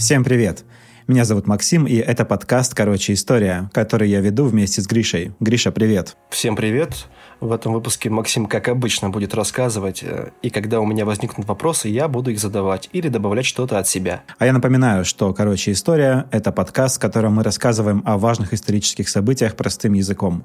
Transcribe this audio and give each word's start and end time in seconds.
Всем 0.00 0.24
привет! 0.24 0.64
Меня 1.10 1.24
зовут 1.24 1.48
Максим, 1.48 1.88
и 1.88 1.96
это 1.96 2.24
подкаст 2.24 2.72
«Короче, 2.72 3.14
история», 3.14 3.68
который 3.72 4.08
я 4.08 4.20
веду 4.20 4.44
вместе 4.44 4.80
с 4.80 4.86
Гришей. 4.86 5.32
Гриша, 5.40 5.72
привет! 5.72 6.16
Всем 6.30 6.54
привет! 6.54 7.08
В 7.40 7.50
этом 7.52 7.72
выпуске 7.72 8.10
Максим, 8.10 8.46
как 8.46 8.68
обычно, 8.68 9.10
будет 9.10 9.34
рассказывать, 9.34 10.04
э, 10.04 10.30
и 10.42 10.50
когда 10.50 10.78
у 10.78 10.86
меня 10.86 11.04
возникнут 11.04 11.48
вопросы, 11.48 11.88
я 11.88 12.06
буду 12.06 12.30
их 12.30 12.38
задавать 12.38 12.88
или 12.92 13.08
добавлять 13.08 13.46
что-то 13.46 13.80
от 13.80 13.88
себя. 13.88 14.22
А 14.38 14.46
я 14.46 14.52
напоминаю, 14.52 15.04
что 15.04 15.32
«Короче, 15.32 15.72
история»— 15.72 16.26
это 16.30 16.52
подкаст, 16.52 16.98
в 16.98 17.00
котором 17.00 17.34
мы 17.34 17.42
рассказываем 17.42 18.02
о 18.04 18.16
важных 18.16 18.52
исторических 18.52 19.08
событиях 19.08 19.56
простым 19.56 19.94
языком. 19.94 20.44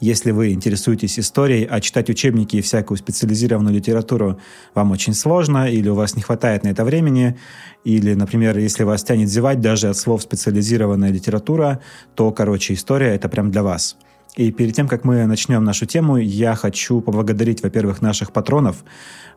Если 0.00 0.30
вы 0.30 0.52
интересуетесь 0.52 1.18
историей, 1.18 1.66
а 1.70 1.80
читать 1.82 2.08
учебники 2.08 2.56
и 2.56 2.62
всякую 2.62 2.96
специализированную 2.96 3.74
литературу 3.74 4.40
вам 4.74 4.92
очень 4.92 5.12
сложно, 5.12 5.68
или 5.68 5.90
у 5.90 5.94
вас 5.94 6.16
не 6.16 6.22
хватает 6.22 6.62
на 6.62 6.68
это 6.68 6.84
времени, 6.84 7.36
или, 7.84 8.14
например, 8.14 8.56
если 8.58 8.84
вас 8.84 9.04
тянет 9.04 9.28
зевать 9.28 9.60
даже 9.60 9.88
от 9.88 9.96
слов 10.06 10.22
«специализированная 10.22 11.10
литература», 11.10 11.80
то 12.14 12.30
«Короче, 12.30 12.74
история»— 12.74 13.14
это 13.16 13.28
прям 13.28 13.50
для 13.50 13.64
вас. 13.64 13.96
И 14.36 14.52
перед 14.52 14.72
тем, 14.72 14.86
как 14.86 15.04
мы 15.04 15.26
начнем 15.26 15.64
нашу 15.64 15.84
тему, 15.84 16.16
я 16.16 16.54
хочу 16.54 17.00
поблагодарить, 17.00 17.64
во-первых, 17.64 18.02
наших 18.02 18.30
патронов. 18.30 18.84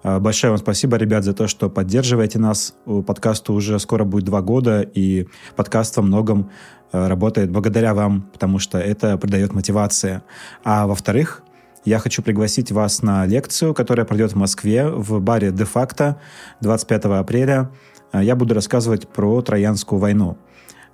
А, 0.03 0.19
большое 0.19 0.51
вам 0.51 0.59
спасибо, 0.59 0.97
ребят, 0.97 1.23
за 1.23 1.33
то, 1.33 1.47
что 1.47 1.71
поддерживаете 1.71 2.37
нас. 2.37 2.75
У 2.85 3.01
подкаста 3.01 3.53
уже 3.53 3.79
скоро 3.79 4.03
будет 4.03 4.25
два 4.25 4.41
года, 4.41 4.81
и 4.81 5.27
подкаст 5.55 5.97
во 5.97 6.03
многом 6.03 6.51
а, 6.91 7.09
работает 7.09 7.49
благодаря 7.49 7.95
вам, 7.95 8.29
потому 8.31 8.59
что 8.59 8.77
это 8.77 9.17
придает 9.17 9.53
мотивации. 9.53 10.21
А 10.63 10.85
во-вторых, 10.85 11.41
я 11.83 11.97
хочу 11.97 12.21
пригласить 12.21 12.71
вас 12.71 13.01
на 13.01 13.25
лекцию, 13.25 13.73
которая 13.73 14.05
пройдет 14.05 14.33
в 14.33 14.35
Москве 14.35 14.87
в 14.87 15.19
баре 15.19 15.51
«Де-факто» 15.51 16.19
25 16.61 17.05
апреля. 17.05 17.71
А, 18.11 18.21
я 18.23 18.35
буду 18.35 18.53
рассказывать 18.53 19.07
про 19.07 19.41
Троянскую 19.41 19.99
войну. 19.99 20.37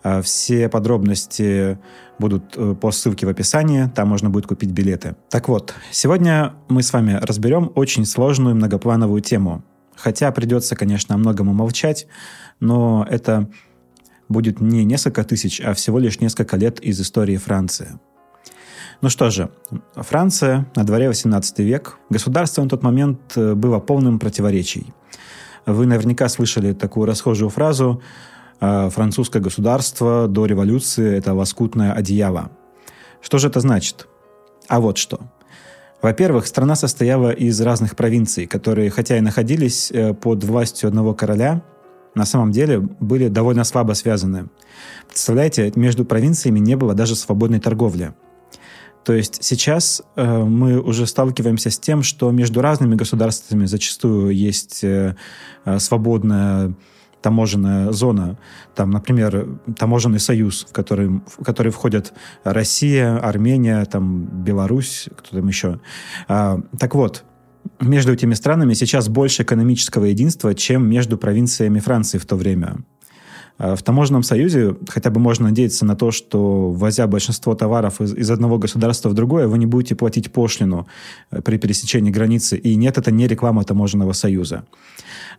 А, 0.06 0.22
все 0.22 0.70
подробности 0.70 1.80
будут 2.20 2.56
э, 2.56 2.76
по 2.80 2.92
ссылке 2.92 3.26
в 3.26 3.30
описании, 3.30 3.90
там 3.96 4.08
можно 4.08 4.30
будет 4.30 4.46
купить 4.46 4.70
билеты. 4.70 5.16
Так 5.32 5.50
вот, 5.50 5.74
сегодня 5.90 6.54
мы 6.70 6.84
с 6.84 6.94
вами 6.94 7.20
разберем 7.20 7.72
очень 7.74 8.06
сложную 8.06 8.56
многоплановую 8.56 9.22
тему. 9.22 9.64
Хотя 9.96 10.32
придется, 10.32 10.76
конечно, 10.76 11.16
о 11.16 11.18
многом 11.18 11.50
умолчать, 11.50 12.06
но 12.60 13.08
это 13.10 13.50
будет 14.30 14.62
не 14.62 14.86
несколько 14.86 15.24
тысяч, 15.24 15.60
а 15.60 15.74
всего 15.74 15.98
лишь 15.98 16.20
несколько 16.20 16.56
лет 16.56 16.80
из 16.82 17.02
истории 17.02 17.38
Франции. 17.38 18.00
Ну 19.02 19.10
что 19.10 19.32
же, 19.32 19.50
Франция, 19.96 20.68
на 20.76 20.84
дворе 20.84 21.08
18 21.08 21.58
век, 21.60 21.98
государство 22.12 22.62
на 22.62 22.70
тот 22.70 22.84
момент 22.84 23.36
э, 23.38 23.56
было 23.56 23.80
полным 23.80 24.20
противоречий. 24.20 24.94
Вы 25.66 25.88
наверняка 25.88 26.30
слышали 26.30 26.74
такую 26.74 27.08
расхожую 27.08 27.50
фразу 27.50 28.04
французское 28.60 29.42
государство 29.42 30.28
до 30.28 30.46
революции– 30.46 31.16
это 31.18 31.34
лоскутное 31.34 31.94
одеяло. 31.94 32.52
Что 33.22 33.38
же 33.38 33.48
это 33.48 33.60
значит? 33.60 34.08
А 34.68 34.80
вот 34.80 34.98
что. 34.98 35.20
Во-первых, 36.02 36.46
страна 36.46 36.76
состояла 36.76 37.32
из 37.32 37.60
разных 37.62 37.96
провинций, 37.96 38.46
которые, 38.46 38.90
хотя 38.92 39.18
и 39.18 39.22
находились 39.22 39.92
э, 39.92 40.14
под 40.14 40.44
властью 40.44 40.88
одного 40.88 41.14
короля, 41.14 41.64
на 42.14 42.26
самом 42.26 42.52
деле 42.52 42.80
были 42.80 43.28
довольно 43.28 43.64
слабо 43.64 43.94
связаны. 43.94 44.50
Представляете, 45.08 45.72
между 45.76 46.06
провинциями 46.06 46.60
не 46.60 46.76
было 46.76 46.94
даже 46.94 47.16
свободной 47.16 47.60
торговли. 47.60 48.14
То 49.04 49.14
есть 49.14 49.44
сейчас 49.44 50.02
э, 50.16 50.44
мы 50.44 50.80
уже 50.80 51.08
сталкиваемся 51.08 51.70
с 51.70 51.80
тем, 51.80 52.04
что 52.04 52.32
между 52.32 52.62
разными 52.62 52.96
государствами 52.96 53.66
зачастую 53.66 54.30
есть 54.30 54.84
э, 54.84 55.16
э 55.66 55.80
свободная 55.80 56.74
таможенная 57.26 57.92
зона, 57.92 58.38
там, 58.76 58.92
например, 58.92 59.48
таможенный 59.80 60.20
союз, 60.20 60.68
в 60.70 60.72
который, 60.72 61.08
в 61.08 61.44
который 61.44 61.72
входят 61.72 62.14
Россия, 62.44 63.18
Армения, 63.18 63.84
там, 63.86 64.26
Беларусь, 64.44 65.10
кто 65.18 65.38
там 65.38 65.48
еще. 65.48 65.80
А, 66.28 66.62
так 66.80 66.94
вот, 66.94 67.24
между 67.82 68.14
этими 68.14 68.36
странами 68.36 68.76
сейчас 68.76 69.10
больше 69.10 69.42
экономического 69.42 70.06
единства, 70.06 70.54
чем 70.54 70.88
между 70.88 71.18
провинциями 71.18 71.80
Франции 71.80 72.20
в 72.20 72.26
то 72.28 72.36
время. 72.36 72.76
А 73.58 73.76
в 73.76 73.84
таможенном 73.84 74.24
союзе 74.24 74.76
хотя 74.90 75.10
бы 75.10 75.20
можно 75.20 75.46
надеяться 75.46 75.86
на 75.86 75.96
то, 75.96 76.12
что, 76.12 76.72
возя 76.72 77.08
большинство 77.08 77.56
товаров 77.56 78.02
из, 78.02 78.14
из 78.14 78.30
одного 78.30 78.58
государства 78.58 79.10
в 79.10 79.14
другое, 79.14 79.48
вы 79.48 79.58
не 79.58 79.66
будете 79.66 79.96
платить 79.96 80.32
пошлину 80.32 80.88
э, 81.32 81.42
при 81.42 81.58
пересечении 81.58 82.12
границы. 82.12 82.58
И 82.58 82.76
нет, 82.76 82.98
это 82.98 83.12
не 83.12 83.28
реклама 83.28 83.64
таможенного 83.64 84.12
союза. 84.12 84.66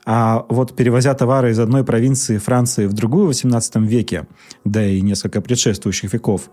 А 0.06 0.47
вот 0.49 0.75
перевозя 0.75 1.15
товары 1.15 1.50
из 1.50 1.59
одной 1.59 1.84
провинции 1.84 2.38
Франции 2.38 2.87
в 2.87 2.93
другую 2.94 3.26
в 3.26 3.31
XVIII 3.31 3.84
веке, 3.84 4.26
да 4.65 4.87
и 4.87 5.00
несколько 5.03 5.41
предшествующих 5.41 6.12
веков, 6.12 6.49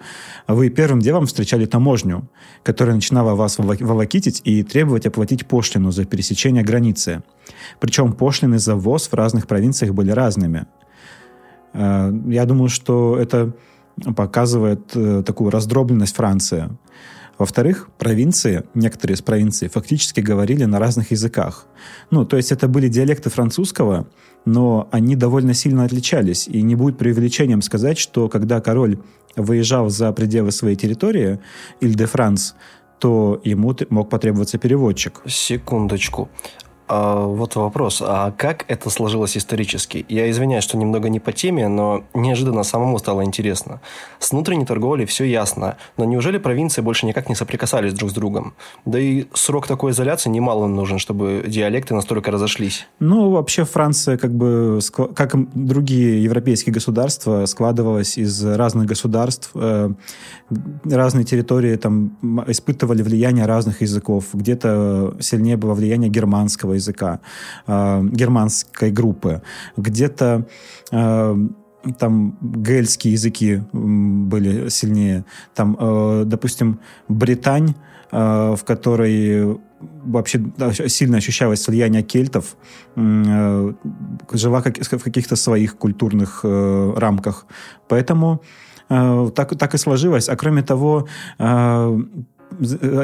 вы 0.48 0.70
первым 0.70 1.00
делом 1.00 1.28
встречали 1.28 1.66
таможню, 1.66 2.28
которая 2.64 2.96
начинала 2.96 3.36
вас 3.36 3.58
волокитить 3.58 4.42
и 4.44 4.64
требовать 4.64 5.06
оплатить 5.06 5.46
пошлину 5.46 5.92
за 5.92 6.06
пересечение 6.06 6.64
границы. 6.64 7.24
Причем 7.80 8.14
пошлины 8.14 8.60
за 8.60 8.76
ввоз 8.76 9.08
в 9.08 9.14
разных 9.14 9.48
провинциях 9.48 9.94
были 9.94 10.12
разными. 10.12 10.66
Э, 11.74 12.12
я 12.28 12.46
думаю, 12.46 12.70
что 12.70 13.18
это 13.18 13.54
показывает 14.16 14.96
э, 14.96 15.24
такую 15.26 15.52
раздробленность 15.52 16.16
Франции. 16.16 16.70
Во-вторых, 17.38 17.90
провинции, 17.98 18.64
некоторые 18.76 19.16
из 19.16 19.22
провинций 19.22 19.68
фактически 19.68 20.20
говорили 20.20 20.66
на 20.66 20.80
разных 20.80 21.12
языках. 21.12 21.66
Ну, 22.12 22.26
то 22.26 22.38
есть 22.38 22.52
это 22.52 22.68
были 22.68 22.88
диалекты 22.88 23.30
французского, 23.30 24.08
но 24.46 24.88
они 24.92 25.16
довольно 25.16 25.54
сильно 25.54 25.84
отличались. 25.84 26.48
И 26.48 26.62
не 26.62 26.76
будет 26.76 26.98
преувеличением 26.98 27.62
сказать, 27.62 27.98
что 27.98 28.30
когда 28.30 28.62
король 28.62 29.00
выезжал 29.36 29.90
за 29.90 30.12
пределы 30.12 30.52
своей 30.52 30.76
территории, 30.76 31.40
Иль-де-Франс, 31.82 32.56
то 33.00 33.42
ему 33.44 33.76
мог 33.90 34.10
потребоваться 34.10 34.60
переводчик. 34.60 35.22
Секундочку. 35.26 36.30
А, 36.88 37.26
вот 37.26 37.56
вопрос, 37.56 38.02
а 38.06 38.32
как 38.32 38.66
это 38.68 38.90
сложилось 38.90 39.38
исторически? 39.38 40.06
Я 40.10 40.30
извиняюсь, 40.30 40.64
что 40.64 40.78
немного 40.78 41.10
не 41.10 41.20
по 41.20 41.32
теме, 41.32 41.68
но 41.68 42.04
неожиданно 42.14 42.64
самому 42.64 43.00
стало 43.00 43.24
интересно. 43.24 43.80
С 44.20 44.32
внутренней 44.32 44.66
торговлей 44.66 45.06
все 45.06 45.24
ясно, 45.24 45.78
но 45.98 46.06
неужели 46.06 46.38
провинции 46.38 46.82
больше 46.82 47.06
никак 47.06 47.30
не 47.30 47.36
соприкасались 47.36 47.94
друг 47.94 48.12
с 48.12 48.14
другом? 48.14 48.54
Да 48.86 49.00
и 49.00 49.26
срок 49.34 49.68
такой 49.68 49.92
изоляции 49.92 50.30
немало 50.30 50.68
нужен, 50.68 51.00
чтобы 51.00 51.46
диалекты 51.48 51.94
настолько 51.94 52.32
разошлись. 52.32 52.88
Ну, 53.00 53.30
вообще 53.32 53.64
Франция, 53.64 54.18
как 54.18 54.34
бы, 54.34 54.80
как 55.16 55.36
и 55.36 55.48
другие 55.54 56.22
европейские 56.24 56.74
государства, 56.74 57.46
складывалась 57.46 58.18
из 58.18 58.44
разных 58.44 58.88
государств. 58.88 59.52
Э, 59.56 59.90
разные 60.84 61.24
территории 61.24 61.76
там 61.78 62.18
испытывали 62.48 63.02
влияние 63.02 63.46
разных 63.46 63.82
языков. 63.82 64.26
Где-то 64.34 65.16
сильнее 65.20 65.56
было 65.56 65.74
влияние 65.74 66.10
германского 66.10 66.73
английского 66.74 66.76
языка, 66.76 67.20
э, 67.68 68.04
германской 68.12 68.92
группы. 68.92 69.42
Где-то 69.78 70.46
э, 70.92 71.36
там 72.00 72.38
гельские 72.42 73.14
языки 73.14 73.62
были 73.74 74.70
сильнее. 74.70 75.24
Там, 75.54 75.78
э, 75.80 76.24
допустим, 76.26 76.80
Британь, 77.10 77.74
э, 78.12 78.56
в 78.56 78.64
которой 78.64 79.58
вообще 80.06 80.40
сильно 80.88 81.18
ощущалось 81.18 81.68
влияние 81.68 82.04
кельтов, 82.04 82.56
э, 82.96 83.74
жила 84.32 84.62
как, 84.62 84.78
в 84.78 85.04
каких-то 85.04 85.36
своих 85.36 85.76
культурных 85.78 86.42
э, 86.44 86.94
рамках. 86.98 87.46
Поэтому 87.90 88.40
э, 88.90 89.30
так, 89.36 89.58
так 89.58 89.74
и 89.74 89.78
сложилось. 89.78 90.30
А 90.30 90.36
кроме 90.36 90.62
того, 90.62 91.08
Э, 91.40 92.00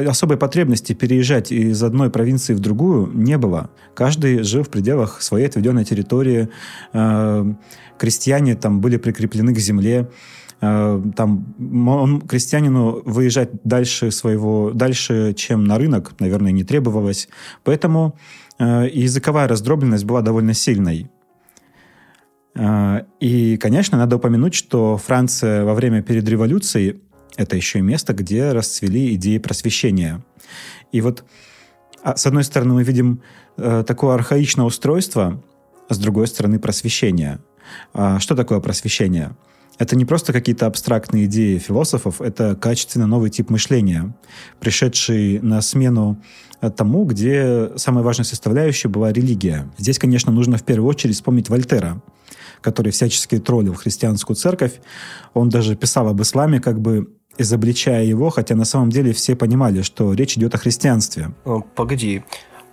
особой 0.08 0.36
потребности 0.36 0.92
переезжать 0.92 1.52
из 1.52 1.82
одной 1.82 2.10
провинции 2.10 2.54
в 2.54 2.60
другую 2.60 3.10
не 3.14 3.38
было. 3.38 3.70
Каждый 3.94 4.42
жил 4.42 4.62
в 4.62 4.68
пределах 4.68 5.22
своей 5.22 5.46
отведенной 5.46 5.84
территории. 5.84 6.48
Э, 6.92 7.44
крестьяне 7.98 8.54
там 8.54 8.80
были 8.80 8.96
прикреплены 8.96 9.54
к 9.54 9.58
земле. 9.58 10.10
Э, 10.60 11.02
там 11.16 11.54
он, 11.88 12.20
крестьянину 12.20 13.02
выезжать 13.04 13.50
дальше 13.64 14.10
своего, 14.10 14.72
дальше, 14.72 15.34
чем 15.34 15.64
на 15.64 15.78
рынок, 15.78 16.14
наверное, 16.20 16.52
не 16.52 16.64
требовалось. 16.64 17.28
Поэтому 17.64 18.16
языковая 18.58 19.48
раздробленность 19.48 20.04
была 20.04 20.20
довольно 20.20 20.52
сильной. 20.52 21.10
И, 23.20 23.56
конечно, 23.58 23.96
надо 23.96 24.16
упомянуть, 24.16 24.52
что 24.52 24.98
Франция 24.98 25.64
во 25.64 25.72
время 25.72 26.02
перед 26.02 26.28
революцией 26.28 27.00
это 27.36 27.56
еще 27.56 27.78
и 27.78 27.82
место, 27.82 28.12
где 28.12 28.52
расцвели 28.52 29.14
идеи 29.14 29.38
просвещения. 29.38 30.22
И 30.92 31.00
вот 31.00 31.24
а, 32.02 32.16
с 32.16 32.26
одной 32.26 32.44
стороны 32.44 32.74
мы 32.74 32.82
видим 32.82 33.22
э, 33.56 33.84
такое 33.86 34.14
архаичное 34.14 34.64
устройство, 34.64 35.42
а 35.88 35.94
с 35.94 35.98
другой 35.98 36.26
стороны 36.26 36.58
просвещение. 36.58 37.40
А 37.92 38.18
что 38.18 38.34
такое 38.34 38.60
просвещение? 38.60 39.36
Это 39.78 39.96
не 39.96 40.04
просто 40.04 40.32
какие-то 40.32 40.66
абстрактные 40.66 41.24
идеи 41.24 41.56
философов, 41.58 42.20
это 42.20 42.54
качественно 42.54 43.06
новый 43.06 43.30
тип 43.30 43.48
мышления, 43.48 44.14
пришедший 44.60 45.40
на 45.40 45.62
смену 45.62 46.22
тому, 46.76 47.04
где 47.04 47.70
самой 47.76 48.04
важной 48.04 48.26
составляющей 48.26 48.88
была 48.88 49.10
религия. 49.10 49.70
Здесь, 49.78 49.98
конечно, 49.98 50.30
нужно 50.30 50.58
в 50.58 50.64
первую 50.64 50.88
очередь 50.88 51.14
вспомнить 51.14 51.48
Вольтера, 51.48 52.02
который 52.60 52.92
всячески 52.92 53.38
троллил 53.38 53.72
христианскую 53.74 54.36
церковь. 54.36 54.74
Он 55.32 55.48
даже 55.48 55.76
писал 55.76 56.08
об 56.08 56.20
исламе 56.20 56.60
как 56.60 56.78
бы 56.78 57.08
изобличая 57.40 58.04
его, 58.04 58.30
хотя 58.30 58.54
на 58.54 58.64
самом 58.64 58.90
деле 58.90 59.12
все 59.12 59.34
понимали, 59.36 59.82
что 59.82 60.12
речь 60.12 60.36
идет 60.36 60.54
о 60.54 60.58
христианстве. 60.58 61.32
Погоди, 61.74 62.22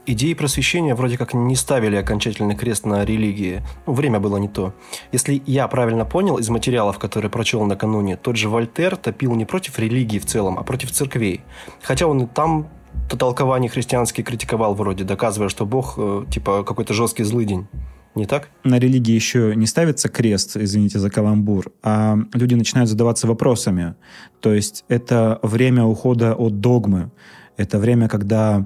идеи 0.06 0.34
просвещения 0.34 0.96
вроде 0.96 1.18
как 1.18 1.34
не 1.34 1.56
ставили 1.56 1.96
окончательный 1.96 2.56
крест 2.56 2.86
на 2.86 3.06
религии. 3.06 3.64
Ну, 3.86 3.94
время 3.94 4.20
было 4.20 4.38
не 4.38 4.48
то. 4.48 4.74
Если 5.12 5.42
я 5.46 5.68
правильно 5.68 6.06
понял 6.06 6.38
из 6.38 6.50
материалов, 6.50 6.98
которые 6.98 7.30
прочел 7.30 7.64
накануне, 7.66 8.16
тот 8.16 8.38
же 8.38 8.50
Вольтер 8.50 8.96
топил 8.96 9.36
не 9.36 9.46
против 9.46 9.78
религии 9.80 10.20
в 10.20 10.26
целом, 10.26 10.58
а 10.58 10.64
против 10.64 10.92
церквей. 10.92 11.42
Хотя 11.82 12.08
он 12.08 12.24
и 12.24 12.26
там 12.26 12.70
то 13.10 13.16
толкование 13.16 13.70
христианские 13.70 14.26
критиковал 14.26 14.74
вроде, 14.74 15.04
доказывая, 15.04 15.50
что 15.50 15.66
Бог 15.66 15.96
э, 15.98 16.26
типа 16.30 16.64
какой-то 16.64 16.94
жесткий 16.94 17.24
злый 17.24 17.46
день. 17.46 17.68
Не 18.18 18.26
так? 18.26 18.50
На 18.64 18.80
религии 18.80 19.14
еще 19.14 19.54
не 19.56 19.68
ставится 19.68 20.10
крест, 20.10 20.58
извините 20.58 20.98
за 20.98 21.10
каламбур, 21.12 21.72
а 21.84 22.18
люди 22.34 22.56
начинают 22.56 22.90
задаваться 22.90 23.28
вопросами. 23.28 23.94
То 24.40 24.54
есть 24.54 24.86
это 24.88 25.40
время 25.44 25.84
ухода 25.84 26.34
от 26.34 26.60
догмы. 26.60 27.12
Это 27.58 27.78
время, 27.78 28.08
когда 28.08 28.66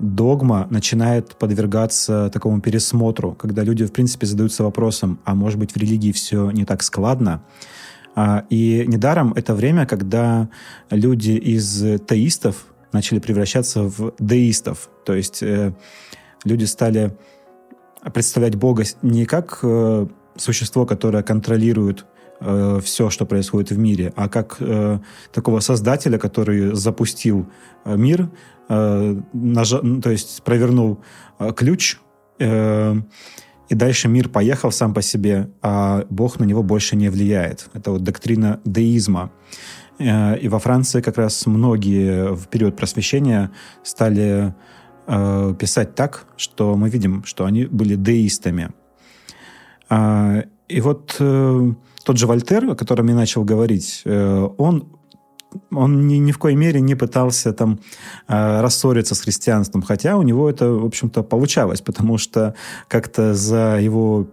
догма 0.00 0.66
начинает 0.70 1.36
подвергаться 1.36 2.28
такому 2.32 2.60
пересмотру, 2.60 3.34
когда 3.34 3.62
люди, 3.62 3.86
в 3.86 3.92
принципе, 3.92 4.26
задаются 4.26 4.64
вопросом, 4.64 5.20
а 5.24 5.34
может 5.34 5.58
быть 5.60 5.72
в 5.72 5.76
религии 5.76 6.10
все 6.10 6.50
не 6.50 6.64
так 6.64 6.82
складно? 6.82 7.44
А, 8.16 8.44
и 8.50 8.84
недаром 8.88 9.32
это 9.34 9.54
время, 9.54 9.86
когда 9.86 10.48
люди 10.90 11.32
из 11.32 12.00
теистов 12.08 12.66
начали 12.92 13.20
превращаться 13.20 13.82
в 13.82 14.12
деистов. 14.18 14.90
То 15.04 15.14
есть 15.14 15.42
э, 15.42 15.72
люди 16.44 16.64
стали 16.64 17.16
представлять 18.12 18.56
Бога 18.56 18.84
не 19.02 19.24
как 19.24 19.60
э, 19.62 20.06
существо, 20.36 20.86
которое 20.86 21.22
контролирует 21.22 22.06
э, 22.40 22.80
все, 22.82 23.10
что 23.10 23.26
происходит 23.26 23.70
в 23.70 23.78
мире, 23.78 24.12
а 24.16 24.28
как 24.28 24.56
э, 24.60 24.98
такого 25.32 25.60
создателя, 25.60 26.18
который 26.18 26.74
запустил 26.74 27.46
э, 27.84 27.96
мир, 27.96 28.30
э, 28.68 29.20
нажа, 29.32 29.80
ну, 29.82 30.00
то 30.00 30.10
есть 30.10 30.42
провернул 30.42 31.00
э, 31.38 31.52
ключ, 31.52 31.98
э, 32.38 32.94
и 33.68 33.74
дальше 33.74 34.08
мир 34.08 34.28
поехал 34.28 34.72
сам 34.72 34.94
по 34.94 35.02
себе, 35.02 35.50
а 35.60 36.06
Бог 36.08 36.38
на 36.38 36.44
него 36.44 36.62
больше 36.62 36.96
не 36.96 37.10
влияет. 37.10 37.68
Это 37.74 37.90
вот 37.90 38.02
доктрина 38.02 38.60
деизма. 38.64 39.30
Э, 39.98 40.38
и 40.38 40.48
во 40.48 40.58
Франции 40.58 41.00
как 41.00 41.18
раз 41.18 41.46
многие 41.46 42.34
в 42.34 42.48
период 42.48 42.76
просвещения 42.76 43.50
стали 43.82 44.54
э, 45.08 45.54
писать 45.58 45.94
так, 45.94 46.26
что 46.36 46.76
мы 46.76 46.90
видим, 46.90 47.24
что 47.24 47.44
они 47.44 47.64
были 47.66 47.96
деистами. 47.96 48.70
А, 49.88 50.44
и 50.68 50.80
вот 50.80 51.16
э, 51.18 51.72
тот 52.04 52.16
же 52.18 52.26
Вольтер, 52.26 52.70
о 52.70 52.76
котором 52.76 53.08
я 53.08 53.14
начал 53.14 53.42
говорить, 53.42 54.02
э, 54.04 54.48
он 54.58 54.92
он 55.70 56.06
ни, 56.06 56.16
ни 56.16 56.32
в 56.32 56.38
коей 56.38 56.56
мере 56.56 56.80
не 56.80 56.94
пытался 56.94 57.52
там 57.52 57.80
э, 58.28 58.60
рассориться 58.60 59.14
с 59.14 59.20
христианством, 59.20 59.82
хотя 59.82 60.16
у 60.16 60.22
него 60.22 60.48
это, 60.48 60.70
в 60.70 60.84
общем-то, 60.84 61.22
получалось, 61.22 61.80
потому 61.80 62.18
что 62.18 62.54
как-то 62.86 63.34
за 63.34 63.78
его 63.80 64.28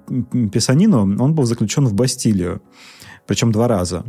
писанину 0.52 1.00
он 1.02 1.34
был 1.34 1.46
заключен 1.46 1.86
в 1.88 1.94
Бастилию, 1.94 2.62
причем 3.28 3.52
два 3.52 3.68
раза. 3.68 4.04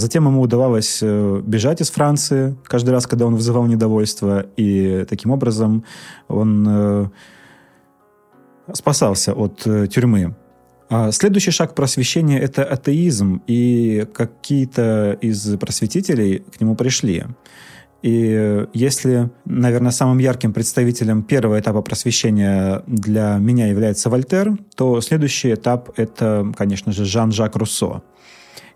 Затем 0.00 0.26
ему 0.26 0.40
удавалось 0.40 1.00
э, 1.02 1.42
бежать 1.44 1.82
из 1.82 1.90
Франции 1.90 2.56
каждый 2.64 2.90
раз, 2.90 3.06
когда 3.06 3.26
он 3.26 3.34
вызывал 3.34 3.66
недовольство, 3.66 4.46
и 4.56 5.04
таким 5.08 5.30
образом 5.30 5.84
он 6.26 6.66
э, 6.68 7.06
спасался 8.72 9.34
от 9.34 9.66
э, 9.66 9.86
тюрьмы. 9.88 10.34
А 10.88 11.12
следующий 11.12 11.50
шаг 11.50 11.74
просвещения– 11.74 12.40
это 12.40 12.64
атеизм, 12.64 13.42
и 13.46 14.06
какие-то 14.12 15.18
из 15.20 15.56
просветителей 15.58 16.38
к 16.38 16.60
нему 16.60 16.74
пришли. 16.74 17.26
И 18.02 18.66
если, 18.72 19.30
наверное, 19.44 19.92
самым 19.92 20.18
ярким 20.18 20.54
представителем 20.54 21.22
первого 21.22 21.60
этапа 21.60 21.82
просвещения 21.82 22.82
для 22.86 23.36
меня 23.38 23.66
является 23.66 24.08
Вольтер, 24.08 24.56
то 24.74 25.02
следующий 25.02 25.52
этап– 25.52 25.90
это, 25.96 26.50
конечно 26.56 26.90
же, 26.90 27.04
Жан-Жак 27.04 27.56
Руссо– 27.56 28.02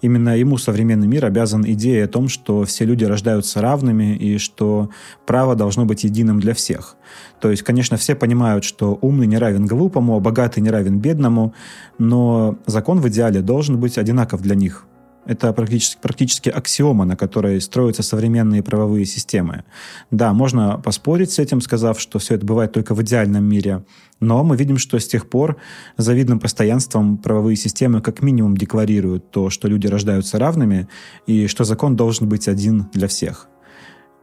именно 0.05 0.37
ему 0.37 0.59
современный 0.59 1.07
мир 1.07 1.25
обязан 1.25 1.65
идее 1.67 2.05
о 2.05 2.09
том, 2.09 2.29
что 2.29 2.65
все 2.65 2.85
люди 2.85 3.05
рождаются 3.05 3.63
равными 3.63 4.15
и 4.15 4.37
что 4.37 4.91
право 5.25 5.57
должно 5.57 5.87
быть 5.87 6.05
единым 6.05 6.41
для 6.41 6.53
всех. 6.53 6.97
То 7.41 7.51
есть, 7.51 7.63
конечно, 7.63 7.97
все 7.97 8.15
понимают, 8.15 8.65
что 8.65 8.99
умный 9.01 9.27
не 9.27 9.39
равен 9.39 9.67
глупому, 9.67 10.17
а 10.17 10.21
богатый 10.21 10.61
не 10.61 10.71
равен 10.71 10.99
бедному, 10.99 11.55
но 11.99 12.59
закон 12.67 13.01
в 13.01 13.09
идеале 13.09 13.41
должен 13.41 13.81
быть 13.81 13.97
одинаков 13.97 14.43
для 14.43 14.55
них– 14.55 14.87
это 15.27 15.53
практически, 15.53 15.99
практически 16.01 16.49
аксиома, 16.49 17.05
на 17.05 17.17
которой 17.17 17.61
строятся 17.61 18.03
современные 18.03 18.63
правовые 18.63 19.07
системы. 19.07 19.65
Да, 20.11 20.33
можно 20.33 20.79
поспорить 20.79 21.33
с 21.33 21.39
этим, 21.39 21.61
сказав, 21.61 22.01
что 22.01 22.19
все 22.19 22.35
это 22.35 22.45
бывает 22.45 22.73
только 22.73 22.95
в 22.95 23.03
идеальном 23.03 23.45
мире, 23.45 23.85
но 24.21 24.45
мы 24.45 24.57
видим, 24.57 24.79
что 24.79 24.99
с 24.99 25.07
тех 25.07 25.29
пор 25.29 25.57
завидным 25.97 26.41
постоянством 26.41 27.19
правовые 27.19 27.57
системы 27.57 28.01
как 28.01 28.23
минимум 28.23 28.57
декларируют 28.57 29.31
то, 29.31 29.51
что 29.51 29.69
люди 29.69 29.87
рождаются 29.87 30.39
равными, 30.39 30.89
и 31.27 31.47
что 31.47 31.65
закон 31.65 31.97
должен 31.97 32.29
быть 32.29 32.49
один 32.49 32.87
для 32.93 33.09
всех. 33.09 33.49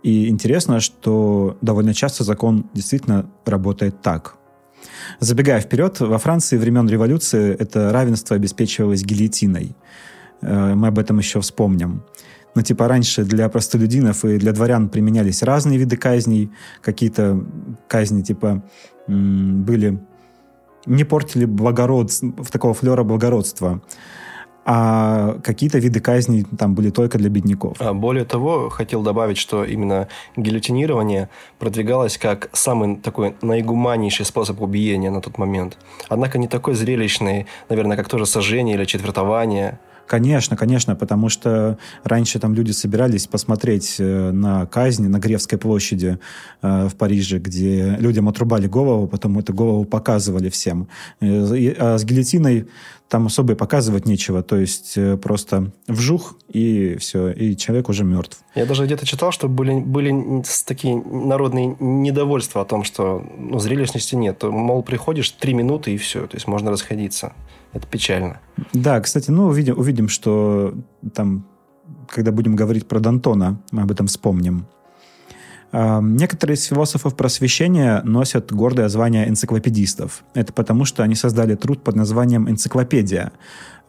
И 0.03 0.29
интересно, 0.29 0.79
что 0.79 1.57
довольно 1.61 1.93
часто 1.93 2.23
закон 2.23 2.69
действительно 2.73 3.29
работает 3.45 4.01
так. 4.01 4.37
Забегая 5.19 5.61
вперед, 5.61 5.99
во 5.99 6.17
Франции 6.17 6.57
времен 6.57 6.89
революции 6.89 7.55
это 7.57 7.91
равенство 7.91 8.35
обеспечивалось 8.35 9.03
гильотиной– 9.03 9.75
мы 10.41 10.87
об 10.87 10.99
этом 10.99 11.17
еще 11.19 11.41
вспомним. 11.41 12.03
Но 12.53 12.61
типа 12.61 12.87
раньше 12.87 13.23
для 13.23 13.47
простолюдинов 13.49 14.25
и 14.25 14.37
для 14.37 14.51
дворян 14.51 14.89
применялись 14.89 15.43
разные 15.43 15.77
виды 15.77 15.95
казней. 15.95 16.51
Какие-то 16.81 17.45
казни 17.87 18.21
типа 18.21 18.63
были 19.07 19.99
не 20.85 21.03
портили 21.03 21.45
благородство, 21.45 22.33
такого 22.51 22.73
флера 22.73 23.03
благородства 23.03 23.81
а 24.63 25.39
какие-то 25.43 25.79
виды 25.79 25.99
казней 25.99 26.45
там 26.57 26.75
были 26.75 26.91
только 26.91 27.17
для 27.17 27.29
бедняков. 27.29 27.77
А 27.79 27.93
более 27.93 28.25
того, 28.25 28.69
хотел 28.69 29.01
добавить, 29.01 29.37
что 29.37 29.63
именно 29.63 30.07
гильотинирование 30.35 31.29
продвигалось 31.57 32.17
как 32.17 32.49
самый 32.53 32.97
такой 32.97 33.35
наигуманнейший 33.41 34.25
способ 34.25 34.61
убиения 34.61 35.09
на 35.09 35.21
тот 35.21 35.37
момент. 35.37 35.77
Однако 36.09 36.37
не 36.37 36.47
такой 36.47 36.75
зрелищный, 36.75 37.47
наверное, 37.69 37.97
как 37.97 38.07
тоже 38.07 38.25
сожжение 38.25 38.75
или 38.75 38.85
четвертование– 38.85 39.79
Конечно, 40.11 40.57
конечно, 40.57 40.93
потому 40.97 41.29
что 41.29 41.77
раньше 42.03 42.37
там 42.37 42.53
люди 42.53 42.71
собирались 42.71 43.27
посмотреть 43.27 43.95
э, 43.97 44.31
на 44.31 44.65
казнь 44.65 45.07
на 45.07 45.19
Гревской 45.19 45.57
площади 45.57 46.19
э, 46.61 46.89
в 46.89 46.95
Париже, 46.95 47.39
где 47.39 47.95
людям 47.97 48.27
отрубали 48.27 48.67
голову, 48.67 49.07
потом 49.07 49.39
эту 49.39 49.53
голову 49.53 49.85
показывали 49.85 50.49
всем. 50.49 50.89
Э, 51.21 51.75
а 51.79 51.97
с 51.97 52.03
гильотиной 52.03 52.67
там 53.07 53.27
особо 53.27 53.53
и 53.53 53.55
показывать 53.55 54.05
нечего, 54.05 54.43
то 54.43 54.57
есть 54.57 54.97
просто 55.21 55.71
вжух, 55.87 56.35
и 56.49 56.97
все, 56.99 57.29
и 57.29 57.55
человек 57.55 57.87
уже 57.87 58.03
мертв. 58.03 58.39
Я 58.53 58.65
даже 58.65 58.85
где-то 58.85 59.05
читал, 59.05 59.31
что 59.31 59.47
были, 59.47 59.79
были 59.79 60.43
такие 60.65 60.95
народные 60.95 61.77
недовольства 61.79 62.61
о 62.61 62.65
том, 62.65 62.83
что 62.83 63.25
ну, 63.37 63.59
зрелищности 63.59 64.15
нет. 64.15 64.43
Мол, 64.43 64.83
приходишь 64.83 65.31
три 65.31 65.53
минуты, 65.53 65.93
и 65.93 65.97
все, 65.97 66.27
то 66.27 66.35
есть 66.35 66.47
можно 66.47 66.69
расходиться. 66.69 67.31
Это 67.73 67.87
печально. 67.87 68.39
Да, 68.73 68.99
кстати, 68.99 69.31
ну, 69.31 69.45
увидим, 69.45 69.77
увидим, 69.77 70.09
что 70.09 70.75
там, 71.13 71.47
когда 72.07 72.31
будем 72.31 72.55
говорить 72.55 72.87
про 72.87 72.99
Дантона, 72.99 73.61
мы 73.71 73.83
об 73.83 73.91
этом 73.91 74.07
вспомним. 74.07 74.65
А, 75.71 76.01
некоторые 76.01 76.55
из 76.55 76.65
философов 76.65 77.15
просвещения 77.15 78.01
носят 78.03 78.51
гордое 78.51 78.89
звание 78.89 79.27
энциклопедистов. 79.29 80.23
Это 80.33 80.51
потому, 80.51 80.85
что 80.85 81.03
они 81.03 81.15
создали 81.15 81.55
труд 81.55 81.83
под 81.83 81.95
названием 81.95 82.49
«Энциклопедия», 82.49 83.31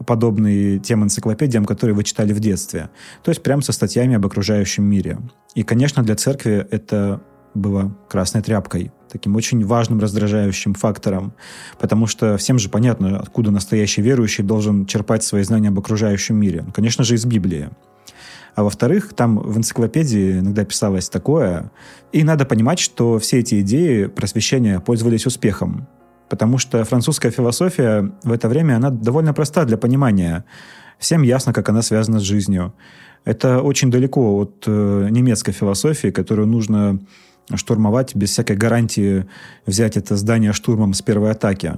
подобный 0.06 0.78
тем 0.78 1.04
энциклопедиям, 1.04 1.64
которые 1.64 1.94
вы 1.94 2.04
читали 2.04 2.32
в 2.32 2.40
детстве. 2.40 2.90
То 3.22 3.30
есть 3.30 3.42
прямо 3.42 3.62
со 3.62 3.72
статьями 3.72 4.16
об 4.16 4.26
окружающем 4.26 4.84
мире. 4.84 5.18
И, 5.54 5.62
конечно, 5.62 6.02
для 6.02 6.16
церкви 6.16 6.66
это 6.70 7.20
было 7.54 7.94
красной 8.09 8.42
тряпкой, 8.42 8.92
таким 9.11 9.37
очень 9.37 9.64
важным 9.64 10.00
раздражающим 10.00 10.75
фактором, 10.75 11.35
потому 11.78 12.06
что 12.06 12.37
всем 12.37 12.59
же 12.59 12.68
понятно, 12.68 13.18
откуда 13.18 13.50
настоящий 13.50 14.02
верующий 14.02 14.42
должен 14.42 14.87
черпать 14.87 15.23
свои 15.23 15.42
знания 15.42 15.68
об 15.68 15.78
окружающем 15.78 16.37
мире. 16.37 16.62
Ну, 16.66 16.73
конечно 16.73 17.04
же, 17.04 17.14
из 17.14 17.25
Библии. 17.25 17.71
А 18.54 18.64
во-вторых, 18.64 19.14
там 19.14 19.38
в 19.38 19.56
энциклопедии 19.56 20.38
иногда 20.38 20.64
писалось 20.64 21.09
такое, 21.09 21.71
и 22.12 22.23
надо 22.23 22.44
понимать, 22.44 22.78
что 22.78 23.18
все 23.18 23.38
эти 23.38 23.61
идеи 23.62 24.06
просвещения 24.06 24.78
пользовались 24.80 25.26
успехом, 25.26 25.88
потому 26.28 26.59
что 26.59 26.85
французская 26.85 27.30
философия 27.30 28.12
в 28.23 28.32
это 28.32 28.49
время, 28.49 28.76
она 28.76 28.90
довольно 28.90 29.32
проста 29.32 29.64
для 29.64 29.78
понимания. 29.78 30.44
Всем 30.99 31.23
ясно, 31.23 31.52
как 31.52 31.68
она 31.68 31.82
связана 31.82 32.21
с 32.21 32.23
жизнью. 32.23 32.75
Это 33.25 33.62
очень 33.62 33.90
далеко 33.90 34.37
от 34.37 34.64
э, 34.66 35.09
немецкой 35.11 35.52
философии, 35.52 36.09
которую 36.09 36.49
нужно 36.49 37.00
штурмовать 37.54 38.14
без 38.14 38.30
всякой 38.30 38.56
гарантии 38.56 39.26
взять 39.66 39.96
это 39.96 40.16
здание 40.16 40.52
штурмом 40.52 40.94
с 40.94 41.02
первой 41.02 41.30
атаки. 41.30 41.76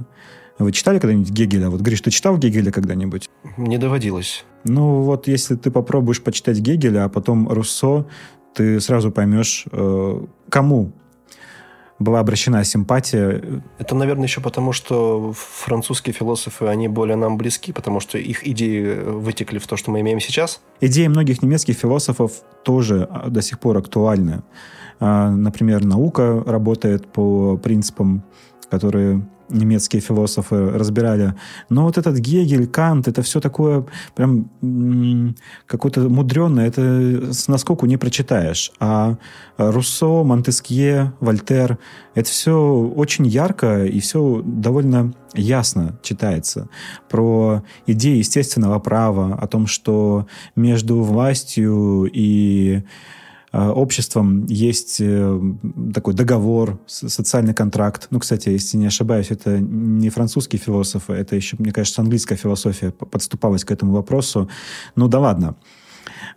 Вы 0.58 0.70
читали 0.72 0.98
когда-нибудь 0.98 1.30
Гегеля? 1.30 1.68
Вот, 1.68 1.80
Гриш, 1.80 2.00
ты 2.00 2.10
читал 2.10 2.38
Гегеля 2.38 2.70
когда-нибудь? 2.70 3.28
Не 3.56 3.76
доводилось. 3.76 4.44
Ну, 4.64 5.02
вот 5.02 5.26
если 5.26 5.56
ты 5.56 5.70
попробуешь 5.70 6.22
почитать 6.22 6.58
Гегеля, 6.58 7.04
а 7.04 7.08
потом 7.08 7.48
Руссо, 7.48 8.06
ты 8.54 8.80
сразу 8.80 9.10
поймешь, 9.10 9.64
э, 9.72 10.26
кому 10.48 10.92
была 11.98 12.20
обращена 12.20 12.64
симпатия. 12.64 13.62
Это, 13.78 13.94
наверное, 13.94 14.26
еще 14.26 14.40
потому, 14.40 14.72
что 14.72 15.32
французские 15.32 16.12
философы, 16.12 16.66
они 16.66 16.88
более 16.88 17.16
нам 17.16 17.36
близки, 17.36 17.72
потому 17.72 18.00
что 18.00 18.18
их 18.18 18.46
идеи 18.46 19.00
вытекли 19.04 19.58
в 19.58 19.66
то, 19.66 19.76
что 19.76 19.90
мы 19.90 20.00
имеем 20.00 20.20
сейчас. 20.20 20.60
Идеи 20.80 21.06
многих 21.06 21.42
немецких 21.42 21.76
философов 21.76 22.32
тоже 22.64 23.08
а, 23.10 23.28
до 23.28 23.42
сих 23.42 23.58
пор 23.60 23.78
актуальны. 23.78 24.42
А, 25.00 25.30
например, 25.30 25.84
наука 25.84 26.42
работает 26.46 27.06
по 27.06 27.56
принципам, 27.56 28.22
которые 28.70 29.26
немецкие 29.48 30.00
философы 30.00 30.70
разбирали. 30.70 31.34
Но 31.68 31.84
вот 31.84 31.98
этот 31.98 32.18
Гегель, 32.18 32.66
Кант, 32.66 33.08
это 33.08 33.22
все 33.22 33.40
такое 33.40 33.86
прям 34.14 34.48
какое-то 35.66 36.08
мудреное, 36.08 36.66
это 36.66 37.32
с 37.32 37.48
наскоку 37.48 37.86
не 37.86 37.96
прочитаешь. 37.96 38.72
А 38.80 39.16
Руссо, 39.56 40.24
Монтескье, 40.24 41.12
Вольтер, 41.20 41.78
это 42.14 42.28
все 42.28 42.58
очень 42.96 43.26
ярко 43.26 43.84
и 43.84 44.00
все 44.00 44.42
довольно 44.44 45.14
ясно 45.34 45.98
читается. 46.02 46.68
Про 47.08 47.62
идеи 47.86 48.18
естественного 48.18 48.78
права, 48.78 49.34
о 49.34 49.46
том, 49.46 49.66
что 49.66 50.26
между 50.56 51.02
властью 51.02 52.08
и 52.12 52.82
обществом 53.54 54.46
есть 54.46 54.96
э, 55.00 55.40
такой 55.94 56.14
договор, 56.14 56.80
социальный 56.86 57.54
контракт. 57.54 58.08
Ну, 58.10 58.18
кстати, 58.18 58.48
если 58.48 58.76
не 58.76 58.86
ошибаюсь, 58.86 59.30
это 59.30 59.58
не 59.58 60.10
французские 60.10 60.58
философы, 60.58 61.12
это 61.12 61.36
еще, 61.36 61.56
мне 61.58 61.70
кажется, 61.72 62.02
английская 62.02 62.36
философия 62.36 62.90
подступалась 62.90 63.64
к 63.64 63.70
этому 63.70 63.92
вопросу. 63.92 64.48
Ну 64.96 65.06
да 65.08 65.20
ладно. 65.20 65.56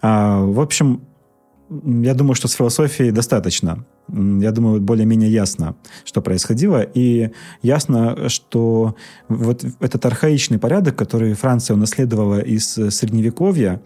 А, 0.01 0.41
в 0.41 0.59
общем, 0.59 1.01
я 1.69 2.13
думаю, 2.13 2.36
что 2.36 2.47
с 2.47 2.53
философией 2.53 3.12
достаточно. 3.12 3.86
Я 4.07 4.51
думаю, 4.51 4.79
более-менее 4.79 5.31
ясно, 5.31 5.75
что 6.05 6.21
происходило. 6.21 6.81
И 6.81 7.31
ясно, 7.62 8.29
что 8.29 8.95
вот 9.27 9.65
этот 9.79 10.05
архаичный 10.05 10.59
порядок, 10.59 10.95
который 10.95 11.33
Франция 11.33 11.75
унаследовала 11.75 12.39
из 12.39 12.67
Средневековья, 12.67 13.81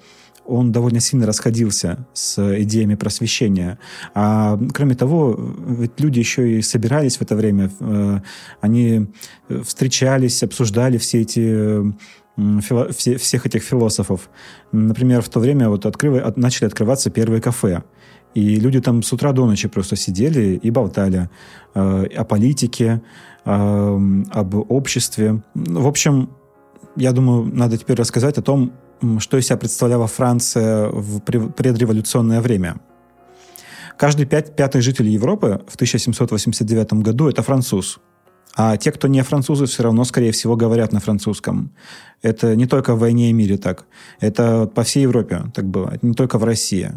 он 0.51 0.71
довольно 0.71 0.99
сильно 0.99 1.25
расходился 1.25 2.05
с 2.13 2.61
идеями 2.61 2.95
просвещения. 2.95 3.79
А 4.13 4.59
кроме 4.73 4.95
того, 4.95 5.39
ведь 5.67 5.99
люди 5.99 6.19
еще 6.19 6.59
и 6.59 6.61
собирались 6.61 7.17
в 7.17 7.21
это 7.21 7.35
время, 7.35 7.71
э, 7.79 8.19
они 8.59 9.07
встречались, 9.63 10.43
обсуждали 10.43 10.97
все 10.97 11.21
эти 11.21 11.93
все, 12.61 13.17
всех 13.17 13.45
этих 13.45 13.63
философов. 13.63 14.29
Например, 14.71 15.21
в 15.21 15.29
то 15.29 15.39
время 15.39 15.69
вот 15.69 15.85
открыв, 15.85 16.37
начали 16.37 16.67
открываться 16.67 17.09
первые 17.09 17.41
кафе. 17.41 17.83
И 18.33 18.55
люди 18.55 18.79
там 18.79 19.03
с 19.03 19.11
утра 19.13 19.33
до 19.33 19.45
ночи 19.45 19.67
просто 19.67 19.95
сидели 19.95 20.59
и 20.63 20.71
болтали 20.71 21.29
э, 21.75 22.05
о 22.17 22.23
политике, 22.23 23.01
э, 23.45 24.21
об 24.31 24.71
обществе. 24.71 25.43
В 25.53 25.87
общем, 25.87 26.29
я 26.95 27.11
думаю, 27.11 27.43
надо 27.53 27.77
теперь 27.77 27.97
рассказать 27.97 28.37
о 28.37 28.41
том, 28.41 28.71
что 29.19 29.37
из 29.37 29.45
себя 29.45 29.57
представляла 29.57 30.07
Франция 30.07 30.87
в 30.89 31.19
предреволюционное 31.19 32.41
время. 32.41 32.79
Каждый 33.97 34.25
пять, 34.25 34.55
пятый 34.55 34.81
житель 34.81 35.09
Европы 35.09 35.61
в 35.67 35.75
1789 35.75 36.93
году– 36.93 37.29
это 37.29 37.41
француз. 37.43 37.99
А 38.55 38.75
те, 38.77 38.91
кто 38.91 39.07
не 39.07 39.23
французы, 39.23 39.65
все 39.65 39.83
равно, 39.83 40.03
скорее 40.03 40.31
всего, 40.31 40.55
говорят 40.55 40.91
на 40.91 40.99
французском. 40.99 41.71
Это 42.21 42.55
не 42.55 42.65
только 42.65 42.95
в 42.95 42.99
«Войне 42.99 43.29
и 43.29 43.33
мире» 43.33 43.57
так. 43.57 43.85
Это 44.19 44.65
по 44.65 44.83
всей 44.83 45.03
Европе 45.03 45.43
так 45.53 45.65
было. 45.65 45.89
Это 45.93 46.05
не 46.05 46.13
только 46.13 46.37
в 46.37 46.43
России. 46.43 46.91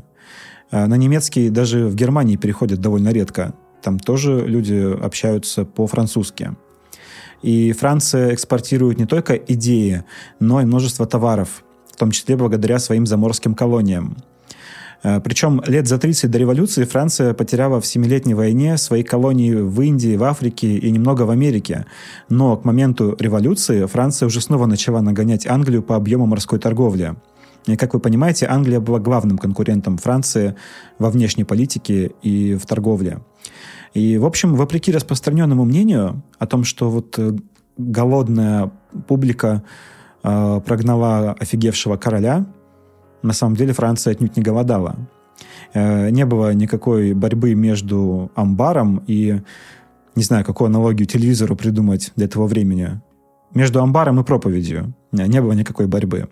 А 0.71 0.87
на 0.87 0.97
немецкий 0.97 1.51
даже 1.51 1.87
в 1.87 1.95
Германии 1.95 2.37
переходят 2.37 2.81
довольно 2.81 3.11
редко. 3.11 3.55
Там 3.83 3.99
тоже 3.99 4.45
люди 4.47 4.75
общаются 4.75 5.65
по-французски. 5.65 6.57
И 7.43 7.73
Франция 7.73 8.33
экспортирует 8.33 8.99
не 8.99 9.07
только 9.07 9.35
идеи, 9.35 10.05
но 10.41 10.63
и 10.63 10.65
множество 10.65 11.07
товаров 11.07 11.65
в 11.95 11.97
том 11.97 12.11
числе 12.11 12.37
благодаря 12.37 12.81
своим 12.81 13.07
заморским 13.07 13.55
колониям. 13.55 14.17
Э, 15.05 15.21
Причем 15.21 15.63
лет 15.65 15.87
за 15.87 15.99
30 15.99 16.29
до 16.29 16.39
революции 16.39 16.83
Франция 16.85 17.35
потеряла 17.35 17.81
в 17.81 17.87
Семилетней 17.87 18.35
войне 18.35 18.77
свои 18.79 19.05
колонии 19.05 19.55
в 19.55 19.81
Индии, 19.81 20.17
в 20.17 20.25
Африке 20.25 20.77
и 20.77 20.91
немного 20.91 21.23
в 21.23 21.31
Америке. 21.31 21.87
Но 22.29 22.57
к 22.57 22.65
моменту 22.65 23.17
революции 23.21 23.87
Франция 23.87 24.27
уже 24.27 24.41
снова 24.41 24.67
начала 24.67 25.01
нагонять 25.03 25.47
Англию 25.47 25.85
по 25.85 25.95
объему 25.95 26.27
морской 26.27 26.59
торговли. 26.59 27.15
И, 27.67 27.77
как 27.77 27.95
вы 27.95 28.01
понимаете, 28.01 28.47
Англия 28.47 28.81
была 28.81 28.99
главным 28.99 29.39
конкурентом 29.39 29.97
Франции 29.99 30.57
во 30.99 31.11
внешней 31.11 31.45
политике 31.45 32.11
и 32.23 32.57
в 32.57 32.67
торговле. 32.67 33.21
И, 33.95 34.19
в 34.19 34.27
общем, 34.27 34.57
вопреки 34.57 34.91
распространенному 34.91 35.65
мнению 35.65 36.23
о 36.41 36.47
том, 36.47 36.65
что 36.65 36.91
вот 36.91 37.17
э, 37.19 37.37
голодная 37.79 38.73
публика 39.07 39.63
э, 40.25 40.61
прогнала 40.65 41.37
офигевшего 41.39 41.97
короля, 41.97 42.47
на 43.23 43.33
самом 43.33 43.57
деле 43.57 43.73
Франция 43.73 44.13
отнюдь 44.13 44.37
не 44.37 44.43
голодала. 44.43 44.97
Э, 45.73 46.11
не 46.11 46.25
было 46.25 46.53
никакой 46.53 47.15
борьбы 47.15 47.55
между 47.55 48.31
амбаром 48.35 49.03
и, 49.07 49.41
не 50.17 50.23
знаю, 50.23 50.45
какую 50.45 50.67
аналогию 50.67 51.07
телевизору 51.07 51.57
придумать 51.57 52.13
для 52.17 52.27
этого 52.27 52.47
времени. 52.47 53.01
Между 53.55 53.81
амбаром 53.81 54.21
и 54.21 54.25
проповедью 54.25 54.95
не, 55.13 55.27
не 55.29 55.41
было 55.41 55.53
никакой 55.53 55.87
борьбы. 55.87 56.29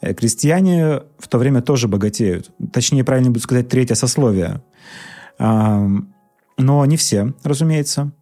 Э, 0.00 0.14
крестьяне 0.14 1.02
в 1.18 1.28
то 1.28 1.38
время 1.38 1.60
тоже 1.60 1.88
богатеют. 1.88 2.50
Точнее, 2.72 3.04
правильно 3.04 3.30
будет 3.30 3.42
сказать, 3.42 3.68
третье 3.68 3.94
сословие. 3.94 4.62
Но 5.38 6.84
не 6.84 6.96
все, 6.96 7.32
разумеется. 7.42 8.12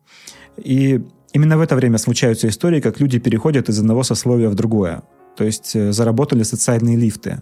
И 0.56 1.04
Именно 1.32 1.58
в 1.58 1.60
это 1.60 1.76
время 1.76 1.98
случаются 1.98 2.48
истории, 2.48 2.80
как 2.80 3.00
люди 3.00 3.18
переходят 3.18 3.68
из 3.68 3.78
одного 3.78 4.02
сословия 4.02 4.48
в 4.48 4.54
другое. 4.54 5.02
То 5.36 5.44
есть 5.44 5.74
э, 5.74 5.92
заработали 5.92 6.42
социальные 6.42 6.96
лифты. 6.96 7.40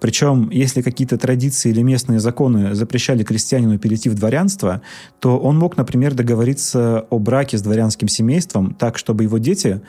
Причем, 0.00 0.50
если 0.50 0.82
какие-то 0.82 1.18
традиции 1.18 1.70
или 1.70 1.82
местные 1.82 2.20
законы 2.20 2.74
запрещали 2.74 3.22
крестьянину 3.22 3.78
перейти 3.78 4.08
в 4.08 4.14
дворянство, 4.14 4.80
то 5.20 5.38
он 5.38 5.58
мог, 5.58 5.76
например, 5.76 6.14
договориться 6.14 7.06
о 7.10 7.18
браке 7.18 7.58
с 7.58 7.62
дворянским 7.62 8.08
семейством 8.08 8.74
так, 8.74 8.96
чтобы 8.98 9.24
его 9.24 9.38
дети 9.38 9.82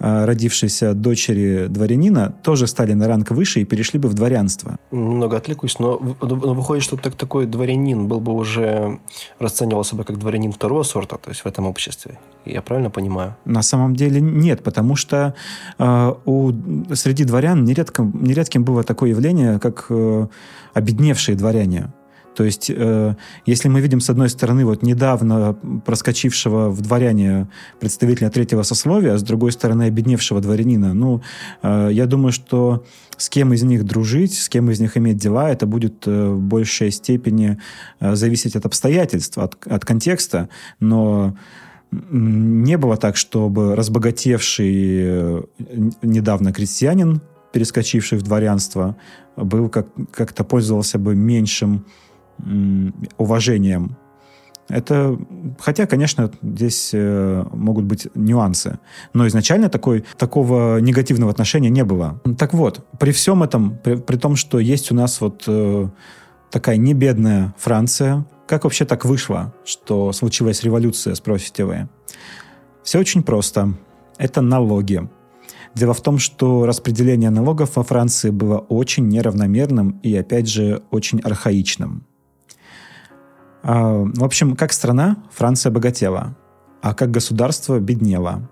а, 0.00 0.26
родившиеся 0.26 0.94
дочери 0.94 1.66
дворянина 1.68 2.34
тоже 2.42 2.66
стали 2.66 2.94
на 2.94 3.06
ранг 3.06 3.30
выше 3.30 3.60
и 3.60 3.64
перешли 3.64 3.98
бы 3.98 4.08
в 4.08 4.14
дворянство. 4.14 4.76
Немного 4.90 5.36
отвлекусь, 5.36 5.78
но, 5.78 6.00
но 6.20 6.54
выходит, 6.54 6.82
что 6.82 6.96
так, 6.96 7.14
такой 7.14 7.46
дворянин 7.46 8.08
был 8.08 8.20
бы 8.20 8.32
уже 8.32 8.98
расценивался 9.38 9.96
бы 9.96 10.04
как 10.04 10.18
дворянин 10.18 10.52
второго 10.52 10.82
сорта, 10.82 11.16
то 11.16 11.30
есть 11.30 11.42
в 11.42 11.46
этом 11.46 11.66
обществе. 11.66 12.18
Я 12.44 12.60
правильно 12.60 12.90
понимаю? 12.90 13.36
На 13.44 13.62
самом 13.62 13.96
деле 13.96 14.20
нет, 14.20 14.62
потому 14.62 14.96
что 14.96 15.34
э, 15.78 16.14
у, 16.24 16.52
среди 16.94 17.24
дворян 17.24 17.64
нередко, 17.64 18.02
нередким 18.02 18.64
было 18.64 18.82
такое 18.82 19.10
явление, 19.10 19.58
как 19.58 19.86
э, 19.90 20.26
обедневшие 20.74 21.36
дворяне. 21.36 21.92
То 22.34 22.44
есть, 22.44 22.70
э, 22.74 23.14
если 23.46 23.68
мы 23.68 23.80
видим, 23.80 24.00
с 24.00 24.10
одной 24.10 24.28
стороны, 24.28 24.64
вот 24.64 24.82
недавно 24.82 25.56
проскочившего 25.84 26.70
в 26.70 26.80
дворяне 26.80 27.48
представителя 27.80 28.30
третьего 28.30 28.62
сословия, 28.62 29.14
а 29.14 29.18
с 29.18 29.22
другой 29.22 29.52
стороны, 29.52 29.84
обедневшего 29.84 30.40
дворянина, 30.40 30.94
ну, 30.94 31.22
э, 31.62 31.90
я 31.92 32.06
думаю, 32.06 32.32
что 32.32 32.84
с 33.16 33.28
кем 33.28 33.52
из 33.52 33.62
них 33.62 33.84
дружить, 33.84 34.36
с 34.36 34.48
кем 34.48 34.70
из 34.70 34.80
них 34.80 34.96
иметь 34.96 35.16
дела, 35.16 35.50
это 35.50 35.66
будет 35.66 36.06
э, 36.06 36.28
в 36.30 36.40
большей 36.40 36.90
степени 36.90 37.58
э, 38.00 38.14
зависеть 38.14 38.56
от 38.56 38.66
обстоятельств, 38.66 39.38
от, 39.38 39.56
от 39.66 39.84
контекста, 39.84 40.48
но 40.80 41.36
не 42.10 42.76
было 42.76 42.96
так, 42.96 43.16
чтобы 43.16 43.76
разбогатевший 43.76 44.74
э, 44.74 45.42
недавно 46.02 46.52
крестьянин, 46.52 47.20
перескочивший 47.52 48.18
в 48.18 48.22
дворянство, 48.22 48.96
был 49.36 49.68
как, 49.68 49.88
как-то 50.12 50.44
пользовался 50.44 50.98
бы 50.98 51.14
меньшим 51.14 51.86
уважением. 53.16 53.96
Это, 54.68 55.18
хотя, 55.58 55.86
конечно, 55.86 56.30
здесь 56.42 56.90
э, 56.94 57.44
могут 57.52 57.84
быть 57.84 58.08
нюансы, 58.14 58.78
но 59.12 59.26
изначально 59.26 59.68
такой, 59.68 60.04
такого 60.16 60.78
негативного 60.78 61.30
отношения 61.30 61.68
не 61.68 61.84
было. 61.84 62.20
Так 62.38 62.54
вот, 62.54 62.86
при 62.98 63.12
всем 63.12 63.42
этом, 63.42 63.78
при, 63.82 63.96
при 63.96 64.16
том, 64.16 64.36
что 64.36 64.58
есть 64.58 64.90
у 64.90 64.94
нас 64.94 65.20
вот 65.20 65.44
э, 65.46 65.88
такая 66.50 66.78
небедная 66.78 67.54
Франция, 67.58 68.24
как 68.46 68.64
вообще 68.64 68.86
так 68.86 69.04
вышло, 69.04 69.52
что 69.64 70.12
случилась 70.12 70.62
революция, 70.62 71.14
спросите 71.14 71.64
вы? 71.64 71.88
Все 72.82 72.98
очень 72.98 73.22
просто. 73.22 73.74
Это 74.18 74.40
налоги. 74.40 75.08
Дело 75.74 75.92
в 75.92 76.00
том, 76.00 76.18
что 76.18 76.66
распределение 76.66 77.30
налогов 77.30 77.76
во 77.76 77.82
Франции 77.82 78.30
было 78.30 78.58
очень 78.58 79.08
неравномерным 79.08 79.98
и, 80.02 80.14
опять 80.14 80.48
же, 80.48 80.82
очень 80.90 81.20
архаичным. 81.20 82.06
А, 83.64 84.04
в 84.04 84.22
общем, 84.22 84.56
как 84.56 84.72
страна 84.72 85.16
Франция 85.32 85.72
богатела, 85.72 86.36
а 86.82 86.94
как 86.94 87.10
государство 87.10 87.80
беднело. 87.80 88.48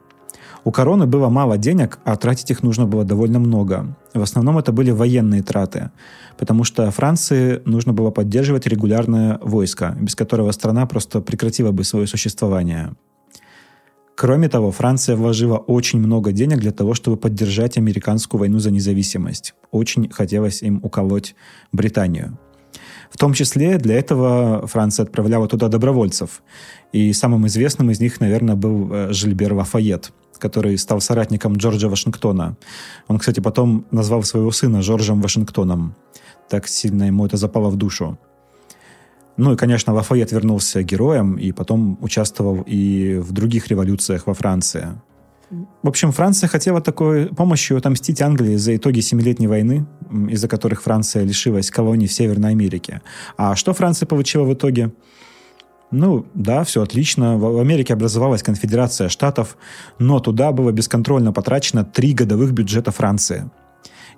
У 0.64 0.70
короны 0.70 1.06
было 1.06 1.28
мало 1.28 1.58
денег, 1.58 1.98
а 2.04 2.16
тратить 2.16 2.50
их 2.50 2.62
нужно 2.62 2.86
было 2.86 3.04
довольно 3.04 3.38
много. 3.38 3.96
В 4.14 4.22
основном 4.22 4.58
это 4.58 4.72
были 4.72 4.90
военные 4.90 5.42
траты, 5.42 5.90
потому 6.38 6.64
что 6.64 6.90
Франции 6.90 7.60
нужно 7.66 7.92
было 7.92 8.10
поддерживать 8.10 8.66
регулярное 8.66 9.38
войско, 9.42 9.96
без 10.00 10.14
которого 10.14 10.50
страна 10.52 10.86
просто 10.86 11.20
прекратила 11.20 11.72
бы 11.72 11.84
свое 11.84 12.06
существование. 12.06 12.94
Кроме 14.14 14.48
того, 14.48 14.70
Франция 14.70 15.16
вложила 15.16 15.56
очень 15.56 15.98
много 15.98 16.32
денег 16.32 16.58
для 16.58 16.70
того, 16.70 16.94
чтобы 16.94 17.16
поддержать 17.16 17.76
американскую 17.76 18.38
войну 18.40 18.60
за 18.60 18.70
независимость. 18.70 19.54
Очень 19.72 20.10
хотелось 20.10 20.62
им 20.62 20.80
уколоть 20.82 21.34
Британию. 21.72 22.38
В 23.12 23.18
том 23.18 23.34
числе 23.34 23.76
для 23.76 23.98
этого 23.98 24.66
Франция 24.66 25.04
отправляла 25.04 25.46
туда 25.46 25.68
добровольцев. 25.68 26.42
И 26.92 27.12
самым 27.12 27.46
известным 27.46 27.90
из 27.90 28.00
них, 28.00 28.20
наверное, 28.20 28.54
был 28.56 28.90
э, 28.90 29.12
Жильбер 29.12 29.52
Лафайет, 29.52 30.12
который 30.38 30.78
стал 30.78 31.02
соратником 31.02 31.56
Джорджа 31.56 31.88
Вашингтона. 31.88 32.56
Он, 33.08 33.18
кстати, 33.18 33.40
потом 33.40 33.84
назвал 33.90 34.22
своего 34.22 34.50
сына 34.50 34.80
Джорджем 34.80 35.20
Вашингтоном. 35.20 35.94
Так 36.48 36.66
сильно 36.66 37.04
ему 37.04 37.26
это 37.26 37.36
запало 37.36 37.68
в 37.68 37.76
душу. 37.76 38.18
Ну 39.36 39.52
и, 39.52 39.56
конечно, 39.56 39.92
Лафайет 39.92 40.32
вернулся 40.32 40.82
героем 40.82 41.36
и 41.36 41.52
потом 41.52 41.98
участвовал 42.00 42.62
и 42.66 43.16
в 43.16 43.32
других 43.32 43.68
революциях 43.68 44.26
во 44.26 44.32
Франции. 44.32 44.88
В 45.82 45.88
общем, 45.88 46.12
Франция 46.12 46.48
хотела 46.48 46.80
такой 46.80 47.26
помощью 47.26 47.76
отомстить 47.76 48.22
Англии 48.22 48.56
за 48.56 48.74
итоги 48.74 49.00
Семилетней 49.00 49.48
войны, 49.48 49.86
из-за 50.30 50.48
которых 50.48 50.82
Франция 50.82 51.24
лишилась 51.24 51.70
колоний 51.70 52.06
в 52.06 52.12
Северной 52.12 52.52
Америке. 52.52 53.02
А 53.36 53.54
что 53.54 53.74
Франция 53.74 54.06
получила 54.06 54.44
в 54.44 54.54
итоге? 54.54 54.92
Ну, 55.90 56.24
да, 56.32 56.64
все 56.64 56.80
отлично. 56.80 57.36
В 57.36 57.60
Америке 57.60 57.92
образовалась 57.92 58.42
конфедерация 58.42 59.10
штатов, 59.10 59.58
но 59.98 60.20
туда 60.20 60.52
было 60.52 60.72
бесконтрольно 60.72 61.34
потрачено 61.34 61.84
три 61.84 62.14
годовых 62.14 62.52
бюджета 62.52 62.90
Франции. 62.90 63.50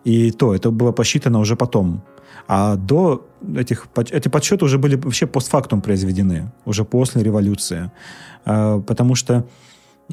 И 0.04 0.30
то, 0.30 0.54
это 0.54 0.70
было 0.70 0.92
посчитано 0.92 1.40
уже 1.40 1.56
потом. 1.56 2.04
А 2.46 2.76
до 2.76 3.26
этих, 3.56 3.88
эти 4.10 4.28
подсчеты 4.28 4.64
уже 4.66 4.78
были 4.78 4.94
вообще 4.94 5.26
постфактум 5.26 5.80
произведены, 5.80 6.52
уже 6.64 6.84
после 6.84 7.24
революции. 7.24 7.90
А, 8.44 8.80
потому 8.80 9.16
что 9.16 9.44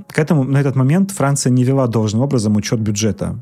к 0.07 0.19
этому, 0.19 0.43
на 0.43 0.57
этот 0.59 0.75
момент 0.75 1.11
Франция 1.11 1.51
не 1.51 1.63
вела 1.63 1.87
должным 1.87 2.21
образом 2.21 2.55
учет 2.55 2.79
бюджета 2.79 3.39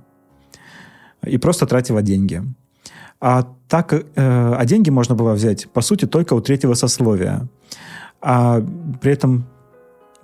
и 1.25 1.37
просто 1.37 1.65
тратила 1.65 2.01
деньги. 2.01 2.43
А, 3.21 3.47
так, 3.67 3.93
э, 3.93 4.03
а 4.15 4.65
деньги 4.65 4.89
можно 4.89 5.15
было 5.15 5.33
взять, 5.33 5.69
по 5.69 5.81
сути, 5.81 6.05
только 6.05 6.33
у 6.33 6.41
третьего 6.41 6.73
сословия. 6.73 7.47
А 8.21 8.63
при 9.01 9.11
этом 9.11 9.45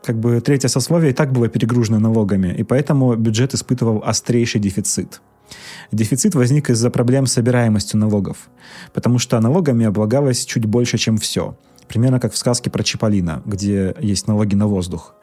как 0.03 0.17
бы 0.17 0.39
третье 0.39 0.67
сословие 0.67 1.11
и 1.11 1.13
так 1.13 1.31
было 1.31 1.47
перегружено 1.47 1.99
налогами, 1.99 2.53
и 2.57 2.63
поэтому 2.63 3.15
бюджет 3.15 3.53
испытывал 3.53 4.03
острейший 4.05 4.61
дефицит– 4.61 5.21
Дефицит 5.91 6.35
возник 6.35 6.69
из-за 6.69 6.89
проблем 6.89 7.25
с 7.27 7.33
собираемостью 7.33 7.99
налогов, 7.99 8.49
потому 8.93 9.19
что 9.19 9.39
налогами 9.39 9.85
облагалось 9.85 10.45
чуть 10.45 10.65
больше, 10.65 10.97
чем 10.97 11.17
все. 11.17 11.57
Примерно 11.87 12.19
как 12.19 12.33
в 12.33 12.37
сказке 12.37 12.69
про 12.69 12.83
Чиполлино, 12.83 13.43
где 13.45 13.95
есть 13.99 14.27
налоги 14.27 14.55
на 14.55 14.67
воздух. 14.67 15.15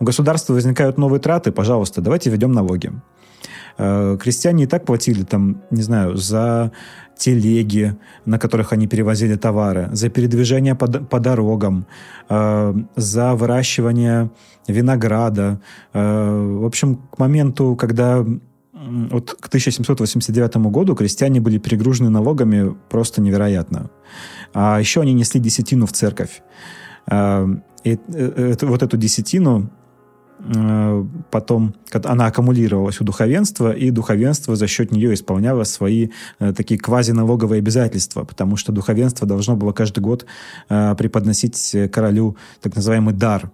У 0.00 0.04
государства 0.04 0.54
возникают 0.54 0.98
новые 0.98 1.20
траты, 1.20 1.52
пожалуйста, 1.52 2.00
давайте 2.00 2.30
введем 2.30 2.52
налоги. 2.52 2.92
Э, 3.76 4.16
крестьяне 4.20 4.64
и 4.64 4.66
так 4.66 4.84
платили 4.84 5.24
там, 5.24 5.62
не 5.70 5.82
знаю, 5.82 6.16
за 6.16 6.72
телеги, 7.16 7.96
на 8.24 8.38
которых 8.38 8.72
они 8.72 8.86
перевозили 8.86 9.36
товары, 9.36 9.88
за 9.92 10.08
передвижение 10.08 10.74
по, 10.74 10.86
по 10.86 11.20
дорогам, 11.20 11.86
э, 12.28 12.74
за 12.96 13.34
выращивание 13.34 14.30
винограда. 14.68 15.60
Э, 15.92 16.58
в 16.60 16.64
общем, 16.64 16.96
к 17.10 17.18
моменту, 17.18 17.76
когда 17.76 18.24
вот 19.10 19.34
к 19.40 19.46
1789 19.46 20.56
году 20.70 20.94
крестьяне 20.94 21.40
были 21.40 21.58
перегружены 21.58 22.10
налогами 22.10 22.76
просто 22.90 23.20
невероятно. 23.20 23.90
А 24.52 24.78
еще 24.78 25.00
они 25.00 25.14
несли 25.14 25.40
десятину 25.40 25.86
в 25.86 25.92
церковь. 25.92 26.42
А, 27.06 27.48
и 27.84 27.98
э, 28.08 28.54
вот 28.62 28.82
эту 28.82 28.96
десятину 28.96 29.62
э, 29.64 29.83
потом 31.30 31.74
она 31.92 32.26
аккумулировалась 32.26 33.00
у 33.00 33.04
духовенства, 33.04 33.72
и 33.72 33.90
духовенство 33.90 34.56
за 34.56 34.66
счет 34.66 34.92
нее 34.92 35.14
исполняло 35.14 35.64
свои 35.64 36.08
э, 36.38 36.52
такие 36.52 36.78
квазиналоговые 36.78 37.58
обязательства, 37.58 38.24
потому 38.24 38.56
что 38.56 38.72
духовенство 38.72 39.26
должно 39.26 39.56
было 39.56 39.72
каждый 39.72 40.00
год 40.00 40.26
преподносить 40.68 41.76
королю 41.92 42.36
так 42.60 42.76
называемый 42.76 43.14
дар. 43.14 43.50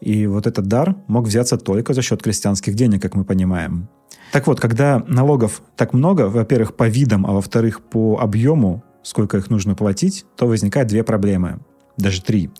И 0.00 0.26
вот 0.26 0.46
этот 0.46 0.66
дар 0.66 0.96
мог 1.06 1.26
взяться 1.26 1.56
только 1.56 1.94
за 1.94 2.02
счет 2.02 2.22
крестьянских 2.22 2.74
денег, 2.74 3.02
как 3.02 3.14
мы 3.14 3.24
понимаем. 3.24 3.88
Так 4.32 4.46
вот, 4.46 4.60
когда 4.60 5.02
налогов 5.06 5.62
так 5.76 5.92
много, 5.92 6.22
во-первых, 6.28 6.74
по 6.74 6.88
видам, 6.88 7.26
а 7.26 7.32
во-вторых, 7.32 7.80
по 7.80 8.18
объему, 8.20 8.84
сколько 9.02 9.38
их 9.38 9.50
нужно 9.50 9.74
платить, 9.74 10.26
то 10.36 10.46
возникает 10.46 10.88
две 10.88 11.02
проблемы. 11.04 11.60
Даже 11.96 12.22
три. 12.22 12.50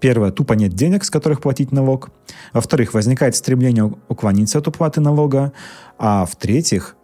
Первое, 0.00 0.30
тупо 0.30 0.54
нет 0.54 0.72
денег, 0.72 1.04
с 1.04 1.10
которых 1.10 1.40
платить 1.40 1.72
налог. 1.72 2.10
Во-вторых, 2.52 2.94
возникает 2.94 3.36
стремление 3.36 3.92
уклониться 4.08 4.58
от 4.58 4.68
уплаты 4.68 5.00
налога. 5.00 5.52
А 5.98 6.24
в-третьих, 6.24 6.96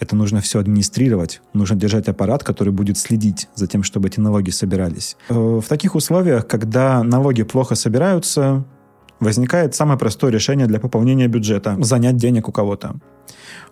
это 0.00 0.16
нужно 0.16 0.40
все 0.40 0.60
администрировать. 0.60 1.40
Нужно 1.52 1.76
держать 1.76 2.08
аппарат, 2.08 2.44
который 2.44 2.72
будет 2.72 2.98
следить 2.98 3.48
за 3.54 3.66
тем, 3.66 3.82
чтобы 3.82 4.08
эти 4.08 4.20
налоги 4.20 4.50
собирались. 4.50 5.16
Э, 5.28 5.34
в 5.34 5.64
таких 5.68 5.94
условиях, 5.94 6.46
когда 6.46 7.02
налоги 7.02 7.42
плохо 7.42 7.74
собираются, 7.74 8.64
возникает 9.20 9.74
самое 9.74 9.98
простое 9.98 10.30
решение 10.30 10.66
для 10.66 10.80
пополнения 10.80 11.28
бюджета– 11.28 11.76
занять 11.80 12.16
денег 12.16 12.48
у 12.48 12.52
кого-то. 12.52 12.96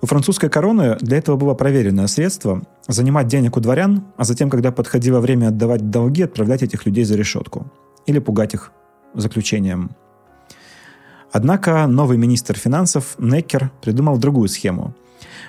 У 0.00 0.06
французской 0.06 0.50
короны 0.50 0.96
для 1.00 1.18
этого 1.18 1.36
было 1.36 1.54
проверенное 1.54 2.06
средство– 2.06 2.62
занимать 2.88 3.28
денег 3.28 3.56
у 3.56 3.60
дворян, 3.60 4.04
а 4.16 4.24
затем, 4.24 4.50
когда 4.50 4.72
подходило 4.72 5.20
время 5.20 5.48
отдавать 5.48 5.90
долги, 5.90 6.22
отправлять 6.22 6.62
этих 6.62 6.86
людей 6.86 7.04
за 7.04 7.16
решетку. 7.16 7.72
Или 8.06 8.18
пугать 8.18 8.54
их 8.54 8.72
заключением. 9.14 9.90
Однако 11.32 11.86
новый 11.86 12.18
министр 12.18 12.56
финансов 12.56 13.16
Неккер 13.18 13.70
придумал 13.82 14.18
другую 14.18 14.48
схему. 14.48 14.94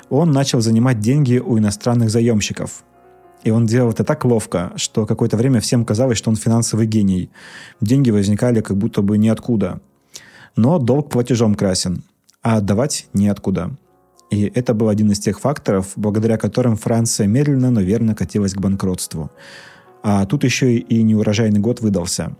Он 0.10 0.32
начал 0.32 0.62
занимать 0.62 1.00
деньги 1.00 1.38
у 1.38 1.58
иностранных 1.58 2.10
заемщиков. 2.10 2.84
И 3.48 3.50
он 3.50 3.66
делал 3.66 3.92
это 3.92 4.04
так 4.04 4.26
ловко, 4.26 4.74
что 4.76 5.06
какое-то 5.06 5.38
время 5.38 5.62
всем 5.62 5.86
казалось, 5.86 6.18
что 6.18 6.30
он 6.30 6.36
финансовый 6.36 6.86
гений. 6.86 7.30
Деньги 7.80 8.12
возникали 8.12 8.60
как 8.60 8.76
будто 8.76 9.02
бы 9.02 9.18
ниоткуда. 9.18 9.80
Но 10.58 10.80
долг 10.80 11.10
платежом 11.10 11.56
красен, 11.56 12.04
а 12.42 12.58
отдавать 12.58 13.08
неоткуда. 13.14 13.72
И 14.32 14.52
это 14.54 14.74
был 14.74 14.90
один 14.90 15.14
из 15.14 15.20
тех 15.20 15.40
факторов, 15.40 15.94
благодаря 15.96 16.38
которым 16.38 16.76
Франция 16.76 17.26
медленно, 17.28 17.72
но 17.72 17.80
верно 17.80 18.16
катилась 18.16 18.54
к 18.54 18.60
банкротству. 18.60 19.32
А 20.04 20.26
тут 20.26 20.44
еще 20.44 20.76
и 20.76 21.02
неурожайный 21.02 21.62
год 21.62 21.80
выдался. 21.80 22.36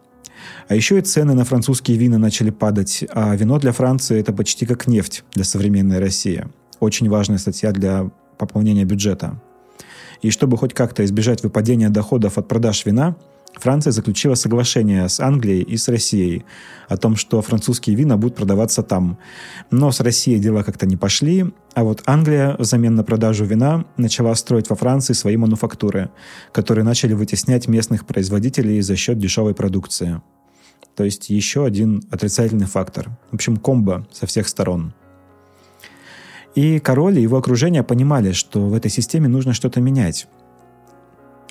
А 0.68 0.76
еще 0.76 1.00
и 1.00 1.02
цены 1.02 1.36
на 1.36 1.46
французские 1.46 1.98
вина 1.98 2.18
начали 2.18 2.50
падать, 2.50 3.06
а 3.14 3.34
вино 3.34 3.60
для 3.60 3.72
Франции 3.72 4.20
это 4.20 4.34
почти 4.34 4.66
как 4.66 4.88
нефть 4.88 5.24
для 5.34 5.46
современной 5.46 6.00
России. 6.00 6.48
Очень 6.82 7.10
важная 7.10 7.38
статья 7.38 7.72
для 7.72 8.12
пополнения 8.38 8.84
бюджета. 8.84 9.42
И 10.22 10.30
чтобы 10.30 10.58
хоть 10.58 10.74
как-то 10.74 11.04
избежать 11.06 11.44
выпадения 11.44 11.90
доходов 11.90 12.38
от 12.38 12.48
продаж 12.48 12.86
вина, 12.86 13.16
Франция 13.60 13.92
заключила 13.92 14.36
соглашение 14.36 15.08
с 15.10 15.20
Англией 15.20 15.64
и 15.64 15.78
с 15.78 15.88
Россией 15.88 16.46
о 16.88 16.98
том, 16.98 17.16
что 17.16 17.42
французские 17.42 17.96
вина 17.96 18.18
будут 18.18 18.36
продаваться 18.36 18.84
там. 18.84 19.18
Но 19.72 19.92
с 19.92 20.00
Россией 20.00 20.40
дела 20.40 20.64
как-то 20.64 20.86
не 20.86 20.96
пошли, 20.96 21.46
а 21.74 21.84
вот 21.84 22.04
Англия 22.06 22.56
взамен 22.60 22.96
на 22.96 23.04
продажу 23.04 23.46
вина 23.46 23.86
начала 23.98 24.34
строить 24.36 24.70
во 24.70 24.76
Франции 24.76 25.14
свои 25.14 25.38
мануфактуры, 25.38 26.10
которые 26.52 26.86
начали 26.86 27.14
вытеснять 27.14 27.68
местных 27.68 28.06
производителей 28.06 28.82
за 28.82 28.96
счет 28.96 29.18
дешевой 29.18 29.56
продукции. 29.56 30.22
То 30.96 31.04
есть 31.04 31.30
еще 31.30 31.66
один 31.66 32.04
отрицательный 32.12 32.66
фактор. 32.66 33.10
В 33.32 33.36
общем, 33.36 33.58
комбо 33.58 34.08
со 34.12 34.26
всех 34.26 34.48
сторон. 34.48 34.94
И 36.56 36.80
король 36.80 37.20
и 37.20 37.22
его 37.22 37.38
окружение 37.38 37.84
понимали, 37.84 38.32
что 38.32 38.68
в 38.68 38.74
этой 38.74 38.90
системе 38.90 39.28
нужно 39.28 39.54
что-то 39.54 39.80
менять. 39.80 40.28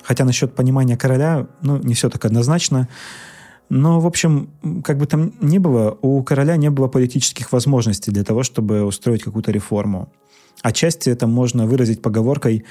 Хотя 0.02 0.24
насчет 0.24 0.54
понимания 0.54 0.96
короля, 0.96 1.46
ну, 1.62 1.78
не 1.78 1.94
все 1.94 2.08
так 2.10 2.24
однозначно. 2.24 2.88
Но, 3.68 3.98
в 4.00 4.06
общем, 4.06 4.50
как 4.84 4.98
бы 4.98 5.06
там 5.06 5.32
ни 5.40 5.58
было, 5.58 5.98
у 6.02 6.22
короля 6.22 6.56
не 6.56 6.70
было 6.70 6.86
политических 6.86 7.52
возможностей 7.52 8.12
для 8.12 8.22
того, 8.22 8.42
чтобы 8.42 8.84
устроить 8.84 9.24
какую-то 9.24 9.50
реформу. 9.50 10.12
Отчасти 10.62 11.10
это 11.10 11.26
можно 11.26 11.66
выразить 11.66 12.02
поговоркой 12.02 12.64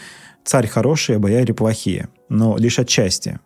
«царь 0.43 0.67
хороший, 0.67 1.17
а 1.17 1.19
бояре 1.19 1.53
плохие», 1.53 2.07
но 2.29 2.57
лишь 2.57 2.79
отчасти. 2.79 3.39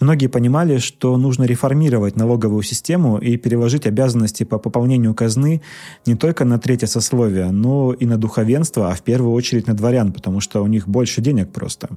Многие 0.00 0.26
понимали, 0.26 0.78
что 0.78 1.16
нужно 1.16 1.44
реформировать 1.44 2.16
налоговую 2.16 2.62
систему 2.62 3.18
и 3.18 3.36
переложить 3.36 3.86
обязанности 3.86 4.44
по 4.44 4.58
пополнению 4.58 5.14
казны 5.14 5.62
не 6.04 6.14
только 6.16 6.44
на 6.44 6.58
третье 6.58 6.86
сословие, 6.86 7.50
но 7.50 7.92
и 7.92 8.06
на 8.06 8.16
духовенство, 8.16 8.90
а 8.90 8.94
в 8.94 9.02
первую 9.02 9.32
очередь 9.32 9.66
на 9.66 9.74
дворян, 9.74 10.12
потому 10.12 10.40
что 10.40 10.62
у 10.62 10.66
них 10.66 10.88
больше 10.88 11.20
денег 11.20 11.52
просто. 11.52 11.90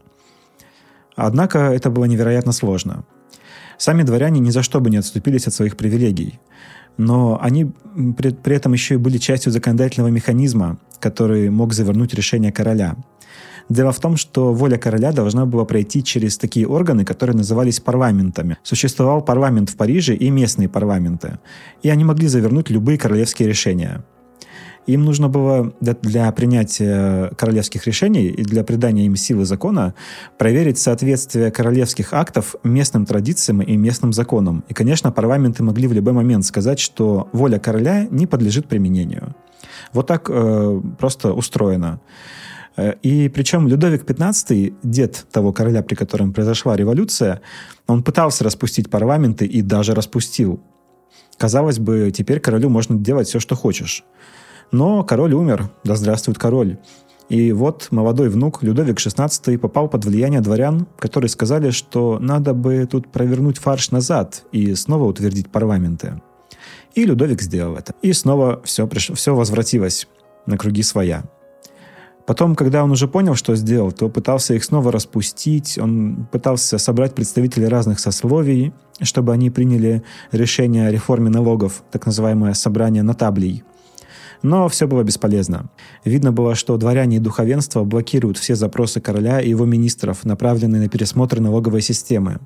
Однако 1.15 1.60
это 1.60 1.89
было 1.89 2.06
невероятно 2.06 2.52
сложно. 2.52 3.04
Сами 3.78 4.04
дворяне 4.04 4.39
ни 4.39 4.52
за 4.52 4.63
что 4.63 4.80
бы 4.80 4.89
не 4.89 4.98
отступились 4.98 5.48
от 5.48 5.54
своих 5.54 5.78
привилегий. 5.78 6.39
Но 6.98 7.39
они 7.41 7.72
при, 8.17 8.32
при 8.32 8.56
этом 8.56 8.74
еще 8.74 8.96
и 8.96 8.98
были 8.98 9.17
частью 9.17 9.52
законодательного 9.52 10.10
механизма, 10.10 10.80
который 11.00 11.50
мог 11.50 11.74
завернуть 11.74 12.13
решение 12.13 12.52
короля– 12.52 12.96
Дело 13.70 13.92
в 13.92 14.00
том, 14.00 14.16
что 14.16 14.54
воля 14.54 14.78
короля 14.78 15.12
должна 15.12 15.46
была 15.46 15.66
пройти 15.66 16.04
через 16.04 16.38
такие 16.38 16.68
органы, 16.68 17.04
которые 17.04 17.36
назывались 17.36 17.80
парламентами. 17.80 18.58
Существовал 18.64 19.22
парламент 19.22 19.70
в 19.70 19.76
Париже 19.76 20.16
и 20.16 20.30
местные 20.30 20.70
парламенты. 20.70 21.40
И 21.84 21.90
они 21.90 22.06
могли 22.06 22.28
завернуть 22.28 22.70
любые 22.70 22.98
королевские 22.98 23.50
решения. 23.50 24.04
Им 24.86 25.04
нужно 25.04 25.28
было 25.28 25.74
для 25.82 26.32
принятия 26.32 27.30
королевских 27.38 27.86
решений 27.88 28.28
и 28.28 28.42
для 28.42 28.64
придания 28.64 29.06
им 29.06 29.18
силы 29.18 29.44
закона 29.44 29.94
проверить 30.38 30.78
соответствие 30.78 31.52
королевских 31.52 32.14
актов 32.14 32.56
местным 32.64 33.06
традициям 33.06 33.62
и 33.62 33.76
местным 33.76 34.14
законам. 34.14 34.64
И, 34.70 34.74
конечно, 34.74 35.12
парламенты 35.12 35.62
могли 35.62 35.90
в 35.90 35.94
любой 35.94 36.14
момент 36.14 36.46
сказать, 36.46 36.80
что 36.80 37.28
воля 37.34 37.60
короля 37.60 38.08
не 38.10 38.28
подлежит 38.28 38.68
применению. 38.70 39.36
Вот 39.92 40.08
так 40.08 40.30
э, 40.30 40.82
просто 40.98 41.34
устроено. 41.34 42.00
Э, 42.78 42.94
и 43.02 43.28
причем 43.30 43.68
Людовик 43.68 44.04
XV, 44.04 44.76
дед 44.84 45.26
того 45.32 45.52
короля, 45.52 45.82
при 45.82 45.96
котором 45.96 46.32
произошла 46.32 46.76
революция, 46.76 47.42
он 47.88 48.04
пытался 48.04 48.44
распустить 48.44 48.90
парламенты 48.90 49.46
и 49.46 49.62
даже 49.62 49.94
распустил. 49.94 50.62
Казалось 51.38 51.80
бы, 51.80 52.12
теперь 52.16 52.40
королю 52.40 52.70
можно 52.70 52.98
делать 52.98 53.28
все, 53.28 53.40
что 53.40 53.56
хочешь. 53.56 54.04
Но 54.72 55.04
король 55.04 55.34
умер, 55.34 55.70
да 55.84 55.96
здравствует 55.96 56.38
король. 56.38 56.78
И 57.30 57.52
вот 57.52 57.90
молодой 57.92 58.30
внук 58.30 58.63
Людовик 58.63 58.98
XVI 59.00 59.58
попал 59.58 59.90
под 59.90 60.06
влияние 60.06 60.40
дворян, 60.40 60.88
которые 60.98 61.30
сказали, 61.30 61.72
что 61.72 62.20
надо 62.20 62.54
бы 62.54 62.88
тут 62.90 63.12
провернуть 63.12 63.58
фарш 63.58 63.92
назад 63.92 64.44
и 64.52 64.74
снова 64.76 65.04
утвердить 65.04 65.50
парламенты. 65.52 66.22
И 66.96 67.06
Людовик 67.06 67.42
сделал 67.42 67.76
это. 67.76 67.94
И 68.02 68.13
снова 68.13 68.62
все, 68.63 68.88
приш... 68.88 69.12
все 69.13 69.36
возвратилось 69.36 70.08
на 70.46 70.58
круги 70.58 70.84
своя. 70.84 71.26
Потом, 72.28 72.56
когда 72.56 72.84
он 72.84 72.92
уже 72.92 73.08
понял, 73.08 73.36
что 73.36 73.56
сделал, 73.56 73.94
то 73.94 74.10
пытался 74.10 74.54
их 74.54 74.66
снова 74.66 74.92
распустить, 74.92 75.78
он 75.78 76.28
пытался 76.30 76.78
собрать 76.78 77.16
представителей 77.16 77.70
разных 77.70 78.02
сословий, 78.02 78.74
чтобы 79.02 79.32
они 79.32 79.50
приняли 79.50 80.04
решение 80.34 80.88
о 80.88 80.92
реформе 80.92 81.30
налогов, 81.30 81.84
так 81.90 82.06
называемое 82.06 82.54
собрание 82.54 83.02
нотаблей. 83.02 83.63
Но 84.44 84.68
все 84.68 84.88
было 84.88 85.04
бесполезно. 85.04 85.70
Видно 86.04 86.34
было, 86.34 86.54
что 86.54 86.76
дворяне 86.76 87.16
и 87.16 87.20
духовенство 87.20 87.86
блокируют 87.86 88.38
все 88.38 88.56
запросы 88.56 89.00
короля 89.00 89.40
и 89.40 89.50
его 89.50 89.63
министров, 89.63 90.26
направленные 90.26 90.82
на 90.82 90.90
пересмотр 90.90 91.40
налоговой 91.40 91.82
системы. 91.82 92.40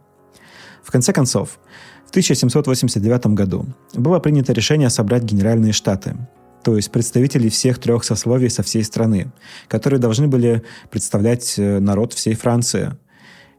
В 0.83 0.91
конце 0.91 1.11
концов, 1.11 1.59
в 2.05 2.11
1789 2.11 3.25
году 3.33 3.65
было 3.95 4.19
принято 4.19 4.53
решение 4.53 4.91
собрать 4.91 5.23
Генеральные 5.23 5.73
Штаты– 5.73 6.15
то 6.63 6.75
есть 6.75 6.91
представителей 6.91 7.49
всех 7.49 7.79
трех 7.79 8.03
сословий 8.03 8.49
со 8.49 8.63
всей 8.63 8.83
страны, 8.83 9.31
которые 9.67 9.99
должны 9.99 10.27
были 10.27 10.63
представлять 10.89 11.55
э, 11.57 11.79
народ 11.79 12.13
всей 12.13 12.35
Франции. 12.35 12.95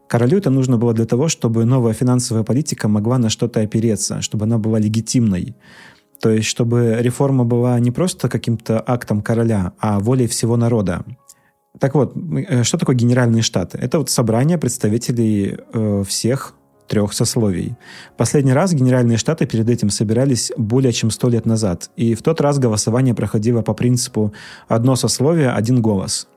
Королю 0.08 0.38
это 0.38 0.50
нужно 0.50 0.76
было 0.76 0.92
для 0.92 1.06
того, 1.06 1.28
чтобы 1.28 1.64
новая 1.64 1.94
финансовая 1.94 2.44
политика 2.44 2.88
могла 2.88 3.18
на 3.18 3.30
что-то 3.30 3.60
опереться, 3.60 4.20
чтобы 4.20 4.44
она 4.44 4.58
была 4.58 4.78
легитимной. 4.78 5.56
То 6.20 6.30
есть, 6.30 6.46
чтобы 6.46 6.98
реформа 7.00 7.44
была 7.44 7.78
не 7.80 7.90
просто 7.90 8.28
каким-то 8.28 8.82
актом 8.86 9.22
короля, 9.22 9.72
а 9.78 9.98
волей 9.98 10.26
всего 10.26 10.56
народа. 10.56 11.04
Так 11.78 11.94
вот, 11.94 12.14
э, 12.16 12.62
что 12.62 12.78
такое 12.78 12.94
генеральные 12.94 13.42
штаты? 13.42 13.78
Это 13.78 13.98
вот 13.98 14.10
собрание 14.10 14.58
представителей 14.58 15.58
э, 15.72 16.04
всех 16.06 16.54
трех 16.92 17.14
сословий. 17.14 17.74
Последний 18.18 18.52
раз 18.52 18.74
Генеральные 18.74 19.16
Штаты 19.16 19.46
перед 19.46 19.70
этим 19.70 19.88
собирались 19.88 20.52
более 20.58 20.92
чем 20.92 21.10
сто 21.10 21.30
лет 21.30 21.46
назад, 21.46 21.88
и 21.96 22.14
в 22.14 22.20
тот 22.20 22.42
раз 22.42 22.58
голосование 22.58 23.14
проходило 23.14 23.62
по 23.62 23.72
принципу 23.72 24.34
«одно 24.68 24.94
сословие, 24.94 25.52
один 25.52 25.80
голос». 25.80 26.28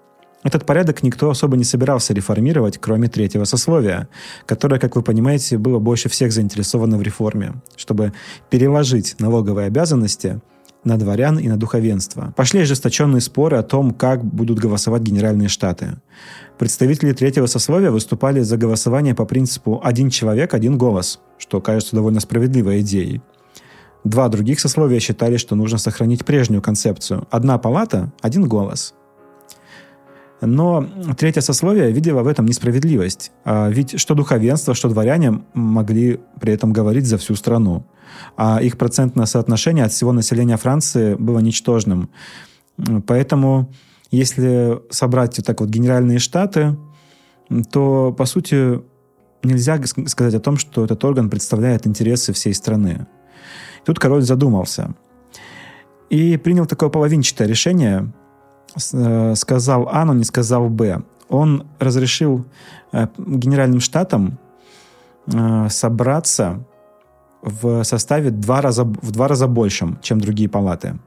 Этот 0.43 0.65
порядок 0.65 1.03
никто 1.03 1.29
особо 1.29 1.57
не 1.57 1.65
собирался 1.65 2.13
реформировать, 2.13 2.77
кроме 2.77 3.09
третьего 3.09 3.43
сословия, 3.43 4.07
которое, 4.45 4.79
как 4.79 4.95
вы 4.95 5.01
понимаете, 5.01 5.57
было 5.57 5.79
больше 5.79 6.07
всех 6.07 6.31
заинтересовано 6.31 6.97
в 6.97 7.01
реформе, 7.01 7.55
чтобы 7.75 8.13
переложить 8.49 9.15
налоговые 9.19 9.67
обязанности– 9.67 10.39
на 10.85 10.97
дворян 10.97 11.39
и 11.39 11.47
на 11.47 11.57
духовенство. 11.57 12.33
Пошли 12.37 12.61
ожесточенные 12.61 13.19
споры 13.19 13.57
о 13.57 13.63
том, 13.63 13.91
как 13.91 14.23
будут 14.23 14.59
голосовать 14.59 15.01
Генеральные 15.01 15.49
Штаты. 15.49 15.97
Представители 16.57 17.13
третьего 17.13 17.47
сословия 17.47 17.91
выступали 17.91 18.41
за 18.41 18.57
голосование 18.57 19.13
по 19.13 19.25
принципу 19.25 19.81
«один 19.83 20.09
человек, 20.09 20.53
один 20.53 20.77
голос», 20.77 21.19
что 21.37 21.61
кажется 21.61 21.95
довольно 21.95 22.19
справедливой 22.19 22.81
идеей. 22.81 23.21
Два 24.03 24.29
других 24.29 24.59
сословия 24.59 24.99
считали, 24.99 25.37
что 25.37 25.55
нужно 25.55 25.77
сохранить 25.77 26.25
прежнюю 26.25 26.61
концепцию 26.61 27.27
«одна 27.29 27.57
палата, 27.57 28.11
один 28.21 28.47
голос». 28.47 28.93
Но 30.41 30.85
третье 31.17 31.41
сословие 31.41 31.91
видело 31.91 32.21
в 32.21 32.27
этом 32.27 32.45
несправедливость. 32.45 33.31
А 33.45 33.69
ведь 33.69 33.99
что 33.99 34.13
духовенство, 34.13 34.73
что 34.75 34.89
дворяне 34.89 35.41
могли 35.53 36.19
при 36.39 36.53
этом 36.53 36.73
говорить 36.73 37.07
за 37.07 37.17
всю 37.17 37.35
страну 37.35 37.85
а 38.37 38.61
их 38.61 38.77
процентное 38.77 39.25
соотношение 39.25 39.85
от 39.85 39.91
всего 39.91 40.11
населения 40.11 40.57
Франции 40.57 41.15
было 41.15 41.39
ничтожным. 41.39 42.09
Поэтому, 43.07 43.71
если 44.11 44.81
собрать 44.89 45.37
вот 45.37 45.45
так 45.45 45.61
вот 45.61 45.69
генеральные 45.69 46.19
штаты, 46.19 46.77
то, 47.71 48.13
по 48.17 48.25
сути, 48.25 48.81
нельзя 49.43 49.79
сказать 50.07 50.33
о 50.33 50.39
том, 50.39 50.57
что 50.57 50.85
этот 50.85 51.03
орган 51.03 51.29
представляет 51.29 51.87
интересы 51.87 52.33
всей 52.33 52.53
страны. 52.53 53.07
Тут 53.85 53.99
король 53.99 54.23
задумался 54.23 54.95
и 56.09 56.37
принял 56.37 56.65
такое 56.65 56.89
половинчатое 56.89 57.47
решение. 57.47 58.11
Э, 58.93 59.35
сказал 59.35 59.87
А, 59.91 60.05
но 60.05 60.13
не 60.13 60.23
сказал 60.23 60.69
Б. 60.69 61.03
Он 61.29 61.67
разрешил 61.79 62.45
э, 62.91 63.07
генеральным 63.17 63.79
штатам 63.79 64.37
э, 65.27 65.67
собраться 65.69 66.65
в 67.41 67.83
составе 67.83 68.31
два 68.31 68.61
раза, 68.61 68.83
в 68.83 69.11
два 69.11 69.27
раза 69.27 69.47
большем, 69.47 69.99
чем 70.01 70.19
другие 70.19 70.49
палаты. 70.49 70.97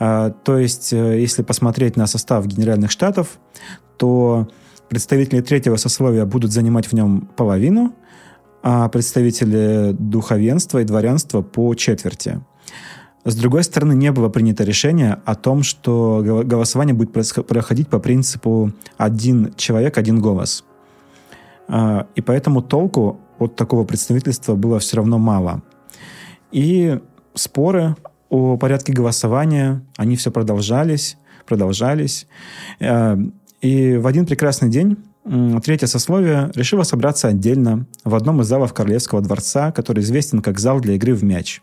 А, 0.00 0.30
то 0.30 0.58
есть, 0.58 0.92
э, 0.94 1.20
если 1.20 1.42
посмотреть 1.42 1.96
на 1.96 2.06
состав 2.06 2.46
Генеральных 2.46 2.90
Штатов, 2.90 3.38
то 3.98 4.48
представители 4.88 5.42
третьего 5.42 5.76
сословия 5.76 6.24
будут 6.24 6.52
занимать 6.52 6.86
в 6.86 6.94
нем 6.94 7.28
половину, 7.36 7.94
а 8.62 8.88
представители 8.88 9.94
духовенства 9.98 10.78
и 10.80 10.84
дворянства 10.84 11.42
по 11.42 11.74
четверти. 11.74 12.40
С 13.24 13.36
другой 13.36 13.62
стороны, 13.62 13.92
не 13.92 14.10
было 14.10 14.30
принято 14.30 14.64
решение 14.64 15.20
о 15.26 15.34
том, 15.34 15.62
что 15.62 16.22
голосование 16.44 16.94
будет 16.94 17.12
проходить 17.12 17.88
по 17.88 17.98
принципу 17.98 18.72
«один 18.96 19.52
человек, 19.56 19.98
один 19.98 20.20
голос». 20.20 20.64
А, 21.68 22.06
и 22.14 22.22
поэтому 22.22 22.62
толку 22.62 23.20
от 23.38 23.54
такого 23.54 23.84
представительства 23.84 24.54
было 24.54 24.78
все 24.78 24.96
равно 24.96 25.18
мало. 25.18 25.62
И 26.52 26.98
споры 27.34 27.96
о 28.30 28.56
порядке 28.56 28.92
голосования, 28.92 29.82
они 29.96 30.16
все 30.16 30.30
продолжались, 30.30 31.18
продолжались. 31.46 32.26
Э, 32.78 33.18
и 33.60 33.96
в 33.96 34.06
один 34.06 34.24
прекрасный 34.24 34.70
день 34.70 34.96
третье 35.62 35.86
сословие 35.86 36.50
решило 36.54 36.84
собраться 36.84 37.28
отдельно 37.28 37.86
в 38.04 38.14
одном 38.14 38.40
из 38.40 38.46
залов 38.46 38.72
Королевского 38.72 39.20
дворца, 39.20 39.70
который 39.72 40.02
известен 40.02 40.40
как 40.40 40.58
зал 40.58 40.80
для 40.80 40.94
игры 40.94 41.14
в 41.14 41.24
мяч. 41.24 41.60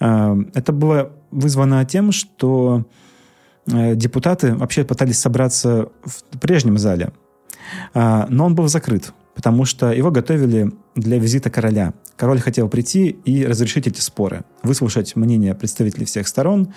Э, 0.00 0.36
это 0.52 0.72
было 0.72 1.12
вызвано 1.30 1.84
тем, 1.84 2.12
что 2.12 2.84
э, 3.70 3.94
депутаты 3.94 4.54
вообще 4.54 4.84
пытались 4.84 5.18
собраться 5.18 5.88
в 6.04 6.38
прежнем 6.38 6.76
зале, 6.76 7.12
но 7.94 8.44
он 8.44 8.54
был 8.54 8.68
закрыт 8.68 9.14
потому 9.34 9.64
что 9.64 9.92
его 9.92 10.10
готовили 10.10 10.72
для 10.94 11.18
визита 11.18 11.50
короля. 11.50 11.94
Король 12.16 12.40
хотел 12.40 12.68
прийти 12.68 13.08
и 13.08 13.46
разрешить 13.46 13.86
эти 13.86 14.00
споры, 14.00 14.44
выслушать 14.62 15.16
мнение 15.16 15.54
представителей 15.54 16.04
всех 16.04 16.28
сторон, 16.28 16.72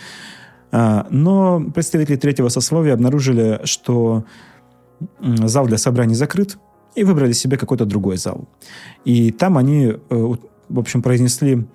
а, 0.72 1.08
но 1.10 1.62
представители 1.74 2.16
третьего 2.16 2.50
сословия 2.50 2.94
обнаружили, 2.94 3.62
что 3.64 4.26
зал 5.22 5.68
для 5.68 5.78
собраний 5.78 6.16
закрыт, 6.16 6.58
и 6.96 7.04
выбрали 7.04 7.34
себе 7.34 7.58
какой-то 7.58 7.86
другой 7.86 8.18
зал. 8.18 8.48
И 9.04 9.32
там 9.32 9.58
они, 9.58 9.88
э, 9.88 9.98
в 10.10 10.80
общем, 10.80 11.02
произнесли 11.02 11.68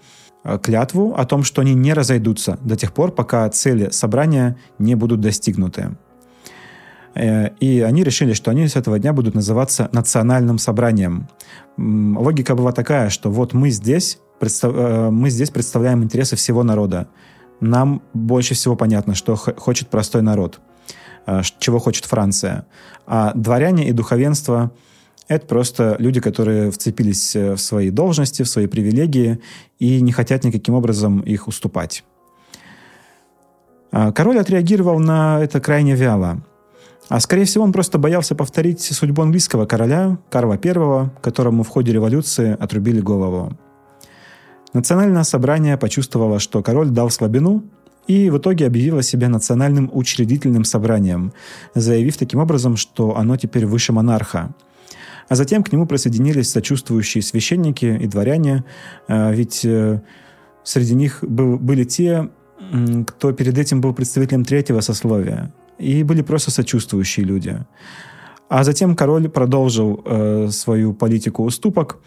э, 0.44 0.58
клятву 0.58 1.14
о 1.14 1.24
том, 1.26 1.44
что 1.44 1.60
они 1.60 1.74
не 1.74 1.92
разойдутся 1.92 2.58
до 2.62 2.76
тех 2.76 2.92
пор, 2.92 3.12
пока 3.12 3.48
цели 3.50 3.90
собрания 3.90 4.56
не 4.78 4.94
будут 4.94 5.20
достигнуты. 5.20 5.96
Э, 7.14 7.50
и 7.60 7.80
они 7.80 8.04
решили, 8.04 8.32
что 8.32 8.50
они 8.50 8.68
с 8.68 8.76
этого 8.76 8.98
дня 8.98 9.12
будут 9.12 9.34
называться 9.34 9.88
национальным 9.92 10.58
собранием. 10.58 11.28
Логика 11.76 12.54
была 12.54 12.72
такая, 12.72 13.10
что 13.10 13.30
вот 13.30 13.52
мы 13.52 13.70
здесь, 13.70 14.18
представ... 14.38 14.72
Э, 14.74 15.10
мы 15.10 15.30
здесь 15.30 15.50
представляем 15.50 16.02
интересы 16.02 16.36
всего 16.36 16.62
народа. 16.62 17.08
Нам 17.60 18.02
больше 18.14 18.54
всего 18.54 18.76
понятно, 18.76 19.14
что 19.14 19.36
хочет 19.36 19.88
простой 19.88 20.22
народ, 20.22 20.60
э, 21.26 21.42
чего 21.58 21.78
хочет 21.78 22.04
Франция. 22.04 22.66
А 23.06 23.32
дворяне 23.34 23.88
и 23.88 23.92
духовенство– 23.92 24.72
это 25.28 25.46
просто 25.46 25.96
люди, 25.98 26.20
которые 26.20 26.70
вцепились 26.70 27.34
в 27.36 27.58
свои 27.58 27.90
должности, 27.90 28.42
в 28.42 28.48
свои 28.48 28.66
привилегии 28.66 29.40
и 29.78 30.00
не 30.00 30.12
хотят 30.12 30.44
никаким 30.44 30.74
образом 30.74 31.20
их 31.20 31.46
уступать. 31.46 32.04
Король 33.92 34.38
отреагировал 34.38 34.98
на 34.98 35.40
это 35.40 35.60
крайне 35.60 35.94
вяло. 35.94 36.42
А 37.10 37.18
скорее 37.18 37.44
всего 37.44 37.64
он 37.64 37.72
просто 37.72 37.98
боялся 37.98 38.36
повторить 38.36 38.82
судьбу 38.82 39.22
английского 39.22 39.66
короля 39.66 40.18
Карла 40.30 40.56
I, 40.62 41.10
которому 41.20 41.64
в 41.64 41.68
ходе 41.68 41.92
революции 41.92 42.56
отрубили 42.58 43.00
голову. 43.00 43.58
Национальное 44.74 45.24
собрание 45.24 45.76
почувствовало, 45.76 46.38
что 46.38 46.62
король 46.62 46.90
дал 46.90 47.10
слабину, 47.10 47.64
и 48.06 48.30
в 48.30 48.38
итоге 48.38 48.64
объявило 48.64 49.02
себя 49.02 49.28
национальным 49.28 49.90
учредительным 49.92 50.62
собранием, 50.62 51.32
заявив 51.74 52.16
таким 52.16 52.38
образом, 52.38 52.76
что 52.76 53.16
оно 53.16 53.36
теперь 53.36 53.66
выше 53.66 53.92
монарха. 53.92 54.54
А 55.28 55.34
затем 55.34 55.64
к 55.64 55.72
нему 55.72 55.86
присоединились 55.86 56.48
сочувствующие 56.48 57.22
священники 57.22 57.86
и 57.86 58.06
дворяне, 58.06 58.62
а, 59.08 59.32
ведь 59.32 59.64
э, 59.64 60.00
среди 60.62 60.94
них 60.94 61.24
были 61.24 61.82
те, 61.82 62.30
кто 63.06 63.32
перед 63.32 63.58
этим 63.58 63.80
был 63.80 63.94
представителем 63.94 64.44
третьего 64.44 64.80
сословия, 64.80 65.52
и 65.80 66.02
были 66.02 66.22
просто 66.22 66.50
сочувствующие 66.50 67.26
люди. 67.26 67.58
А 68.48 68.64
затем 68.64 68.96
король 68.96 69.28
продолжил 69.28 70.02
э, 70.04 70.48
свою 70.50 70.92
политику 70.92 71.44
уступок 71.44 71.98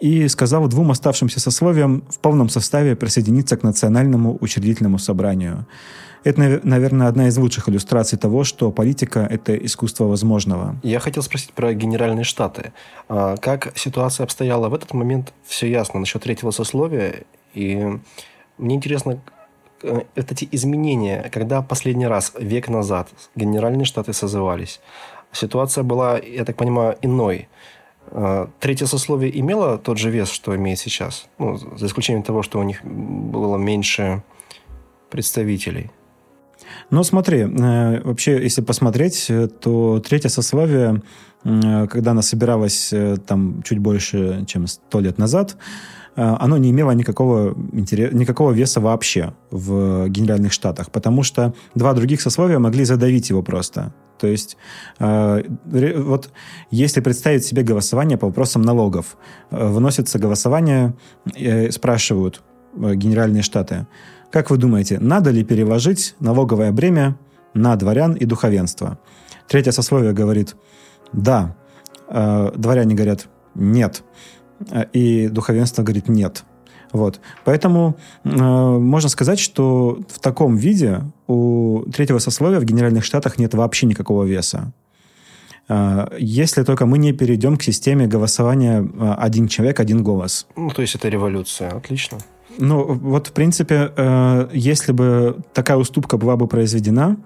и 0.00 0.28
сказал 0.28 0.68
двум 0.68 0.90
оставшимся 0.90 1.40
сословиям 1.40 2.04
в 2.08 2.20
полном 2.20 2.48
составе 2.48 2.94
присоединиться 2.94 3.56
к 3.56 3.64
Национальному 3.64 4.38
учредительному 4.40 4.98
собранию. 4.98 5.66
Это, 6.24 6.60
наверное, 6.62 7.08
одна 7.08 7.28
из 7.28 7.36
лучших 7.38 7.68
иллюстраций 7.68 8.18
того, 8.18 8.44
что 8.44 8.70
политика– 8.70 9.20
это 9.30 9.56
искусство 9.56 10.04
возможного. 10.04 10.76
Я 10.82 11.00
хотел 11.00 11.22
спросить 11.22 11.52
про 11.52 11.72
Генеральные 11.74 12.24
Штаты. 12.24 12.72
А 13.08 13.36
как 13.36 13.72
ситуация 13.76 14.24
обстояла 14.24 14.68
в 14.68 14.74
этот 14.74 14.94
момент? 14.94 15.32
Все 15.46 15.70
ясно 15.70 16.00
насчет 16.00 16.22
третьего 16.22 16.50
сословия. 16.50 17.24
И 17.54 17.98
мне 18.58 18.74
интересно, 18.74 19.20
эти 19.82 20.48
изменения, 20.52 21.28
когда 21.32 21.62
последний 21.62 22.06
раз, 22.06 22.32
век 22.38 22.68
назад, 22.68 23.08
Генеральные 23.36 23.84
Штаты 23.84 24.12
созывались, 24.12 24.80
ситуация 25.32 25.84
была, 25.84 26.18
я 26.18 26.44
так 26.44 26.56
понимаю, 26.56 26.96
иной. 27.02 27.48
Э, 28.10 28.46
третье 28.60 28.86
сословие 28.86 29.38
имело 29.38 29.78
тот 29.78 29.98
же 29.98 30.10
вес, 30.10 30.30
что 30.30 30.54
имеет 30.56 30.78
сейчас, 30.78 31.28
ну, 31.38 31.56
за 31.56 31.86
исключением 31.86 32.22
того, 32.22 32.42
что 32.42 32.58
у 32.58 32.62
них 32.62 32.84
было 32.84 33.56
меньше 33.56 34.22
представителей. 35.10 35.90
Ну, 36.90 37.02
смотри, 37.04 37.40
э, 37.40 38.02
вообще, 38.02 38.42
если 38.42 38.62
посмотреть, 38.62 39.30
то 39.60 40.00
третье 40.00 40.28
сословие, 40.28 41.02
когда 41.44 42.10
она 42.10 42.22
собиралась 42.22 42.92
там 43.26 43.62
чуть 43.62 43.78
больше, 43.78 44.44
чем 44.46 44.66
сто 44.66 45.00
лет 45.00 45.18
назад, 45.18 45.56
Э, 46.07 46.07
оно 46.20 46.58
не 46.58 46.70
имело 46.70 46.90
никакого, 46.90 47.54
никакого 47.54 48.50
веса 48.50 48.80
вообще 48.80 49.34
в 49.50 50.08
Генеральных 50.08 50.52
Штатах, 50.52 50.90
потому 50.90 51.22
что 51.22 51.54
два 51.76 51.94
других 51.94 52.20
сословия 52.20 52.58
могли 52.58 52.84
задавить 52.84 53.30
его 53.30 53.42
просто. 53.42 53.92
То 54.18 54.26
есть 54.26 54.56
э, 54.98 55.42
вот 55.96 56.30
если 56.72 57.00
представить 57.00 57.44
себе 57.44 57.62
голосование 57.62 58.18
по 58.18 58.26
вопросам 58.26 58.62
налогов, 58.62 59.16
э, 59.50 59.68
выносится 59.68 60.18
голосование, 60.18 60.94
спрашивают 61.70 62.42
Генеральные 62.74 63.42
Штаты, 63.42 63.86
как 64.32 64.50
вы 64.50 64.56
думаете, 64.56 64.98
надо 65.00 65.30
ли 65.30 65.44
переложить 65.44 66.16
налоговое 66.18 66.72
бремя 66.72 67.16
на 67.54 67.76
дворян 67.76 68.14
и 68.14 68.24
духовенство? 68.24 68.98
Третье 69.46 69.70
сословие 69.70 70.12
говорит, 70.12 70.56
да. 71.12 71.56
Дворяне 72.10 72.94
говорят, 72.94 73.28
нет. 73.54 74.02
Э, 74.70 74.84
и 74.92 75.28
духовенство 75.28 75.82
говорит 75.82 76.08
нет. 76.08 76.44
Вот. 76.92 77.20
Поэтому 77.44 77.96
э, 78.24 78.30
можно 78.30 79.08
сказать, 79.08 79.38
что 79.38 79.98
в 80.08 80.18
таком 80.20 80.56
виде 80.56 81.02
у 81.26 81.84
третьего 81.92 82.18
сословия 82.18 82.60
в 82.60 82.64
Генеральных 82.64 83.04
Штатах 83.04 83.38
нет 83.38 83.54
вообще 83.54 83.86
никакого 83.86 84.24
веса. 84.24 84.72
Э, 85.68 86.06
если 86.18 86.62
только 86.62 86.86
мы 86.86 86.98
не 86.98 87.12
перейдем 87.12 87.56
к 87.56 87.62
системе 87.62 88.06
голосования 88.06 88.82
э, 88.82 89.14
один 89.18 89.48
человек, 89.48 89.80
один 89.80 90.02
голос. 90.02 90.46
Ну, 90.56 90.70
то 90.70 90.82
есть 90.82 90.94
это 90.94 91.08
революция. 91.08 91.70
Отлично. 91.70 92.18
Ну, 92.58 92.84
вот, 92.84 93.28
в 93.28 93.32
принципе, 93.32 93.92
э, 93.96 94.48
если 94.52 94.92
бы 94.92 95.36
такая 95.52 95.76
уступка 95.76 96.16
была 96.16 96.36
бы 96.36 96.46
произведена, 96.48 97.16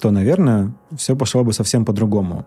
то, 0.00 0.10
наверное, 0.10 0.72
все 0.96 1.16
пошло 1.16 1.42
бы 1.44 1.52
совсем 1.52 1.84
по-другому. 1.84 2.46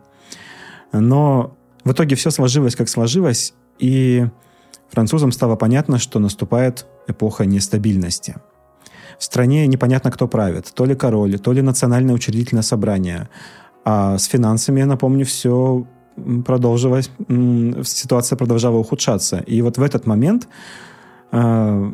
Но 0.91 1.55
в 1.83 1.91
итоге 1.91 2.15
все 2.15 2.31
сложилось, 2.31 2.75
как 2.75 2.87
сложилось, 2.89 3.53
и 3.79 4.27
французам 4.89 5.31
стало 5.31 5.55
понятно, 5.55 5.97
что 5.97 6.19
наступает 6.19 6.85
эпоха 7.07 7.45
нестабильности. 7.45 8.35
В 9.19 9.23
стране 9.23 9.67
непонятно, 9.67 10.11
кто 10.11 10.27
правит. 10.27 10.71
То 10.73 10.85
ли 10.85 10.95
король, 10.95 11.39
то 11.39 11.53
ли 11.53 11.61
национальное 11.61 12.15
учредительное 12.15 12.63
собрание. 12.63 13.29
А 13.85 14.17
с 14.17 14.25
финансами, 14.25 14.79
я 14.79 14.85
напомню, 14.85 15.25
все 15.25 15.85
продолжилось, 16.45 17.09
ситуация 17.83 18.37
продолжала 18.37 18.77
ухудшаться. 18.77 19.39
И 19.39 19.61
вот 19.61 19.77
в 19.77 19.81
этот 19.81 20.05
момент 20.05 20.47
э, 21.31 21.93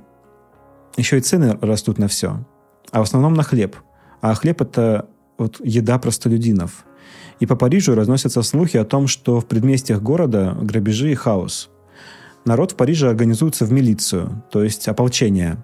еще 0.98 1.18
и 1.18 1.22
цены 1.22 1.58
растут 1.62 1.98
на 1.98 2.08
все. 2.08 2.44
А 2.92 3.00
в 3.00 3.04
основном 3.04 3.34
на 3.34 3.44
хлеб. 3.44 3.76
А 4.22 4.34
хлеб– 4.34 4.62
это 4.62 5.08
вот 5.38 5.62
еда 5.64 5.98
простолюдинов. 6.00 6.86
И 7.40 7.46
по 7.46 7.56
Парижу 7.56 7.96
разносятся 7.96 8.42
слухи 8.42 8.78
о 8.78 8.86
том, 8.86 9.08
что 9.08 9.40
в 9.40 9.46
предместьях 9.46 10.02
города 10.02 10.58
грабежи 10.62 11.12
и 11.12 11.16
хаос. 11.16 11.70
Народ 12.46 12.72
в 12.72 12.76
Париже 12.76 13.10
организуется 13.10 13.66
в 13.66 13.72
милицию, 13.72 14.44
то 14.52 14.64
есть 14.64 14.88
ополчение. 14.88 15.64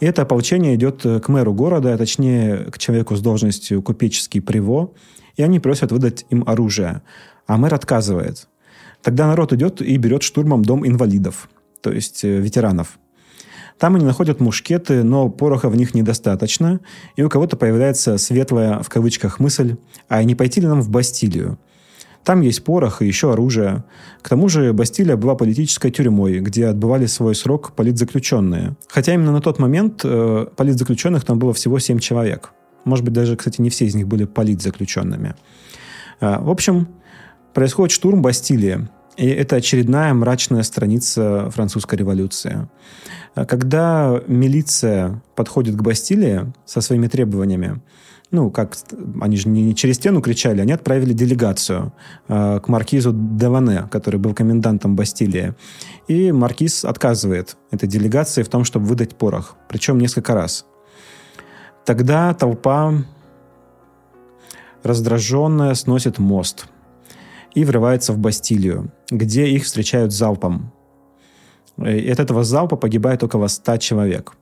И 0.00 0.06
это 0.06 0.22
ополчение 0.22 0.74
идет 0.74 1.02
к 1.02 1.28
мэру 1.28 1.54
города, 1.54 1.94
а 1.94 1.98
точнее 1.98 2.70
к 2.70 2.78
человеку 2.78 3.16
с 3.16 3.20
должностью 3.20 3.82
купеческий 3.82 4.40
приво, 4.40 4.92
и 5.36 5.42
они 5.42 5.60
просят 5.60 5.92
выдать 5.92 6.26
им 6.30 6.44
оружие. 6.46 7.02
А 7.46 7.56
мэр 7.56 7.74
отказывает. 7.74 8.48
Тогда 9.02 9.26
народ 9.26 9.52
идет 9.52 9.82
и 9.82 9.96
берет 9.98 10.22
штурмом 10.22 10.64
дом 10.64 10.86
инвалидов, 10.86 11.48
то 11.82 11.92
есть 11.92 12.24
э, 12.24 12.38
ветеранов. 12.38 12.98
Там 13.78 13.96
они 13.96 14.04
находят 14.04 14.40
мушкеты, 14.40 15.02
но 15.02 15.28
пороха 15.28 15.68
в 15.68 15.76
них 15.76 15.94
недостаточно, 15.94 16.80
и 17.16 17.22
у 17.22 17.28
кого-то 17.28 17.56
появляется 17.56 18.18
светлая, 18.18 18.80
в 18.80 18.88
кавычках, 18.88 19.40
мысль, 19.40 19.76
а 20.08 20.22
не 20.22 20.34
пойти 20.34 20.60
ли 20.60 20.66
нам 20.66 20.80
в 20.80 20.90
Бастилию? 20.90 21.58
Там 22.24 22.40
есть 22.40 22.64
порох 22.64 23.02
и 23.02 23.06
еще 23.06 23.32
оружие. 23.32 23.84
К 24.22 24.30
тому 24.30 24.48
же 24.48 24.72
Бастилия 24.72 25.16
была 25.16 25.34
политической 25.34 25.90
тюрьмой, 25.90 26.38
где 26.40 26.66
отбывали 26.66 27.04
свой 27.04 27.34
срок 27.34 27.72
политзаключенные. 27.72 28.76
Хотя 28.88 29.12
именно 29.12 29.32
на 29.32 29.42
тот 29.42 29.58
момент 29.58 30.00
э, 30.04 30.46
политзаключенных 30.56 31.24
там 31.24 31.38
было 31.38 31.52
всего 31.52 31.78
7 31.78 31.98
человек. 31.98 32.52
Может 32.84 33.04
быть, 33.04 33.12
даже, 33.12 33.36
кстати, 33.36 33.60
не 33.60 33.68
все 33.68 33.84
из 33.84 33.94
них 33.94 34.08
были 34.08 34.24
политзаключенными. 34.24 35.34
Э, 36.20 36.38
в 36.40 36.48
общем, 36.48 36.88
происходит 37.52 37.92
штурм 37.92 38.22
Бастилии. 38.22 38.88
И 39.16 39.26
это 39.26 39.56
очередная 39.56 40.12
мрачная 40.12 40.62
страница 40.62 41.50
французской 41.50 41.96
революции. 41.96 42.68
Когда 43.34 44.20
милиция 44.26 45.22
подходит 45.34 45.76
к 45.76 45.82
Бастилии 45.82 46.52
со 46.64 46.80
своими 46.80 47.06
требованиями, 47.06 47.80
ну, 48.30 48.50
как 48.50 48.76
они 49.20 49.36
же 49.36 49.48
не 49.48 49.74
через 49.76 49.96
стену 49.96 50.20
кричали, 50.20 50.60
они 50.60 50.72
отправили 50.72 51.12
делегацию 51.12 51.92
э, 52.26 52.58
к 52.60 52.68
маркизу 52.68 53.12
Деване, 53.14 53.86
который 53.90 54.18
был 54.18 54.34
комендантом 54.34 54.96
Бастилии. 54.96 55.54
И 56.08 56.32
маркиз 56.32 56.84
отказывает 56.84 57.56
этой 57.70 57.88
делегации 57.88 58.42
в 58.42 58.48
том, 58.48 58.64
чтобы 58.64 58.86
выдать 58.86 59.14
порох. 59.14 59.56
Причем 59.68 59.98
несколько 59.98 60.34
раз. 60.34 60.66
Тогда 61.84 62.34
толпа 62.34 62.94
раздраженная 64.82 65.74
сносит 65.74 66.18
мост 66.18 66.66
и 67.54 67.64
врывается 67.64 68.12
в 68.12 68.18
Бастилию, 68.18 68.92
где 69.10 69.46
их 69.46 69.64
встречают 69.64 70.12
залпом. 70.12 70.72
И 71.78 72.08
от 72.08 72.20
этого 72.20 72.44
залпа 72.44 72.76
погибает 72.76 73.22
около 73.22 73.48
100 73.48 73.78
человек. 73.78 74.36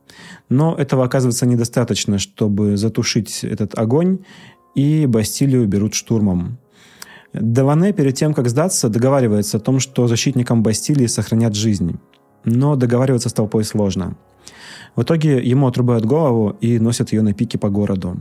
Но 0.48 0.74
этого 0.74 1.04
оказывается 1.04 1.46
недостаточно, 1.46 2.18
чтобы 2.18 2.76
затушить 2.76 3.42
этот 3.42 3.78
огонь, 3.78 4.18
и 4.74 5.06
Бастилию 5.06 5.66
берут 5.66 5.94
штурмом. 5.94 6.58
Даване 7.32 7.92
перед 7.92 8.14
тем, 8.14 8.34
как 8.34 8.48
сдаться, 8.48 8.90
договаривается 8.90 9.56
о 9.56 9.60
том, 9.60 9.80
что 9.80 10.06
защитникам 10.06 10.62
Бастилии 10.62 11.06
сохранят 11.06 11.54
жизнь. 11.54 11.98
Но 12.44 12.76
договариваться 12.76 13.28
с 13.28 13.32
толпой 13.32 13.64
сложно. 13.64 14.16
В 14.96 15.02
итоге 15.02 15.42
ему 15.42 15.66
отрубают 15.66 16.04
голову 16.04 16.56
и 16.60 16.78
носят 16.78 17.12
ее 17.12 17.22
на 17.22 17.32
пике 17.32 17.56
по 17.56 17.70
городу. 17.70 18.18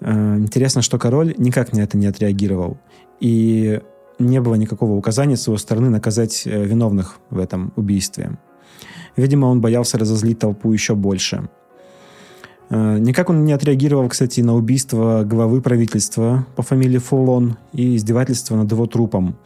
Э, 0.00 0.36
интересно, 0.36 0.82
что 0.82 0.98
король 0.98 1.34
никак 1.38 1.72
на 1.72 1.80
это 1.80 1.96
не 1.96 2.06
отреагировал. 2.06 2.78
И 3.20 3.80
не 4.18 4.40
было 4.40 4.54
никакого 4.54 4.92
указания 4.92 5.36
с 5.36 5.46
его 5.46 5.56
стороны 5.58 5.90
наказать 5.90 6.42
э, 6.46 6.64
виновных 6.64 7.18
в 7.30 7.38
этом 7.38 7.72
убийстве. 7.76 8.38
Видимо, 9.16 9.46
он 9.46 9.60
боялся 9.60 9.98
разозлить 9.98 10.38
толпу 10.38 10.72
еще 10.72 10.94
больше. 10.94 11.48
Э, 12.70 12.98
никак 12.98 13.30
он 13.30 13.44
не 13.44 13.52
отреагировал, 13.52 14.08
кстати, 14.08 14.40
на 14.40 14.54
убийство 14.54 15.24
главы 15.24 15.60
правительства 15.60 16.46
по 16.56 16.62
фамилии 16.62 16.98
Фулон 16.98 17.56
и 17.72 17.96
издевательство 17.96 18.56
над 18.56 18.70
его 18.70 18.86
трупом. 18.86 19.36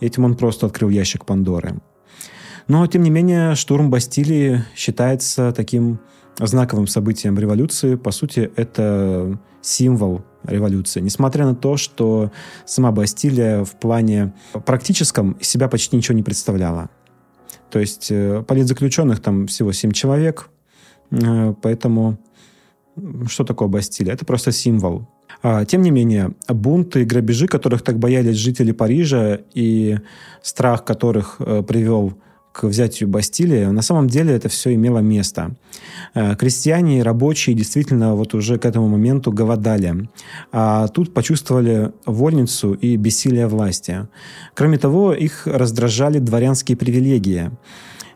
Этим 0.00 0.24
он 0.24 0.36
просто 0.36 0.66
открыл 0.66 0.88
ящик 0.88 1.24
Пандоры. 1.24 1.80
Но, 2.68 2.86
тем 2.86 3.02
не 3.02 3.10
менее, 3.10 3.54
штурм 3.54 3.90
Бастилии 3.90 4.62
считается 4.76 5.52
таким 5.52 6.00
знаковым 6.38 6.86
событием 6.86 7.38
революции. 7.38 7.94
По 7.96 8.10
сути, 8.10 8.50
это 8.56 9.38
символ 9.62 10.22
революции. 10.48 11.00
Несмотря 11.00 11.44
на 11.46 11.54
то, 11.54 11.76
что 11.76 12.32
сама 12.64 12.92
Бастилия 12.92 13.64
в 13.64 13.72
плане 13.72 14.32
практическом 14.66 15.36
себя 15.40 15.68
почти 15.68 15.96
ничего 15.96 16.16
не 16.16 16.22
представляла. 16.22 16.90
То 17.70 17.78
есть 17.78 18.08
э, 18.10 18.42
политзаключенных 18.46 19.20
там 19.20 19.46
всего 19.46 19.72
7 19.72 19.92
человек, 19.92 20.48
э, 21.10 21.54
поэтому 21.62 22.18
что 23.28 23.44
такое 23.44 23.68
Бастилия? 23.68 24.14
Это 24.14 24.24
просто 24.24 24.52
символ. 24.52 25.06
А, 25.42 25.64
тем 25.64 25.82
не 25.82 25.90
менее, 25.90 26.32
бунты 26.48 27.02
и 27.02 27.04
грабежи, 27.04 27.46
которых 27.46 27.82
так 27.82 27.98
боялись 27.98 28.36
жители 28.36 28.72
Парижа, 28.72 29.38
и 29.54 29.98
страх 30.42 30.84
которых 30.84 31.36
э, 31.38 31.62
привел 31.62 32.14
к 32.58 32.64
взятию 32.64 33.08
Бастилии, 33.08 33.66
на 33.66 33.82
самом 33.82 34.08
деле 34.08 34.34
это 34.34 34.48
все 34.48 34.74
имело 34.74 34.98
место. 34.98 35.54
Э, 36.14 36.34
крестьяне 36.34 36.98
и 36.98 37.02
рабочие 37.02 37.54
действительно 37.54 38.16
вот 38.16 38.34
уже 38.34 38.58
к 38.58 38.64
этому 38.64 38.88
моменту 38.88 39.30
голодали. 39.30 40.08
А 40.50 40.88
тут 40.88 41.14
почувствовали 41.14 41.92
вольницу 42.04 42.72
и 42.72 42.96
бессилие 42.96 43.46
власти. 43.46 44.08
Кроме 44.54 44.76
того, 44.76 45.12
их 45.12 45.46
раздражали 45.46 46.18
дворянские 46.18 46.76
привилегии. 46.76 47.52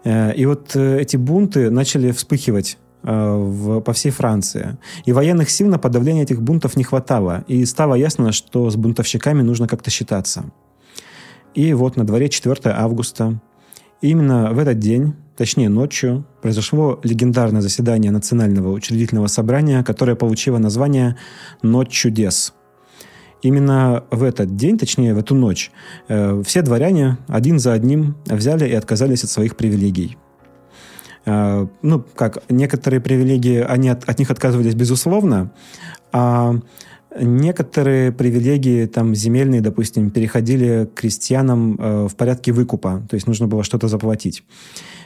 Э, 0.03 0.35
и 0.35 0.45
вот 0.45 0.75
э, 0.75 1.01
эти 1.01 1.17
бунты 1.17 1.71
начали 1.71 2.11
вспыхивать 2.11 2.79
в, 3.05 3.81
по 3.81 3.93
всей 3.93 4.11
Франции. 4.11 4.77
И 5.07 5.13
военных 5.13 5.51
сил 5.51 5.69
на 5.69 5.79
подавление 5.79 6.25
этих 6.25 6.43
бунтов 6.43 6.77
не 6.77 6.85
хватало. 6.85 7.45
И 7.49 7.65
стало 7.65 7.95
ясно, 7.95 8.33
что 8.33 8.71
с 8.71 8.77
бунтовщиками 8.77 9.43
нужно 9.43 9.69
как-то 9.69 9.91
считаться. 9.91 10.45
И 11.55 11.75
вот 11.75 11.97
на 11.97 12.05
дворе 12.05 12.29
4 12.29 12.75
августа 12.75 13.41
именно 14.03 14.53
в 14.53 14.59
этот 14.59 14.79
день, 14.79 15.15
точнее 15.37 15.69
ночью, 15.69 16.27
произошло 16.43 17.01
легендарное 17.03 17.63
заседание 17.63 18.11
Национального 18.11 18.71
учредительного 18.73 19.29
собрания, 19.29 19.83
которое 19.83 20.17
получило 20.17 20.59
название 20.59 21.17
«Ночь 21.63 21.91
чудес». 21.91 22.53
Именно 23.41 24.05
в 24.11 24.23
этот 24.23 24.55
день, 24.55 24.79
точнее 24.79 25.15
в 25.15 25.19
эту 25.19 25.35
ночь, 25.35 25.73
э, 26.09 26.43
все 26.45 26.63
дворяне 26.63 27.19
один 27.27 27.59
за 27.59 27.73
одним 27.73 28.17
взяли 28.27 28.69
и 28.69 28.73
отказались 28.75 29.25
от 29.25 29.31
своих 29.31 29.57
привилегий. 29.57 30.17
Э, 31.25 31.67
ну, 31.83 32.05
как, 32.15 32.43
некоторые 32.49 33.01
привилегии, 33.01 33.59
они 33.61 33.89
от, 33.89 34.09
от 34.09 34.19
них 34.21 34.31
отказывались 34.31 34.75
безусловно, 34.75 35.51
а 36.13 36.55
Некоторые 37.21 38.11
привилегии, 38.11 38.87
там, 38.87 39.15
земельные, 39.15 39.61
допустим, 39.61 40.11
переходили 40.11 40.89
к 40.93 41.01
крестьянам 41.01 41.77
э, 41.79 42.09
в 42.09 42.17
порядке 42.17 42.53
выкупа, 42.53 43.03
то 43.09 43.15
есть 43.15 43.27
нужно 43.27 43.47
было 43.47 43.63
что-то 43.65 43.89
заплатить. 43.89 44.43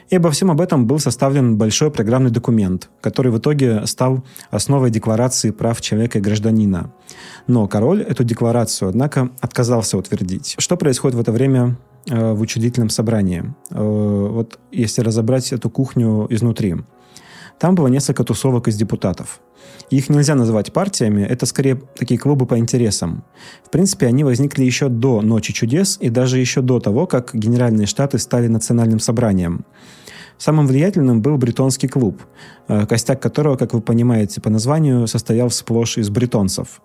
И 0.09 0.15
обо 0.15 0.31
всем 0.31 0.49
об 0.49 0.61
этом 0.61 0.87
был 0.87 0.99
составлен 0.99 1.57
большой 1.57 1.91
программный 1.91 2.31
документ, 2.31 2.89
который 3.01 3.31
в 3.31 3.39
итоге 3.39 3.85
стал 3.87 4.23
основой 4.51 4.89
Декларации 4.89 5.51
прав 5.51 5.81
человека 5.81 6.19
и 6.19 6.21
гражданина. 6.21 6.93
Но 7.45 7.67
король 7.67 8.03
эту 8.03 8.23
декларацию, 8.23 8.87
однако, 8.87 9.29
отказался 9.41 9.97
утвердить. 9.97 10.55
Что 10.57 10.77
происходит 10.77 11.17
в 11.17 11.19
это 11.19 11.33
время 11.33 11.77
э, 12.09 12.33
в 12.33 12.39
учредительном 12.39 12.89
собрании? 12.89 13.53
Э, 13.69 14.27
вот 14.31 14.59
если 14.71 15.01
разобрать 15.01 15.51
эту 15.51 15.69
кухню 15.69 16.27
изнутри. 16.29 16.75
Там 17.59 17.75
было 17.75 17.87
несколько 17.87 18.23
тусовок 18.23 18.67
из 18.67 18.77
депутатов. 18.77 19.41
Их 19.89 20.09
нельзя 20.09 20.35
называть 20.35 20.73
партиями, 20.73 21.23
это 21.23 21.45
скорее 21.45 21.75
такие 21.95 22.19
клубы 22.19 22.45
по 22.45 22.57
интересам. 22.57 23.23
В 23.65 23.69
принципе, 23.69 24.07
они 24.07 24.23
возникли 24.23 24.65
еще 24.65 24.89
до 24.89 25.21
«Ночи 25.21 25.53
чудес» 25.53 25.97
и 26.01 26.09
даже 26.09 26.39
еще 26.39 26.61
до 26.61 26.79
того, 26.79 27.07
как 27.07 27.33
Генеральные 27.33 27.87
Штаты 27.87 28.19
стали 28.19 28.47
национальным 28.47 28.99
собранием. 28.99 29.65
Самым 30.37 30.67
влиятельным 30.67 31.21
был 31.21 31.37
бретонский 31.37 31.87
клуб, 31.89 32.21
э, 32.67 32.85
костяк 32.85 33.21
которого, 33.21 33.55
как 33.55 33.73
вы 33.73 33.81
понимаете 33.81 34.39
по 34.41 34.49
названию, 34.49 35.07
состоял 35.07 35.49
сплошь 35.49 35.97
из 35.97 36.09
бретонцев. 36.09 36.81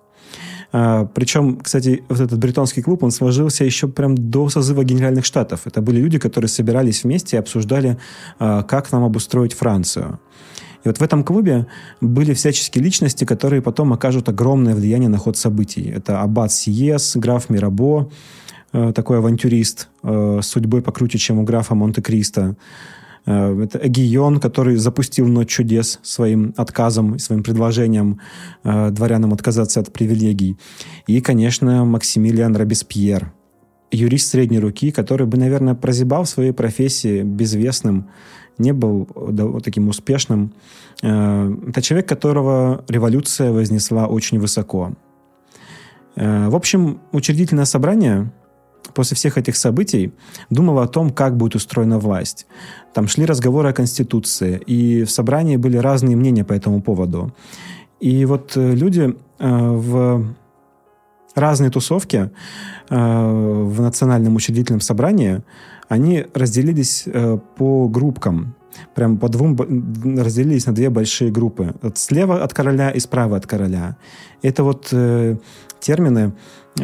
Uh, 0.73 1.07
причем, 1.13 1.59
кстати, 1.59 2.03
вот 2.09 2.21
этот 2.21 2.39
бретонский 2.39 2.83
клуб, 2.83 3.03
он 3.03 3.11
сложился 3.11 3.63
еще 3.63 3.89
прям 3.89 4.17
до 4.17 4.49
созыва 4.49 4.85
Генеральных 4.85 5.27
Штатов. 5.27 5.67
Это 5.67 5.83
были 5.83 6.01
люди, 6.01 6.19
которые 6.19 6.49
собирались 6.49 7.05
вместе 7.05 7.37
и 7.37 7.39
обсуждали, 7.39 7.99
uh, 8.39 8.65
как 8.65 8.91
нам 8.91 9.05
обустроить 9.05 9.53
Францию. 9.53 10.19
И 10.85 10.89
вот 10.89 10.99
в 10.99 11.03
этом 11.03 11.25
клубе 11.25 11.67
были 12.01 12.35
всяческие 12.35 12.83
личности, 12.83 13.25
которые 13.25 13.63
потом 13.63 13.93
окажут 13.93 14.29
огромное 14.29 14.75
влияние 14.75 15.09
на 15.09 15.19
ход 15.19 15.37
событий. 15.37 15.93
Это 15.95 16.21
Аббат 16.21 16.53
Сиес, 16.53 17.17
граф 17.17 17.51
Мирабо, 17.51 18.11
э, 18.73 18.93
такой 18.95 19.19
авантюрист 19.19 19.89
э, 20.03 20.41
с 20.43 20.47
судьбой 20.47 20.83
покруче, 20.83 21.19
чем 21.19 21.39
у 21.39 21.45
графа 21.45 21.75
Монте-Кристо. 21.75 22.57
Э, 23.27 23.63
это 23.63 23.79
Эгион, 23.83 24.41
который 24.41 24.77
запустил 24.77 25.29
«Ночь 25.29 25.51
чудес» 25.51 26.01
своим 26.03 26.53
отказом, 26.57 27.19
своим 27.19 27.43
предложением 27.43 28.21
дворянам 28.65 29.33
отказаться 29.33 29.81
от 29.81 29.93
привилегий. 29.93 30.59
И, 31.07 31.21
конечно, 31.21 31.85
Максимилиан 31.85 32.57
Робеспьер, 32.57 33.33
юрист 33.93 34.31
средней 34.31 34.59
руки, 34.59 34.91
который 34.91 35.27
бы, 35.27 35.37
наверное, 35.37 35.75
прозябал 35.75 36.25
в 36.25 36.29
своей 36.29 36.53
профессии 36.53 37.23
безвестным, 37.23 38.09
не 38.63 38.73
был 38.73 39.07
таким 39.63 39.89
успешным. 39.89 40.53
Э, 41.03 41.55
это 41.69 41.83
человек, 41.83 42.09
которого 42.09 42.85
революция 42.89 43.53
вознесла 43.53 44.07
очень 44.07 44.39
высоко. 44.39 44.93
Э, 46.17 46.49
в 46.49 46.57
общем, 46.57 47.01
учредительное 47.13 47.67
собрание 47.67 48.33
после 48.95 49.15
всех 49.17 49.39
этих 49.39 49.57
событий 49.57 50.13
думало 50.51 50.83
о 50.83 50.89
том, 50.89 51.11
как 51.11 51.37
будет 51.37 51.55
устроена 51.55 51.99
власть. 51.99 52.47
Там 52.95 53.09
шли 53.09 53.27
разговоры 53.27 53.69
о 53.69 53.73
Конституции, 53.73 54.61
и 54.67 55.05
в 55.05 55.11
собрании 55.11 55.57
были 55.57 55.77
разные 55.77 56.17
мнения 56.17 56.45
по 56.45 56.53
этому 56.53 56.83
поводу. 56.83 57.33
И 58.01 58.25
вот 58.25 58.57
э, 58.57 58.75
люди 58.75 59.15
в 59.39 60.35
разные 61.35 61.71
тусовки 61.71 62.31
в 62.91 63.81
национальном 63.81 64.37
учредительном 64.37 64.81
собрании 64.81 65.43
они 65.93 66.27
разделились 66.33 67.05
э, 67.07 67.39
по 67.57 67.87
группкам. 67.87 68.55
Прям 68.95 69.19
по 69.19 69.29
двум 69.29 69.57
разделились 70.19 70.65
на 70.65 70.73
две 70.73 70.89
большие 70.89 71.31
группы. 71.31 71.75
Вот 71.83 71.99
слева 71.99 72.43
от 72.43 72.55
короля 72.55 72.91
и 72.91 72.99
справа 72.99 73.37
от 73.37 73.47
короля. 73.47 73.97
Это 74.41 74.65
вот 74.65 74.89
э, 74.93 75.37
термины, 75.81 76.33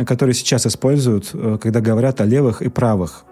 которые 0.06 0.34
сейчас 0.34 0.66
используют, 0.66 1.30
э, 1.32 1.58
когда 1.58 1.80
говорят 1.80 2.20
о 2.20 2.26
левых 2.26 2.60
и 2.60 2.68
правых. 2.68 3.24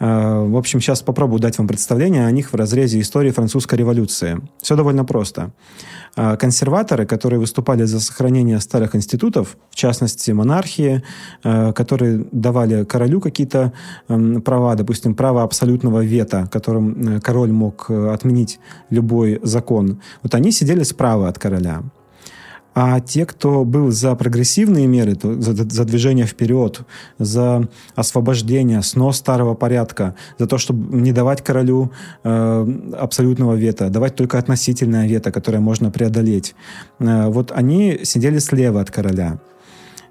Э, 0.00 0.46
в 0.46 0.56
общем, 0.56 0.80
сейчас 0.80 1.02
попробую 1.02 1.40
дать 1.40 1.58
вам 1.58 1.68
представление 1.68 2.26
о 2.26 2.30
них 2.30 2.52
в 2.52 2.56
разрезе 2.56 3.00
истории 3.00 3.30
французской 3.30 3.76
революции. 3.76 4.40
Все 4.60 4.74
довольно 4.74 5.04
просто. 5.04 5.52
Э, 6.16 6.36
консерваторы, 6.36 7.06
которые 7.06 7.38
выступали 7.38 7.84
за 7.84 8.00
сохранение 8.00 8.58
старых 8.60 8.96
институтов, 8.96 9.56
в 9.70 9.76
частности 9.76 10.30
монархии, 10.30 11.02
э, 11.44 11.72
которые 11.72 12.24
давали 12.32 12.84
королю 12.84 13.20
какие-то 13.20 13.72
эм, 14.08 14.40
права, 14.42 14.74
допустим, 14.74 15.14
право 15.14 15.42
абсолютного 15.42 16.02
вето, 16.02 16.48
которым 16.50 17.20
король 17.20 17.52
мог 17.52 17.90
отменить 17.90 18.58
любой 18.90 19.40
закон, 19.42 20.00
вот 20.22 20.34
они 20.34 20.50
сидели 20.50 20.82
справа 20.82 21.28
от 21.28 21.38
короля. 21.38 21.82
А 22.82 22.98
те, 22.98 23.26
кто 23.26 23.66
был 23.66 23.90
за 23.90 24.14
прогрессивные 24.14 24.86
меры, 24.86 25.14
за, 25.22 25.52
за 25.52 25.84
движение 25.84 26.24
вперед, 26.24 26.80
за 27.18 27.68
освобождение, 27.94 28.80
снос 28.80 29.18
старого 29.18 29.52
порядка, 29.52 30.14
за 30.38 30.46
то, 30.46 30.56
чтобы 30.56 30.96
не 30.96 31.12
давать 31.12 31.44
королю 31.44 31.92
э, 32.24 32.66
абсолютного 32.98 33.54
вета, 33.54 33.90
давать 33.90 34.14
только 34.16 34.38
относительное 34.38 35.06
вето, 35.06 35.30
которое 35.30 35.60
можно 35.60 35.90
преодолеть, 35.90 36.54
э, 37.00 37.26
вот 37.28 37.52
они 37.52 38.00
сидели 38.04 38.38
слева 38.38 38.80
от 38.80 38.90
короля. 38.90 39.40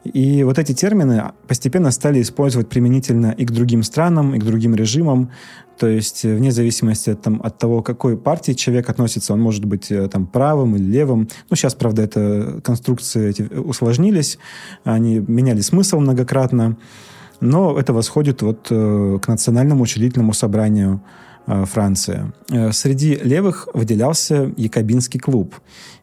И 0.03 0.43
вот 0.43 0.59
эти 0.59 0.73
термины 0.73 1.31
постепенно 1.47 1.89
стали 1.89 2.21
использовать 2.21 2.69
применительно 2.69 3.31
и 3.31 3.45
к 3.45 3.51
другим 3.51 3.81
странам, 3.81 4.35
и 4.35 4.39
к 4.39 4.43
другим 4.43 4.75
режимам. 4.75 5.31
То 5.79 5.87
есть 5.87 6.25
э, 6.25 6.35
вне 6.35 6.51
зависимости 6.51 7.15
там, 7.15 7.41
от 7.41 7.57
того, 7.57 7.81
к 7.81 7.85
какой 7.85 8.17
партии 8.17 8.51
человек 8.51 8.89
относится, 8.89 9.33
он 9.33 9.39
может 9.39 9.63
быть 9.63 9.91
э, 9.91 10.09
там 10.09 10.27
правым 10.27 10.75
или 10.75 10.83
левым. 10.83 11.29
Ну, 11.49 11.55
сейчас, 11.55 11.73
правда, 11.73 12.01
это 12.01 12.59
конструкции 12.63 13.29
эти 13.29 13.41
усложнились, 13.43 14.37
они 14.83 15.19
меняли 15.19 15.61
смысл 15.61 15.99
многократно. 15.99 16.77
Но 17.39 17.79
это 17.79 17.93
восходит 17.93 18.41
вот 18.41 18.67
э, 18.69 19.19
к 19.21 19.27
национальному 19.29 19.83
учредительному 19.83 20.33
собранию 20.33 21.01
э, 21.47 21.63
Франции. 21.63 22.33
Э, 22.51 22.73
среди 22.73 23.15
левых 23.15 23.69
выделялся 23.73 24.51
Якобинский 24.57 25.21
клуб 25.21 25.55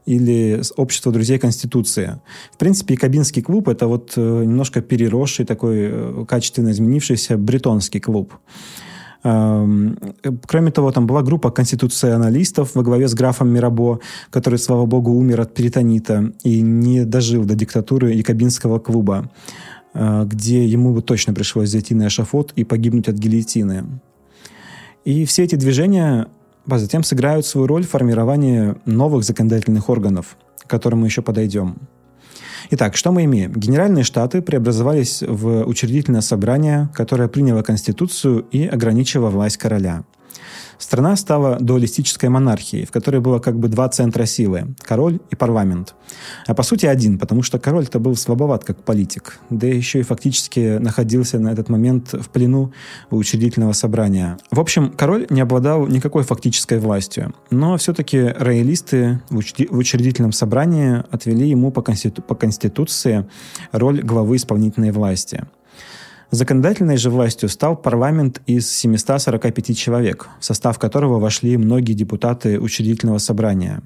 или 0.06 0.62
Общество 0.78 1.12
друзей 1.12 1.38
Конституции. 1.38 2.18
В 2.54 2.56
принципе, 2.56 2.94
Якобинский 2.94 3.42
клуб– 3.42 3.68
это 3.68 3.86
вот 3.86 4.14
э, 4.16 4.20
немножко 4.20 4.80
переросший, 4.80 5.44
такой 5.44 6.24
качественно 6.24 6.70
изменившийся 6.70 7.36
бретонский 7.36 8.00
клуб. 8.00 8.32
Эм, 9.26 9.98
кроме 10.46 10.70
того, 10.70 10.92
там 10.92 11.06
была 11.06 11.22
группа 11.22 11.50
конституционалистов 11.50 12.76
во 12.76 12.82
главе 12.82 13.08
с 13.08 13.14
графом 13.14 13.48
Мирабо, 13.48 13.98
который, 14.30 14.58
слава 14.58 14.86
богу, 14.86 15.10
умер 15.10 15.40
от 15.40 15.52
перитонита 15.52 16.32
и 16.44 16.60
не 16.60 17.04
дожил 17.04 17.44
до 17.44 17.56
диктатуры 17.56 18.12
Якобинского 18.12 18.78
клуба, 18.78 19.28
э, 19.94 20.24
где 20.26 20.64
ему 20.64 20.94
бы 20.94 21.02
точно 21.02 21.34
пришлось 21.34 21.70
зайти 21.70 21.94
на 21.94 22.06
эшафот 22.06 22.52
и 22.54 22.62
погибнуть 22.62 23.08
от 23.08 23.16
гильотины. 23.16 24.00
И 25.04 25.24
все 25.24 25.42
эти 25.42 25.56
движения 25.56 26.28
затем 26.66 27.02
сыграют 27.02 27.46
свою 27.46 27.66
роль 27.66 27.84
в 27.84 27.90
формировании 27.90 28.76
новых 28.84 29.24
законодательных 29.24 29.88
органов, 29.88 30.36
к 30.64 30.70
которым 30.70 31.00
мы 31.00 31.08
еще 31.08 31.22
подойдем. 31.22 31.78
Итак, 32.70 32.96
что 32.96 33.12
мы 33.12 33.24
имеем? 33.24 33.52
Генеральные 33.52 34.02
штаты 34.02 34.42
преобразовались 34.42 35.22
в 35.22 35.64
учредительное 35.64 36.20
собрание, 36.20 36.88
которое 36.94 37.28
приняло 37.28 37.62
Конституцию 37.62 38.46
и 38.50 38.66
ограничило 38.66 39.28
власть 39.28 39.56
короля. 39.56 40.04
Страна 40.78 41.16
стала 41.16 41.58
дуалистической 41.58 42.28
монархией, 42.28 42.86
в 42.86 42.90
которой 42.90 43.20
было 43.20 43.38
как 43.38 43.58
бы 43.58 43.68
два 43.68 43.88
центра 43.88 44.26
силы– 44.26 44.74
король 44.82 45.20
и 45.30 45.36
парламент. 45.36 45.94
А 46.46 46.54
по 46.54 46.62
сути 46.62 46.86
один, 46.86 47.18
потому 47.18 47.42
что 47.42 47.58
король-то 47.58 47.98
был 47.98 48.14
слабоват 48.16 48.64
как 48.64 48.82
политик, 48.82 49.38
да 49.50 49.66
еще 49.66 50.00
и 50.00 50.02
фактически 50.02 50.78
находился 50.78 51.38
на 51.38 51.48
этот 51.48 51.68
момент 51.68 52.12
в 52.12 52.28
плену 52.28 52.72
у 53.10 53.16
учредительного 53.16 53.72
собрания. 53.72 54.38
В 54.50 54.60
общем, 54.60 54.90
король 54.90 55.26
не 55.30 55.40
обладал 55.40 55.86
никакой 55.86 56.24
фактической 56.24 56.78
властью, 56.78 57.34
но 57.50 57.76
все-таки 57.76 58.20
роялисты 58.20 59.20
в 59.30 59.38
учредительном 59.38 60.32
собрании 60.32 61.02
отвели 61.10 61.48
ему 61.48 61.70
по, 61.70 61.82
конститу 61.82 62.22
по 62.22 62.34
Конституции 62.34 63.26
роль 63.72 64.02
главы 64.02 64.36
исполнительной 64.36 64.90
власти– 64.90 65.44
Законодательной 66.30 66.96
же 66.96 67.10
властью 67.10 67.48
стал 67.48 67.76
парламент 67.76 68.42
из 68.46 68.70
745 68.70 69.78
человек, 69.78 70.28
в 70.40 70.44
состав 70.44 70.78
которого 70.78 71.20
вошли 71.20 71.56
многие 71.56 71.92
депутаты 71.92 72.58
учредительного 72.58 73.18
собрания. 73.18 73.80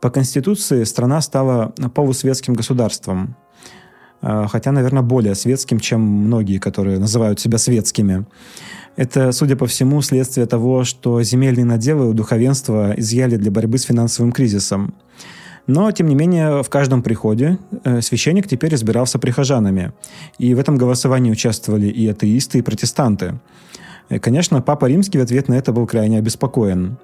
По 0.00 0.10
Конституции 0.10 0.84
страна 0.84 1.20
стала 1.20 1.74
полусветским 1.94 2.54
государством, 2.54 3.36
а, 4.22 4.46
хотя, 4.46 4.70
наверное, 4.70 5.02
более 5.02 5.34
светским, 5.34 5.80
чем 5.80 6.00
многие, 6.00 6.58
которые 6.58 6.98
называют 6.98 7.40
себя 7.40 7.58
светскими. 7.58 8.24
Это, 8.96 9.32
судя 9.32 9.56
по 9.56 9.66
всему, 9.66 10.00
следствие 10.02 10.46
того, 10.46 10.84
что 10.84 11.22
земельные 11.22 11.64
наделы 11.64 12.08
у 12.08 12.12
духовенства 12.12 12.94
изъяли 12.96 13.36
для 13.36 13.50
борьбы 13.50 13.78
с 13.78 13.82
финансовым 13.82 14.30
кризисом– 14.30 14.94
но, 15.70 15.90
тем 15.92 16.08
не 16.08 16.14
менее, 16.14 16.62
в 16.62 16.68
каждом 16.68 17.02
приходе 17.02 17.58
э, 17.84 18.00
священник 18.00 18.48
теперь 18.48 18.74
избирался 18.74 19.18
прихожанами. 19.18 19.92
И 20.38 20.52
в 20.54 20.58
этом 20.58 20.76
голосовании 20.76 21.30
участвовали 21.30 21.86
и 21.86 22.08
атеисты, 22.08 22.58
и 22.58 22.62
протестанты. 22.62 23.38
И, 24.08 24.18
конечно, 24.18 24.60
Папа 24.60 24.86
Римский 24.86 25.18
в 25.18 25.22
ответ 25.22 25.48
на 25.48 25.54
это 25.54 25.72
был 25.72 25.86
крайне 25.86 26.18
обеспокоен. 26.18 26.98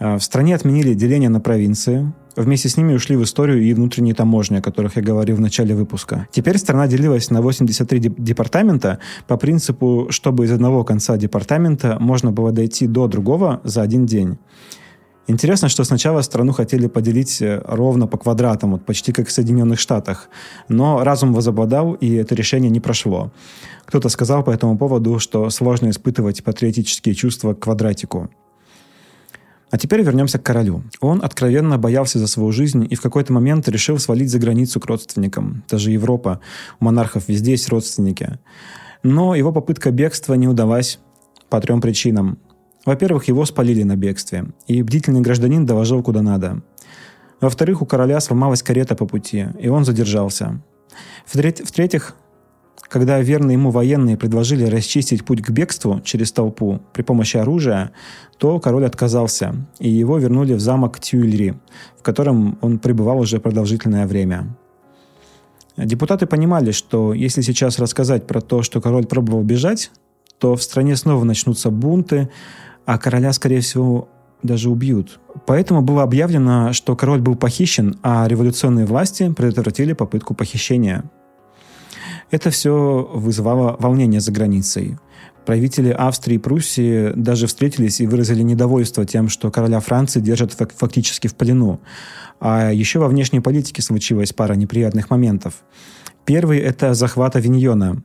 Э, 0.00 0.16
в 0.16 0.20
стране 0.20 0.54
отменили 0.54 0.92
деление 0.92 1.30
на 1.30 1.40
провинции. 1.40 2.12
Вместе 2.36 2.68
с 2.68 2.76
ними 2.76 2.92
ушли 2.92 3.16
в 3.16 3.24
историю 3.24 3.62
и 3.62 3.72
внутренние 3.72 4.14
таможни, 4.14 4.58
о 4.58 4.62
которых 4.62 4.96
я 4.96 5.02
говорил 5.02 5.36
в 5.36 5.40
начале 5.40 5.74
выпуска. 5.74 6.28
Теперь 6.30 6.58
страна 6.58 6.86
делилась 6.86 7.30
на 7.30 7.40
83 7.40 8.00
департамента 8.18 8.98
по 9.26 9.38
принципу, 9.38 10.08
чтобы 10.10 10.44
из 10.44 10.52
одного 10.52 10.84
конца 10.84 11.16
департамента 11.16 11.96
можно 11.98 12.32
было 12.32 12.52
дойти 12.52 12.86
до 12.86 13.08
другого 13.08 13.60
за 13.64 13.80
один 13.80 14.04
день. 14.04 14.38
Интересно, 15.30 15.68
что 15.68 15.84
сначала 15.84 16.22
страну 16.22 16.52
хотели 16.52 16.86
поделить 16.86 17.42
э, 17.42 17.60
ровно 17.66 18.06
по 18.06 18.16
квадратам, 18.16 18.72
вот 18.72 18.86
почти 18.86 19.12
как 19.12 19.28
в 19.28 19.30
Соединенных 19.30 19.78
Штатах. 19.78 20.30
Но 20.68 21.04
разум 21.04 21.34
возобладал, 21.34 21.92
и 21.92 22.14
это 22.14 22.34
решение 22.34 22.70
не 22.70 22.80
прошло. 22.80 23.30
Кто-то 23.84 24.08
сказал 24.08 24.42
по 24.42 24.50
этому 24.50 24.78
поводу, 24.78 25.18
что 25.18 25.50
сложно 25.50 25.90
испытывать 25.90 26.42
патриотические 26.42 27.14
чувства 27.14 27.52
к 27.52 27.60
квадратику. 27.60 28.30
А 29.70 29.76
теперь 29.76 30.00
вернемся 30.00 30.38
к 30.38 30.42
королю. 30.44 30.82
Он 31.00 31.22
откровенно 31.22 31.76
боялся 31.76 32.18
за 32.18 32.26
свою 32.26 32.50
жизнь 32.50 32.86
и 32.88 32.94
в 32.94 33.02
какой-то 33.02 33.30
момент 33.34 33.68
решил 33.68 33.98
свалить 33.98 34.30
за 34.30 34.38
границу 34.38 34.80
к 34.80 34.86
родственникам. 34.86 35.62
Даже 35.68 35.90
Европа. 35.90 36.40
У 36.80 36.86
монархов 36.86 37.28
везде 37.28 37.50
есть 37.50 37.68
родственники. 37.68 38.38
Но 39.02 39.34
его 39.34 39.52
попытка 39.52 39.90
бегства 39.90 40.32
не 40.32 40.48
удалась 40.48 40.98
по 41.50 41.60
трем 41.60 41.82
причинам. 41.82 42.38
Во-первых, 42.88 43.28
его 43.28 43.44
спалили 43.44 43.82
на 43.82 43.96
бегстве, 43.96 44.46
и 44.66 44.80
бдительный 44.80 45.20
гражданин 45.20 45.66
доложил 45.66 46.02
куда 46.02 46.22
надо. 46.22 46.62
Во-вторых, 47.38 47.82
у 47.82 47.84
короля 47.84 48.18
сломалась 48.18 48.62
карета 48.62 48.94
по 48.94 49.04
пути, 49.04 49.48
и 49.60 49.68
он 49.68 49.84
задержался. 49.84 50.62
В-третьих, 51.26 52.14
когда 52.80 53.20
верные 53.20 53.56
ему 53.56 53.70
военные 53.70 54.16
предложили 54.16 54.64
расчистить 54.64 55.26
путь 55.26 55.42
к 55.42 55.50
бегству 55.50 56.00
через 56.02 56.32
толпу 56.32 56.80
при 56.94 57.02
помощи 57.02 57.36
оружия, 57.36 57.90
то 58.38 58.58
король 58.58 58.86
отказался, 58.86 59.54
и 59.78 59.90
его 59.90 60.16
вернули 60.16 60.54
в 60.54 60.60
замок 60.60 60.98
Тюильри, 60.98 61.56
в 61.98 62.02
котором 62.02 62.56
он 62.62 62.78
пребывал 62.78 63.18
уже 63.18 63.38
продолжительное 63.38 64.06
время. 64.06 64.56
Депутаты 65.76 66.24
понимали, 66.24 66.70
что 66.70 67.12
если 67.12 67.42
сейчас 67.42 67.78
рассказать 67.78 68.26
про 68.26 68.40
то, 68.40 68.62
что 68.62 68.80
король 68.80 69.04
пробовал 69.04 69.42
бежать, 69.42 69.90
то 70.38 70.56
в 70.56 70.62
стране 70.62 70.96
снова 70.96 71.24
начнутся 71.24 71.70
бунты, 71.70 72.30
а 72.88 72.96
короля, 72.96 73.34
скорее 73.34 73.60
всего, 73.60 74.08
даже 74.42 74.70
убьют. 74.70 75.20
Поэтому 75.46 75.82
было 75.82 76.02
объявлено, 76.02 76.72
что 76.72 76.96
король 76.96 77.20
был 77.20 77.36
похищен, 77.36 77.98
а 78.02 78.26
революционные 78.26 78.86
власти 78.86 79.30
предотвратили 79.30 79.92
попытку 79.92 80.32
похищения. 80.32 81.04
Это 82.30 82.48
все 82.48 83.06
вызывало 83.12 83.76
волнение 83.78 84.20
за 84.20 84.32
границей. 84.32 84.96
Правители 85.44 85.90
Австрии 85.90 86.36
и 86.36 86.38
Пруссии 86.38 87.12
даже 87.14 87.46
встретились 87.46 88.00
и 88.00 88.06
выразили 88.06 88.40
недовольство 88.40 89.04
тем, 89.04 89.28
что 89.28 89.50
короля 89.50 89.80
Франции 89.80 90.20
держат 90.20 90.54
фактически 90.54 91.26
в 91.26 91.34
плену. 91.34 91.80
А 92.40 92.72
еще 92.72 93.00
во 93.00 93.08
внешней 93.08 93.40
политике 93.40 93.82
случилась 93.82 94.32
пара 94.32 94.54
неприятных 94.54 95.10
моментов. 95.10 95.56
Первый– 96.24 96.58
это 96.60 96.94
захват 96.94 97.36
Авиньона, 97.36 98.02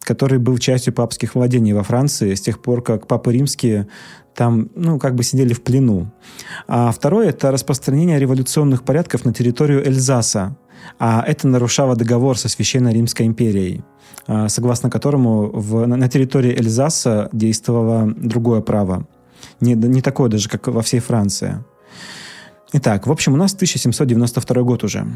который 0.00 0.38
был 0.38 0.58
частью 0.58 0.92
папских 0.92 1.34
владений 1.34 1.72
во 1.72 1.82
Франции 1.82 2.34
с 2.34 2.40
тех 2.40 2.60
пор, 2.62 2.82
как 2.82 3.06
папы 3.06 3.32
римские 3.32 3.86
там, 4.34 4.70
ну, 4.74 4.98
как 4.98 5.14
бы 5.14 5.22
сидели 5.22 5.52
в 5.52 5.62
плену. 5.62 6.10
А 6.66 6.90
второе– 6.92 7.28
это 7.30 7.50
распространение 7.50 8.18
революционных 8.18 8.84
порядков 8.84 9.24
на 9.24 9.32
территорию 9.32 9.84
Эльзаса. 9.86 10.56
А 10.98 11.22
это 11.26 11.46
нарушало 11.46 11.94
договор 11.94 12.38
со 12.38 12.48
Священной 12.48 12.94
Римской 12.94 13.26
империей, 13.26 13.82
а, 14.26 14.48
согласно 14.48 14.88
которому 14.88 15.50
в, 15.52 15.86
на 15.86 16.08
территории 16.08 16.56
Эльзаса 16.56 17.28
действовало 17.32 18.10
другое 18.16 18.62
право. 18.62 19.06
Не, 19.60 19.74
не 19.74 20.00
такое 20.00 20.30
даже, 20.30 20.48
как 20.48 20.68
во 20.68 20.80
всей 20.80 21.00
Франции. 21.00 21.62
Итак, 22.72 23.06
в 23.06 23.12
общем, 23.12 23.34
у 23.34 23.36
нас 23.36 23.52
1792 23.52 24.62
год 24.62 24.84
уже. 24.84 25.06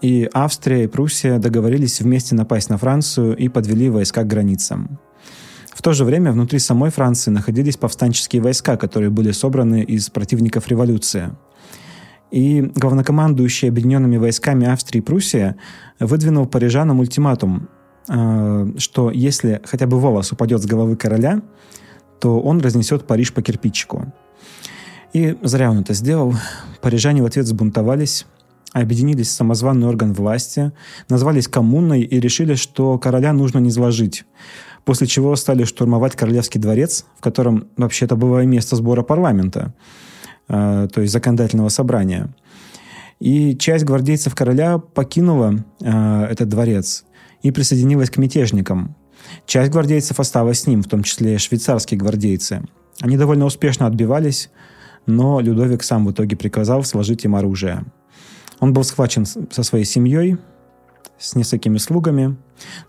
И 0.00 0.28
Австрия 0.32 0.84
и 0.84 0.86
Пруссия 0.86 1.38
договорились 1.38 2.00
вместе 2.00 2.34
напасть 2.34 2.70
на 2.70 2.78
Францию 2.78 3.36
и 3.36 3.48
подвели 3.48 3.90
войска 3.90 4.22
к 4.22 4.28
границам. 4.28 4.98
В 5.74 5.82
то 5.82 5.92
же 5.92 6.04
время 6.04 6.32
внутри 6.32 6.58
самой 6.58 6.90
Франции 6.90 7.30
находились 7.30 7.76
повстанческие 7.76 8.42
войска, 8.42 8.76
которые 8.76 9.10
были 9.10 9.30
собраны 9.30 9.82
из 9.82 10.10
противников 10.10 10.68
революции. 10.68 11.30
И 12.30 12.60
главнокомандующий 12.74 13.68
объединенными 13.68 14.16
войсками 14.16 14.66
Австрии 14.66 14.98
и 14.98 15.02
Пруссия 15.02 15.56
выдвинул 15.98 16.46
парижанам 16.46 17.00
ультиматум, 17.00 17.68
э, 18.08 18.72
что 18.76 19.10
если 19.10 19.62
хотя 19.64 19.86
бы 19.86 19.98
волос 19.98 20.32
упадет 20.32 20.62
с 20.62 20.66
головы 20.66 20.96
короля, 20.96 21.42
то 22.20 22.40
он 22.40 22.60
разнесет 22.60 23.06
Париж 23.06 23.32
по 23.32 23.40
кирпичику. 23.40 24.12
И 25.12 25.38
зря 25.42 25.70
он 25.70 25.80
это 25.80 25.94
сделал. 25.94 26.34
Парижане 26.82 27.22
в 27.22 27.26
ответ 27.26 27.46
сбунтовались, 27.46 28.26
объединились 28.72 29.28
в 29.28 29.32
самозванный 29.32 29.86
орган 29.86 30.12
власти, 30.12 30.72
назвались 31.08 31.48
коммуной 31.48 32.02
и 32.02 32.20
решили, 32.20 32.54
что 32.54 32.98
короля 32.98 33.32
нужно 33.32 33.58
не 33.58 33.70
зложить. 33.70 34.24
После 34.84 35.06
чего 35.06 35.36
стали 35.36 35.64
штурмовать 35.64 36.16
Королевский 36.16 36.60
дворец, 36.60 37.04
в 37.18 37.20
котором 37.20 37.68
вообще-то 37.76 38.16
было 38.16 38.44
место 38.44 38.76
сбора 38.76 39.02
парламента, 39.02 39.74
э, 40.48 40.88
то 40.92 41.00
есть 41.00 41.12
законодательного 41.12 41.68
собрания. 41.68 42.34
И 43.20 43.56
часть 43.56 43.84
гвардейцев 43.84 44.34
короля 44.34 44.78
покинула 44.78 45.64
э, 45.80 46.24
этот 46.30 46.48
дворец 46.48 47.04
и 47.42 47.50
присоединилась 47.50 48.10
к 48.10 48.16
мятежникам. 48.16 48.96
Часть 49.46 49.72
гвардейцев 49.72 50.20
осталась 50.20 50.60
с 50.60 50.66
ним, 50.66 50.82
в 50.82 50.88
том 50.88 51.02
числе 51.02 51.34
и 51.34 51.38
швейцарские 51.38 51.98
гвардейцы. 51.98 52.62
Они 53.00 53.16
довольно 53.16 53.44
успешно 53.44 53.86
отбивались, 53.86 54.50
но 55.06 55.40
Людовик 55.40 55.82
сам 55.82 56.06
в 56.06 56.12
итоге 56.12 56.36
приказал 56.36 56.84
сложить 56.84 57.24
им 57.24 57.34
оружие– 57.34 57.84
он 58.60 58.72
был 58.72 58.84
схвачен 58.84 59.26
со 59.26 59.62
своей 59.62 59.84
семьей, 59.84 60.38
с 61.18 61.34
несколькими 61.34 61.78
слугами, 61.78 62.36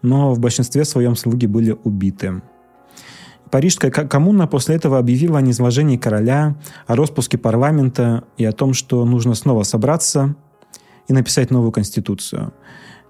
но 0.01 0.34
в 0.34 0.39
большинстве 0.39 0.86
своем 0.86 1.15
слуги 1.15 1.47
были 1.47 1.76
убиты. 1.84 2.41
Парижская 3.51 3.89
коммуна 3.89 4.45
после 4.47 4.76
этого 4.76 4.99
объявила 4.99 5.39
о 5.39 5.41
низвержении 5.41 5.97
короля, 5.97 6.55
о 6.86 6.95
распуске 6.95 7.38
парламента 7.38 8.24
и 8.38 8.45
о 8.45 8.51
том, 8.51 8.74
что 8.74 9.03
нужно 9.05 9.34
снова 9.34 9.63
собраться 9.63 10.36
и 11.07 11.13
написать 11.13 11.49
новую 11.49 11.72
конституцию. 11.72 12.53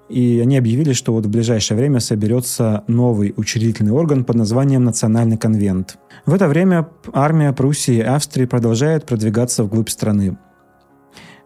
И 0.08 0.40
они 0.42 0.58
объявили, 0.58 0.94
что 0.94 1.14
вот 1.14 1.26
в 1.26 1.30
ближайшее 1.30 1.78
время 1.78 2.00
соберется 2.00 2.84
новый 2.88 3.34
учредительный 3.36 3.92
орган 3.92 4.24
под 4.24 4.38
названием 4.38 4.84
Национальный 4.84 5.38
конвент. 5.38 6.00
В 6.26 6.34
это 6.34 6.48
время 6.48 6.90
армия 7.14 7.54
Пруссии 7.54 7.98
и 7.98 8.02
Австрии 8.02 8.46
продолжает 8.46 9.06
продвигаться 9.06 9.64
вглубь 9.64 9.90
страны. 9.90 10.38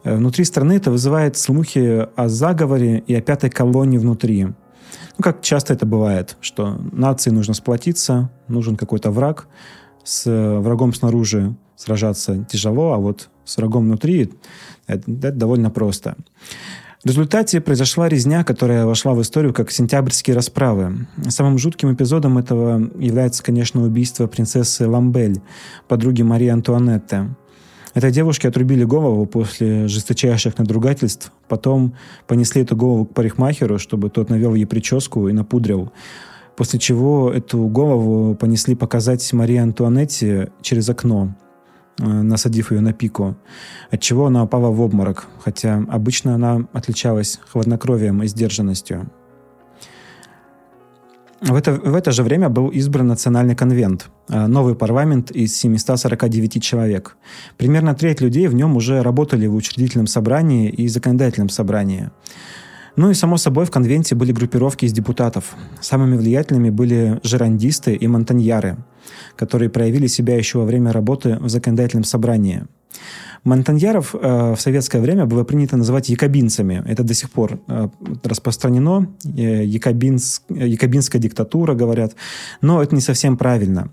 Э, 0.04 0.16
внутри 0.16 0.45
страны 0.45 0.74
это 0.74 0.91
вызывает 0.91 1.38
слухи 1.38 2.08
о 2.16 2.30
заговоре 2.30 2.99
и 2.99 3.16
о 3.16 3.22
пятой 3.22 3.49
колонии 3.49 3.97
внутри. 3.97 4.45
Ну, 4.45 5.22
как 5.22 5.41
часто 5.41 5.74
это 5.74 5.86
бывает, 5.86 6.38
что 6.41 6.80
нации 6.91 7.30
нужно 7.30 7.54
сплотиться, 7.54 8.32
нужен 8.47 8.76
какой-то 8.76 9.12
враг, 9.12 9.47
с 10.04 10.26
врагом 10.60 10.93
снаружи 10.93 11.56
сражаться 11.76 12.45
тяжело, 12.45 12.93
а 12.93 12.97
вот 12.97 13.30
с 13.45 13.58
врагом 13.58 13.86
внутри 13.86 14.32
это, 14.88 15.04
это 15.08 15.32
довольно 15.32 15.70
просто. 15.70 16.16
В 17.04 17.08
результате 17.08 17.60
произошла 17.60 18.08
резня, 18.08 18.45
которая 18.45 18.86
вошла 18.86 19.14
в 19.14 19.22
историю 19.22 19.54
как 19.54 19.72
сентябрьские 19.72 20.38
расправы. 20.38 21.06
Самым 21.28 21.58
жутким 21.58 21.93
эпизодом 21.93 22.38
этого 22.38 22.80
является, 22.97 23.43
конечно, 23.43 23.84
убийство 23.84 24.26
принцессы 24.28 24.88
Ламбель, 24.88 25.41
подруги 25.89 26.22
Марии 26.22 26.47
Антуанетты. 26.47 27.36
Этой 27.94 28.12
девушке 28.12 28.48
отрубили 28.48 28.84
голову 28.84 29.26
после 29.26 29.88
жесточайших 29.88 30.58
надругательств. 30.58 31.32
Потом 31.48 31.94
понесли 32.28 32.64
эту 32.64 32.76
голову 32.76 33.06
к 33.06 33.14
парикмахеру, 33.14 33.78
чтобы 33.78 34.10
тот 34.10 34.30
навел 34.30 34.56
ей 34.56 34.66
прическу 34.66 35.28
и 35.28 35.34
напудрил. 35.34 35.91
После 36.56 36.80
чего 36.80 37.32
эту 37.32 37.68
голову 37.68 38.36
понесли 38.36 38.76
показать 38.76 39.32
Марии 39.34 39.58
Антуанетте 39.58 40.52
через 40.62 40.89
окно, 40.89 41.36
э, 42.00 42.06
насадив 42.06 42.72
ее 42.72 42.82
на 42.82 42.94
пику, 42.94 43.36
от 43.91 44.02
чего 44.02 44.28
она 44.28 44.44
упала 44.44 44.70
в 44.70 44.82
обморок, 44.82 45.28
хотя 45.39 45.84
обычно 45.88 46.36
она 46.36 46.68
отличалась 46.74 47.39
хладнокровием 47.52 48.22
и 48.24 48.28
сдержанностью. 48.28 49.10
В 51.44 51.56
это, 51.56 51.74
в 51.74 51.94
это 51.94 52.12
же 52.12 52.24
время 52.24 52.48
был 52.48 52.70
избран 52.70 53.08
Национальный 53.08 53.54
конвент, 53.54 54.10
э, 54.30 54.48
новый 54.48 54.76
парламент 54.76 55.30
из 55.30 55.54
749 55.58 56.64
человек. 56.64 57.18
Примерно 57.58 57.94
треть 57.96 58.22
людей 58.22 58.48
в 58.48 58.56
нем 58.56 58.78
уже 58.78 59.02
работали 59.02 59.48
в 59.48 59.56
учредительном 59.56 60.08
собрании 60.08 60.70
и 60.70 60.88
законодательном 60.88 61.50
собрании. 61.50 62.12
Ну 62.96 63.10
и, 63.10 63.14
само 63.14 63.36
собой, 63.36 63.66
в 63.66 63.72
конвенте 63.72 64.16
были 64.16 64.32
группировки 64.32 64.86
из 64.86 64.94
депутатов. 64.94 65.56
Самыми 65.82 66.16
влиятельными 66.16 66.70
были 66.70 67.20
жерандисты 67.24 67.94
и 67.94 68.08
монтаньяры, 68.08 68.78
которые 69.36 69.70
проявили 69.70 70.08
себя 70.08 70.38
еще 70.38 70.60
во 70.60 70.66
время 70.66 70.94
работы 70.94 71.38
в 71.41 71.50
законодательном 71.50 72.06
собрании. 72.06 72.68
Монтаньяров 73.44 74.16
э, 74.16 74.54
в 74.54 74.62
советское 74.62 75.02
время 75.02 75.26
было 75.26 75.44
принято 75.44 75.76
называть 75.76 76.10
якобинцами. 76.10 76.84
Это 76.88 77.04
до 77.04 77.14
сих 77.14 77.30
пор 77.30 77.60
э, 77.68 77.89
распространено. 78.24 79.08
Э, 79.26 79.66
якобинск, 79.66 80.44
якобинская 80.50 81.22
диктатура, 81.22 81.74
говорят. 81.74 82.16
Но 82.62 82.82
это 82.82 82.96
не 82.96 83.02
совсем 83.02 83.38
правильно. 83.38 83.89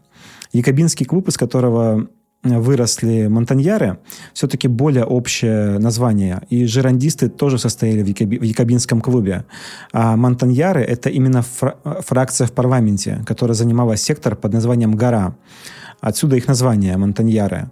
Якобинский 0.53 1.07
клуб, 1.07 1.29
из 1.29 1.37
которого 1.37 2.09
выросли 2.43 3.27
монтаньяры, 3.29 3.99
все-таки 4.33 4.69
более 4.69 5.05
общее 5.05 5.79
название. 5.79 6.41
И 6.49 6.67
жерандисты 6.67 7.29
тоже 7.29 7.59
состояли 7.59 8.03
в, 8.03 8.07
якоби, 8.07 8.39
в 8.39 8.43
якобинском 8.43 9.01
клубе. 9.01 9.45
А 9.93 10.17
монтаньяры– 10.17 10.81
это 10.89 11.11
именно 11.11 11.43
фра 11.43 11.77
фракция 12.01 12.47
в 12.47 12.53
парламенте, 12.53 13.23
которая 13.27 13.55
занимала 13.55 13.97
сектор 13.97 14.37
под 14.37 14.55
названием 14.55 14.95
«Гора». 14.95 15.35
Отсюда 16.01 16.37
их 16.37 16.49
название– 16.49 16.97
монтаньяры. 16.97 17.69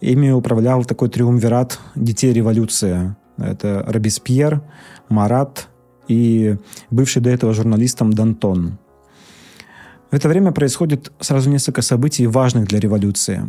Ими 0.00 0.30
управлял 0.30 0.84
такой 0.84 1.08
триумвират 1.08 1.78
детей 1.94 2.32
революции. 2.32 3.14
Это 3.36 3.84
Робеспьер, 3.86 4.62
Марат 5.08 5.68
и 6.08 6.56
бывший 6.90 7.20
до 7.22 7.30
этого 7.30 7.52
журналистом 7.52 8.12
Дантон. 8.12 8.78
В 10.10 10.14
это 10.14 10.28
время 10.28 10.52
происходит 10.52 11.12
сразу 11.20 11.50
несколько 11.50 11.82
событий, 11.82 12.26
важных 12.26 12.66
для 12.66 12.80
революции. 12.80 13.42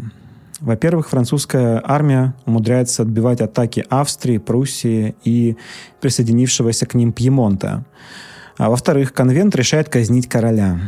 Во-первых, 0.59 1.09
французская 1.09 1.81
армия 1.83 2.35
умудряется 2.45 3.01
отбивать 3.01 3.41
атаки 3.41 3.83
Австрии, 3.89 4.37
Пруссии 4.37 5.15
и 5.23 5.57
присоединившегося 6.01 6.85
к 6.85 6.93
ним 6.93 7.13
Пьемонта. 7.13 7.83
А 8.57 8.69
во-вторых, 8.69 9.11
конвент 9.13 9.55
решает 9.55 9.89
казнить 9.89 10.29
короля. 10.29 10.79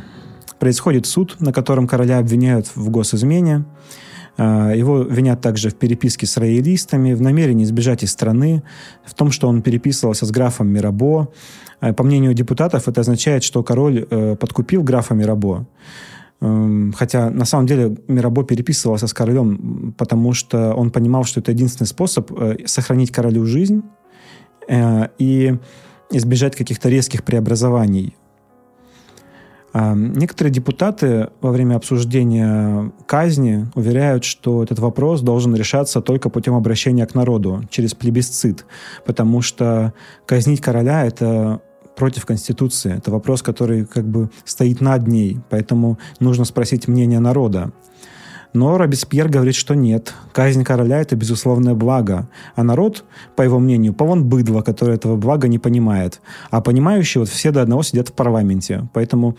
Происходит 0.59 1.07
суд, 1.07 1.37
на 1.39 1.51
котором 1.51 1.87
короля 1.87 2.19
обвиняют 2.19 2.67
в 2.75 2.89
госизмене, 2.91 3.65
его 4.37 5.03
винят 5.03 5.41
также 5.41 5.69
в 5.69 5.75
переписке 5.75 6.25
с 6.25 6.37
роялистами, 6.37 7.13
в 7.13 7.21
намерении 7.21 7.65
сбежать 7.65 8.03
из 8.03 8.11
страны, 8.11 8.63
в 9.05 9.13
том, 9.13 9.31
что 9.31 9.47
он 9.47 9.61
переписывался 9.61 10.25
с 10.25 10.31
графом 10.31 10.69
Мирабо. 10.69 11.31
А, 11.83 11.93
по 11.93 12.03
мнению 12.03 12.33
депутатов, 12.33 12.87
это 12.87 13.01
означает, 13.01 13.43
что 13.43 13.61
король 13.61 14.07
э, 14.09 14.35
подкупил 14.35 14.83
графа 14.83 15.13
Мирабо. 15.13 15.67
Эм, 16.39 16.93
хотя 16.93 17.29
на 17.29 17.45
самом 17.45 17.67
деле 17.67 17.97
Мирабо 18.07 18.43
переписывался 18.43 19.07
с 19.07 19.13
королем, 19.13 19.93
потому 19.97 20.33
что 20.33 20.73
он 20.73 20.91
понимал, 20.91 21.25
что 21.25 21.39
это 21.41 21.51
единственный 21.51 21.87
способ 21.87 22.31
э, 22.31 22.57
сохранить 22.65 23.11
королю 23.11 23.45
жизнь 23.45 23.83
э, 24.67 25.07
и 25.19 25.55
избежать 26.11 26.55
каких-то 26.55 26.89
резких 26.89 27.23
преобразований 27.23 28.15
Некоторые 29.73 30.53
депутаты 30.53 31.29
во 31.41 31.51
время 31.51 31.75
обсуждения 31.75 32.91
казни 33.07 33.67
уверяют, 33.73 34.23
что 34.23 34.61
этот 34.61 34.77
вопрос 34.77 35.21
должен 35.21 35.55
решаться 35.55 35.99
только 35.99 36.29
путем 36.29 36.53
обращения 36.53 37.07
к 37.07 37.15
народу, 37.15 37.63
через 37.71 37.95
плебисцит, 37.95 38.65
потому 39.03 39.41
что 39.41 39.93
казнить 40.27 40.61
короля— 40.61 41.05
это 41.07 41.61
против 41.95 42.25
Конституции. 42.25 42.95
Это 42.97 43.11
вопрос, 43.11 43.41
который 43.41 43.85
как 43.85 44.07
бы 44.07 44.29
стоит 44.45 44.81
над 44.81 45.07
ней, 45.07 45.39
поэтому 45.49 45.97
нужно 46.19 46.45
спросить 46.45 46.87
мнение 46.87 47.19
народа. 47.19 47.71
Но 48.53 48.77
Робеспьер 48.77 49.29
говорит, 49.29 49.55
что 49.55 49.73
нет. 49.73 50.13
Казнь 50.31 50.63
короля– 50.63 50.99
это 51.01 51.15
безусловное 51.15 51.73
благо. 51.73 52.29
А 52.55 52.63
народ, 52.63 53.03
по 53.35 53.41
его 53.41 53.59
мнению, 53.59 53.93
полон 53.93 54.25
быдла, 54.25 54.61
который 54.61 54.95
этого 54.95 55.15
блага 55.15 55.47
не 55.47 55.59
понимает. 55.59 56.21
А 56.51 56.61
понимающие 56.61 57.19
вот 57.19 57.29
все 57.29 57.51
до 57.51 57.61
одного 57.63 57.83
сидят 57.83 58.09
в 58.09 58.13
парламенте. 58.13 58.87
Поэтому 58.93 59.37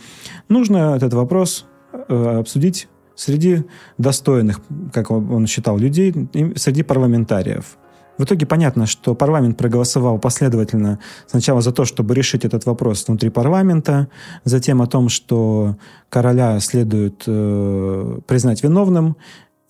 нужно 0.48 0.96
этот 0.96 1.14
вопрос 1.14 1.66
э, 2.08 2.38
обсудить 2.38 2.88
среди 3.14 3.64
достойных, 3.98 4.60
как 4.92 5.10
он 5.10 5.46
считал, 5.46 5.78
людей, 5.78 6.12
среди 6.56 6.82
парламентариев. 6.82 7.78
В 8.18 8.24
итоге 8.24 8.46
понятно, 8.46 8.86
что 8.86 9.14
парламент 9.14 9.56
проголосовал 9.56 10.18
последовательно 10.18 11.00
сначала 11.26 11.60
за 11.60 11.72
то, 11.72 11.84
чтобы 11.84 12.14
решить 12.14 12.44
этот 12.44 12.64
вопрос 12.66 13.06
внутри 13.08 13.30
парламента, 13.30 14.08
затем 14.44 14.82
о 14.82 14.86
том, 14.86 15.08
что 15.08 15.76
короля 16.08 16.60
следует 16.60 17.24
э, 17.26 18.18
признать 18.26 18.62
виновным, 18.62 19.16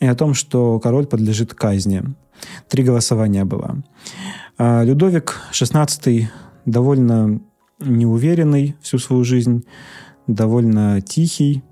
и 0.00 0.06
о 0.06 0.14
том, 0.14 0.34
что 0.34 0.78
король 0.80 1.06
подлежит 1.06 1.54
казни. 1.54 2.02
Три 2.68 2.84
голосования 2.84 3.44
было. 3.44 3.82
А 4.58 4.82
Людовик 4.82 5.40
XVI 5.52 6.26
довольно 6.66 7.40
неуверенный 7.80 8.76
всю 8.82 8.98
свою 8.98 9.24
жизнь, 9.24 9.64
довольно 10.26 11.00
тихий, 11.00 11.62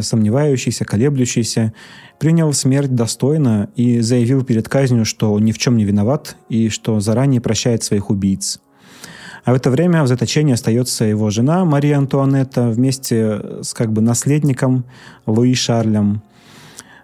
сомневающийся, 0.00 0.84
колеблющийся, 0.84 1.72
принял 2.18 2.52
смерть 2.52 2.94
достойно 2.94 3.68
и 3.76 4.00
заявил 4.00 4.44
перед 4.44 4.68
казнью, 4.68 5.04
что 5.04 5.32
он 5.32 5.44
ни 5.44 5.52
в 5.52 5.58
чем 5.58 5.76
не 5.76 5.84
виноват 5.84 6.36
и 6.48 6.68
что 6.68 7.00
заранее 7.00 7.40
прощает 7.40 7.82
своих 7.82 8.10
убийц. 8.10 8.60
А 9.44 9.52
в 9.52 9.56
это 9.56 9.70
время 9.70 10.02
в 10.02 10.06
заточении 10.06 10.54
остается 10.54 11.04
его 11.04 11.30
жена 11.30 11.64
Мария 11.64 11.96
Антуанетта 11.98 12.68
вместе 12.68 13.40
с 13.62 13.72
как 13.72 13.92
бы 13.92 14.02
наследником 14.02 14.84
Луи 15.26 15.54
Шарлем, 15.54 16.22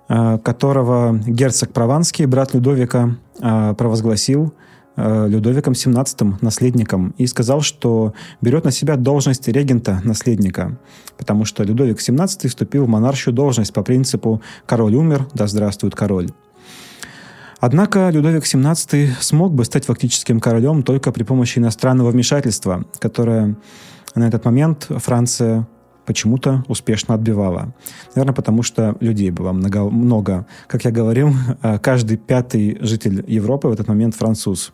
э, 0.09 0.39
которого 0.45 1.19
герцог 1.27 1.73
Прованский, 1.73 2.27
брат 2.27 2.55
Людовика, 2.55 3.17
э, 3.41 3.75
провозгласил 3.77 4.53
Людовиком 4.97 5.75
XVII, 5.75 6.37
наследником, 6.41 7.15
и 7.19 7.27
сказал, 7.27 7.61
что 7.61 8.15
берет 8.41 8.65
на 8.65 8.71
себя 8.71 8.97
должность 8.97 9.47
регента 9.49 10.01
наследника, 10.05 10.79
потому 11.19 11.45
что 11.45 11.63
Людовик 11.65 11.99
XVII 11.99 12.49
вступил 12.49 12.87
в 12.87 12.89
монаршую 12.89 13.35
должность 13.35 13.73
по 13.73 13.83
принципу 13.83 14.41
«король 14.65 14.95
умер, 14.95 15.29
да 15.35 15.47
здравствует 15.47 15.95
король». 15.95 16.31
Однако 17.61 18.11
Людовик 18.11 18.45
XVII 18.45 19.13
смог 19.21 19.55
бы 19.55 19.65
стать 19.65 19.87
фактическим 19.87 20.41
королем 20.41 20.83
только 20.83 21.11
при 21.13 21.23
помощи 21.25 21.59
иностранного 21.59 22.11
вмешательства, 22.11 22.85
которое 22.99 23.57
на 24.15 24.29
этот 24.29 24.45
момент 24.45 24.87
Франция 24.89 25.67
почему-то 26.07 26.65
успешно 26.69 27.15
отбивала. 27.15 27.75
Наверное, 28.15 28.35
потому 28.35 28.63
что 28.63 28.97
людей 29.01 29.31
было 29.31 29.53
много. 29.53 29.85
много. 29.91 30.47
Как 30.69 30.85
я 30.85 30.91
говорил, 30.91 31.35
э, 31.63 31.79
каждый 31.79 32.17
пятый 32.17 32.79
житель 32.81 33.25
Европы 33.27 33.69
в 33.69 33.73
этот 33.73 33.89
момент 33.89 34.15
француз. 34.15 34.73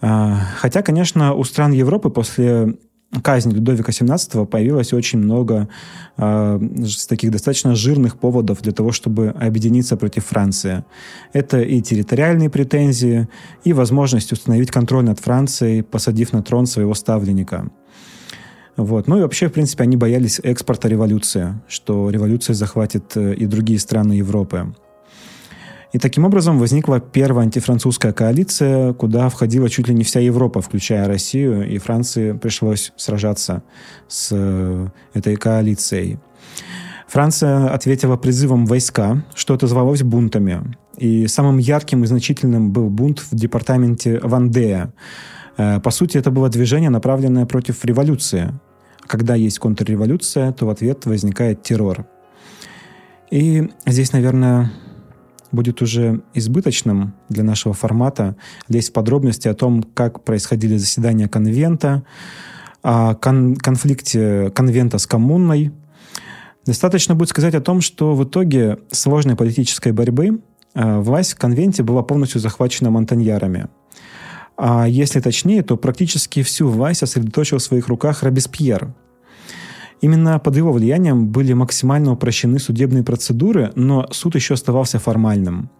А, 0.00 0.38
хотя, 0.56 0.82
конечно, 0.82 1.34
у 1.34 1.44
стран 1.44 1.72
Европы 1.72 2.10
после 2.10 2.76
казни 3.22 3.54
Людовика 3.54 3.92
XVII 3.92 4.46
появилось 4.46 4.92
очень 4.92 5.18
много 5.18 5.68
э, 6.16 6.60
таких 7.08 7.30
достаточно 7.30 7.74
жирных 7.74 8.18
поводов 8.18 8.62
для 8.62 8.72
того, 8.72 8.92
чтобы 8.92 9.28
объединиться 9.28 9.96
против 9.96 10.26
Франции. 10.26 10.84
Это 11.32 11.60
и 11.60 11.80
территориальные 11.80 12.50
претензии, 12.50 13.28
и 13.64 13.72
возможность 13.72 14.32
установить 14.32 14.70
контроль 14.70 15.04
над 15.04 15.20
Францией, 15.20 15.82
посадив 15.82 16.32
на 16.32 16.42
трон 16.42 16.66
своего 16.66 16.94
ставленника. 16.94 17.70
Вот. 18.76 19.08
Ну 19.08 19.18
и 19.18 19.22
вообще, 19.22 19.48
в 19.48 19.52
принципе, 19.52 19.84
они 19.84 19.96
боялись 19.96 20.38
экспорта 20.42 20.88
революции, 20.88 21.60
что 21.66 22.10
революция 22.10 22.54
захватит 22.54 23.16
э, 23.16 23.34
и 23.34 23.46
другие 23.46 23.78
страны 23.78 24.14
Европы. 24.14 24.74
И 25.96 25.98
таким 25.98 26.26
образом 26.26 26.58
возникла 26.58 27.00
первая 27.00 27.46
антифранцузская 27.46 28.12
коалиция, 28.12 28.92
куда 28.92 29.30
входила 29.30 29.70
чуть 29.70 29.88
ли 29.88 29.94
не 29.94 30.04
вся 30.04 30.20
Европа, 30.20 30.60
включая 30.60 31.08
Россию, 31.08 31.66
и 31.66 31.78
Франции 31.78 32.32
пришлось 32.32 32.92
сражаться 32.96 33.62
с 34.06 34.28
э, 34.30 34.88
этой 35.14 35.36
коалицией. 35.36 36.18
Франция 37.08 37.70
ответила 37.70 38.18
призывом 38.18 38.66
войска, 38.66 39.24
что 39.34 39.54
отозвалось 39.54 40.02
бунтами. 40.02 40.76
И 40.98 41.26
самым 41.28 41.56
ярким 41.56 42.04
и 42.04 42.06
значительным 42.06 42.72
был 42.72 42.90
бунт 42.90 43.20
в 43.20 43.34
департаменте 43.34 44.20
Вандея. 44.22 44.92
Э, 45.56 45.80
по 45.80 45.90
сути, 45.90 46.18
это 46.18 46.30
было 46.30 46.50
движение, 46.50 46.90
направленное 46.90 47.46
против 47.46 47.82
революции. 47.86 48.52
Когда 49.06 49.34
есть 49.34 49.58
контрреволюция, 49.58 50.52
то 50.52 50.66
в 50.66 50.68
ответ 50.68 51.06
возникает 51.06 51.62
террор. 51.62 52.04
И 53.30 53.70
здесь, 53.86 54.12
наверное, 54.12 54.70
будет 55.56 55.82
уже 55.82 56.22
избыточным 56.34 57.14
для 57.28 57.42
нашего 57.42 57.74
формата 57.74 58.36
лезть 58.68 58.90
в 58.90 58.92
подробности 58.92 59.48
о 59.48 59.54
том, 59.54 59.82
как 59.82 60.22
происходили 60.22 60.76
заседания 60.76 61.28
конвента, 61.28 62.04
о 62.82 63.14
кон- 63.14 63.56
конфликте 63.56 64.50
конвента 64.54 64.98
с 64.98 65.06
коммунной. 65.06 65.72
Достаточно 66.64 67.14
будет 67.14 67.30
сказать 67.30 67.54
о 67.54 67.60
том, 67.60 67.80
что 67.80 68.14
в 68.14 68.22
итоге 68.22 68.78
сложной 68.92 69.34
политической 69.34 69.92
борьбы 69.92 70.40
э, 70.74 70.98
власть 71.00 71.32
в 71.32 71.38
конвенте 71.38 71.82
была 71.82 72.02
полностью 72.02 72.40
захвачена 72.40 72.90
монтаньярами. 72.90 73.66
А 74.56 74.86
если 74.86 75.20
точнее, 75.20 75.62
то 75.62 75.76
практически 75.76 76.42
всю 76.42 76.68
власть 76.68 77.00
сосредоточил 77.00 77.58
в 77.58 77.62
своих 77.62 77.88
руках 77.88 78.22
Робеспьер– 78.22 78.94
Именно 80.00 80.38
под 80.38 80.56
его 80.56 80.72
влиянием 80.72 81.26
были 81.28 81.52
максимально 81.54 82.12
упрощены 82.12 82.58
судебные 82.58 83.02
процедуры, 83.02 83.72
но 83.76 84.06
суд 84.10 84.34
еще 84.34 84.54
оставался 84.54 84.98
формальным. 84.98 85.70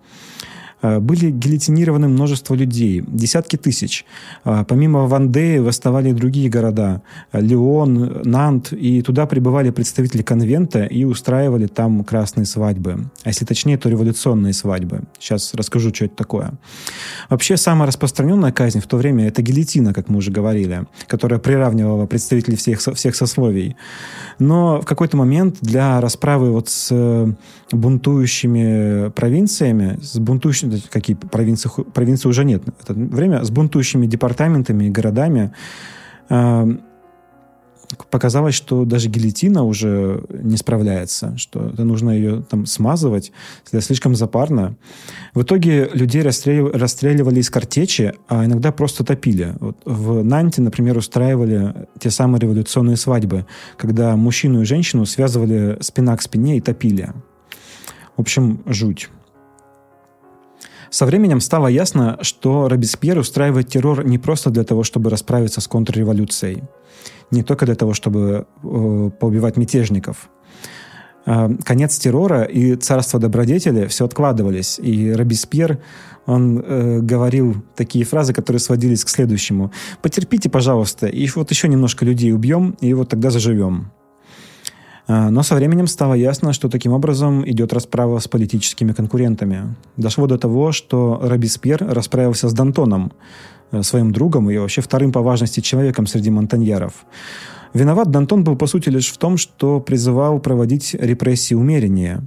Э, 0.87 0.99
были 1.01 1.31
гильотинированы 1.31 2.09
множество 2.09 2.55
людей, 2.55 3.03
десятки 3.07 3.57
тысяч. 3.57 4.05
Э, 4.45 4.65
помимо 4.67 5.07
Вандеи 5.07 5.59
восставали 5.59 6.11
и 6.11 6.13
другие 6.13 6.49
города. 6.49 7.03
Леон, 7.33 8.23
Нант. 8.25 8.73
И 8.73 9.03
туда 9.03 9.27
прибывали 9.27 9.71
представители 9.71 10.23
конвента 10.23 10.85
и 10.85 11.05
устраивали 11.05 11.67
там 11.67 12.05
красные 12.05 12.47
свадьбы. 12.47 13.11
А 13.25 13.29
если 13.29 13.45
точнее, 13.45 13.79
то 13.79 13.89
революционные 13.89 14.53
свадьбы. 14.53 15.03
Сейчас 15.19 15.55
расскажу, 15.55 15.95
что 15.95 16.05
это 16.05 16.17
такое. 16.17 16.53
Вообще, 17.29 17.57
самая 17.57 17.87
распространенная 17.87 18.53
казнь 18.53 18.81
в 18.81 18.87
то 18.87 18.97
время– 18.97 19.27
это 19.29 19.43
гильотина, 19.43 19.93
как 19.93 20.09
мы 20.09 20.19
уже 20.19 20.31
говорили, 20.31 20.87
которая 21.07 21.39
приравнивала 21.39 22.07
представителей 22.07 22.57
всех, 22.57 22.81
всех 22.81 23.17
сословий. 23.17 23.77
Но 24.39 24.81
в 24.81 24.85
какой-то 24.85 25.17
момент 25.17 25.57
для 25.61 26.01
расправы 26.01 26.53
вот 26.53 26.69
с 26.69 26.89
э, 26.91 27.33
бунтующими 27.73 29.11
провинциями, 29.11 29.99
с 30.01 30.19
бунтующими 30.19 30.81
какие 30.91 31.17
провинции, 31.17 31.69
провинции 31.93 32.29
уже 32.29 32.45
нет 32.45 32.63
в 32.65 32.83
это 32.83 32.95
время, 32.95 33.45
с 33.45 33.51
бунтующими 33.51 34.07
департаментами 34.07 34.85
и 34.85 34.91
городами, 34.91 35.53
э, 36.29 36.77
показалось, 38.11 38.55
что 38.55 38.85
даже 38.85 39.09
гильотина 39.09 39.65
уже 39.65 40.25
не 40.31 40.57
справляется, 40.57 41.37
что 41.37 41.71
это 41.73 41.85
нужно 41.85 42.11
ее 42.11 42.43
там 42.49 42.67
смазывать, 42.67 43.33
это 43.69 43.81
слишком 43.81 44.15
запарно. 44.15 44.77
В 45.35 45.43
итоге 45.43 45.89
людей 45.93 46.23
расстреливали, 46.23 46.77
расстреливали 46.77 47.41
из 47.41 47.51
картечи, 47.51 48.15
а 48.29 48.45
иногда 48.45 48.73
просто 48.73 49.05
топили. 49.05 49.55
Вот 49.61 49.77
в 49.85 50.23
Нанте, 50.25 50.63
например, 50.63 50.97
устраивали 50.97 51.75
те 51.99 52.11
самые 52.11 52.41
революционные 52.41 52.97
свадьбы, 52.97 53.47
когда 53.77 54.17
мужчину 54.17 54.63
и 54.63 54.65
женщину 54.65 55.07
связывали 55.07 55.79
спина 55.81 56.17
к 56.17 56.23
спине 56.23 56.59
и 56.59 56.61
топили. 56.61 57.13
В 58.17 58.21
общем, 58.21 58.63
жуть. 58.67 59.11
Со 60.91 61.05
временем 61.05 61.41
стало 61.41 61.67
ясно, 61.67 62.19
что 62.23 62.69
Робеспьер 62.69 63.19
устраивает 63.19 63.69
террор 63.69 64.05
не 64.05 64.19
просто 64.19 64.51
для 64.51 64.65
того, 64.65 64.83
чтобы 64.83 65.11
расправиться 65.11 65.61
с 65.61 65.69
контрреволюцией, 65.69 66.63
не 67.31 67.43
только 67.43 67.67
для 67.67 67.75
того, 67.75 67.93
чтобы 67.93 68.47
э, 68.63 69.11
поубивать 69.21 69.57
мятежников. 69.57 70.31
Э, 71.27 71.51
конец 71.65 71.99
террора 71.99 72.45
и 72.45 72.77
царство 72.77 73.19
добродетели 73.19 73.87
все 73.87 74.05
откладывались, 74.05 74.79
и 74.79 75.13
Робеспьер 75.13 75.79
он 76.25 76.61
э, 76.61 77.01
говорил 77.01 77.57
такие 77.75 78.05
фразы, 78.05 78.33
которые 78.33 78.61
сводились 78.61 79.05
к 79.05 79.09
следующему. 79.09 79.73
«Потерпите, 80.03 80.49
пожалуйста, 80.49 81.07
и 81.07 81.29
вот 81.35 81.51
еще 81.51 81.69
немножко 81.69 82.05
людей 82.05 82.33
убьем, 82.33 82.77
и 82.81 82.95
вот 82.95 83.09
тогда 83.09 83.31
заживем». 83.31 83.91
А, 85.09 85.31
но 85.31 85.43
со 85.43 85.55
временем 85.55 85.87
стало 85.87 86.15
ясно, 86.15 86.53
что 86.53 86.69
таким 86.69 86.93
образом 86.93 87.49
идет 87.49 87.73
расправа 87.73 88.19
с 88.19 88.29
политическими 88.29 88.93
конкурентами. 88.93 89.75
Дошло 89.97 90.27
до 90.27 90.39
того, 90.39 90.73
что 90.73 91.21
Робеспьер 91.23 91.79
расправился 91.81 92.49
с 92.49 92.53
Дантоном, 92.53 93.13
э, 93.71 93.83
своим 93.83 94.13
другом 94.13 94.51
и 94.51 94.59
вообще 94.59 94.81
вторым 94.81 95.13
по 95.13 95.23
важности 95.23 95.61
человеком 95.61 96.07
среди 96.07 96.31
монтаньяров. 96.31 97.07
Виноват 97.75 98.11
Дантон 98.11 98.43
был, 98.43 98.57
по 98.57 98.67
сути, 98.67 98.89
лишь 98.89 99.13
в 99.13 99.19
том, 99.19 99.37
что 99.37 99.81
призывал 99.81 100.41
проводить 100.41 100.95
репрессии 100.95 101.55
умереннее. 101.55 102.23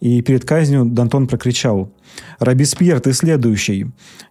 И 0.00 0.22
перед 0.22 0.44
казнью 0.44 0.84
Дантон 0.84 1.26
прокричал 1.26 1.90
«Робеспьер, 2.38 3.00
ты 3.00 3.12
следующий!» 3.12 3.86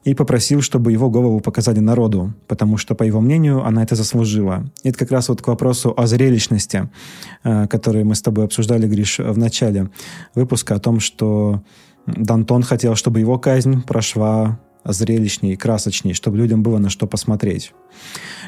и 0.06 0.14
попросил, 0.14 0.62
чтобы 0.62 0.94
его 0.94 1.10
голову 1.10 1.42
показали 1.42 1.80
народу, 1.80 2.34
потому 2.48 2.78
что, 2.78 2.96
по 2.96 3.04
его 3.04 3.20
мнению, 3.20 3.66
она 3.66 3.84
это 3.84 3.96
заслужила. 3.96 4.66
И 4.84 4.90
это 4.90 4.98
как 4.98 5.12
раз 5.12 5.28
вот 5.28 5.42
к 5.42 5.48
вопросу 5.48 5.94
о 5.96 6.08
зрелищности, 6.08 6.90
э, 7.44 7.68
который 7.68 8.06
мы 8.06 8.16
с 8.16 8.22
тобой 8.22 8.46
обсуждали, 8.46 8.88
Гриш, 8.88 9.20
в 9.20 9.38
начале 9.38 9.90
выпуска, 10.36 10.76
о 10.76 10.80
том, 10.80 11.02
что 11.02 11.62
Дантон 12.06 12.64
хотел, 12.64 12.96
чтобы 12.96 13.20
его 13.20 13.38
казнь 13.38 13.82
прошла 13.82 14.60
зрелищней, 14.86 15.58
красочней, 15.58 16.14
чтобы 16.14 16.38
людям 16.38 16.64
было 16.64 16.78
на 16.78 16.90
что 16.90 17.08
посмотреть. 17.08 17.74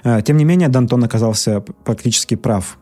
Э, 0.06 0.22
тем 0.22 0.38
не 0.38 0.46
менее, 0.46 0.70
Дантон 0.70 1.04
оказался 1.04 1.62
практически 1.84 2.36
прав. 2.36 2.78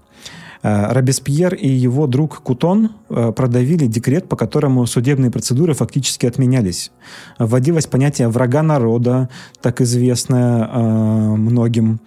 Э, 0.63 0.91
Робеспьер 0.91 1.53
и 1.53 1.67
его 1.67 2.07
друг 2.07 2.41
Кутон 2.41 2.91
э, 3.09 3.31
продавили 3.35 3.87
декрет, 3.87 4.27
по 4.27 4.35
которому 4.35 4.85
судебные 4.85 5.31
процедуры 5.31 5.73
фактически 5.73 6.25
отменялись. 6.25 6.91
Вводилось 7.37 7.87
понятие 7.87 8.27
врага 8.27 8.63
народа, 8.63 9.29
так 9.61 9.81
известное 9.81 10.67
э, 10.67 11.35
многим. 11.35 11.99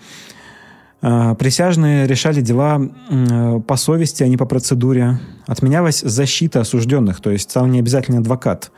Присяжные 1.01 2.07
решали 2.07 2.43
дела 2.43 2.79
по 3.67 3.77
совести, 3.77 4.23
а 4.23 4.29
не 4.29 4.37
по 4.37 4.45
процедуре. 4.45 5.19
Отменялась 5.47 6.01
защита 6.01 6.61
осужденных, 6.61 7.23
то 7.23 7.31
есть 7.31 7.51
стал 7.51 7.67
не 7.69 7.79
обязательно 7.79 8.19
адвокат. 8.19 8.71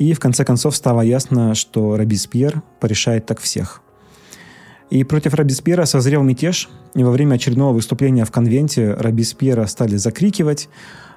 И 0.00 0.12
в 0.12 0.18
конце 0.18 0.44
концов 0.44 0.74
стало 0.74 1.02
ясно, 1.02 1.54
что 1.54 1.96
Робеспьер 1.96 2.62
порешает 2.80 3.26
так 3.26 3.38
всех. 3.38 3.81
И 4.92 5.04
против 5.04 5.32
Робеспьера 5.32 5.86
созрел 5.86 6.22
мятеж, 6.22 6.68
и 6.94 7.02
во 7.02 7.12
время 7.12 7.36
очередного 7.36 7.72
выступления 7.72 8.26
в 8.26 8.30
конвенте 8.30 8.92
Робеспьера 8.92 9.64
стали 9.64 9.96
закрикивать, 9.96 10.68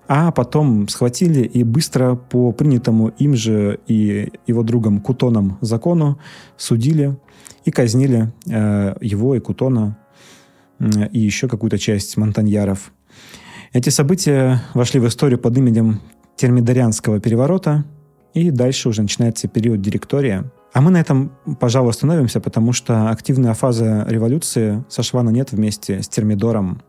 а 0.07 0.31
потом 0.31 0.87
схватили 0.87 1.41
и 1.41 1.65
быстро 1.65 2.15
по 2.15 2.53
принятому 2.53 3.09
им 3.09 3.35
же 3.35 3.81
и 3.85 4.31
его 4.47 4.63
другом 4.63 5.01
Кутоном 5.01 5.57
закону 5.59 6.17
судили 6.55 7.17
и 7.65 7.71
казнили 7.71 8.31
э, 8.47 8.95
его 9.01 9.35
и 9.35 9.41
Кутона 9.41 9.97
э, 10.79 11.09
и 11.11 11.19
еще 11.19 11.49
какую-то 11.49 11.77
часть 11.77 12.15
монтаньяров. 12.15 12.93
Эти 13.73 13.89
события 13.89 14.63
вошли 14.73 15.01
в 15.01 15.07
историю 15.09 15.37
под 15.37 15.57
именем 15.57 15.99
Термидорианского 16.37 17.19
переворота, 17.19 17.83
и 18.33 18.51
дальше 18.51 18.87
уже 18.87 19.01
начинается 19.01 19.49
период 19.49 19.81
директория– 19.81 20.49
а 20.75 20.81
мы 20.81 20.91
на 20.91 20.97
этом, 20.97 21.31
пожалуй, 21.57 21.91
остановимся, 21.91 22.41
потому 22.41 22.73
что 22.73 23.09
активная 23.09 23.53
фаза 23.53 24.05
революции 24.09 24.83
сошла 24.89 25.23
на 25.23 25.29
нет 25.29 25.53
вместе 25.53 26.03
с 26.03 26.09
Термидором. 26.09 26.81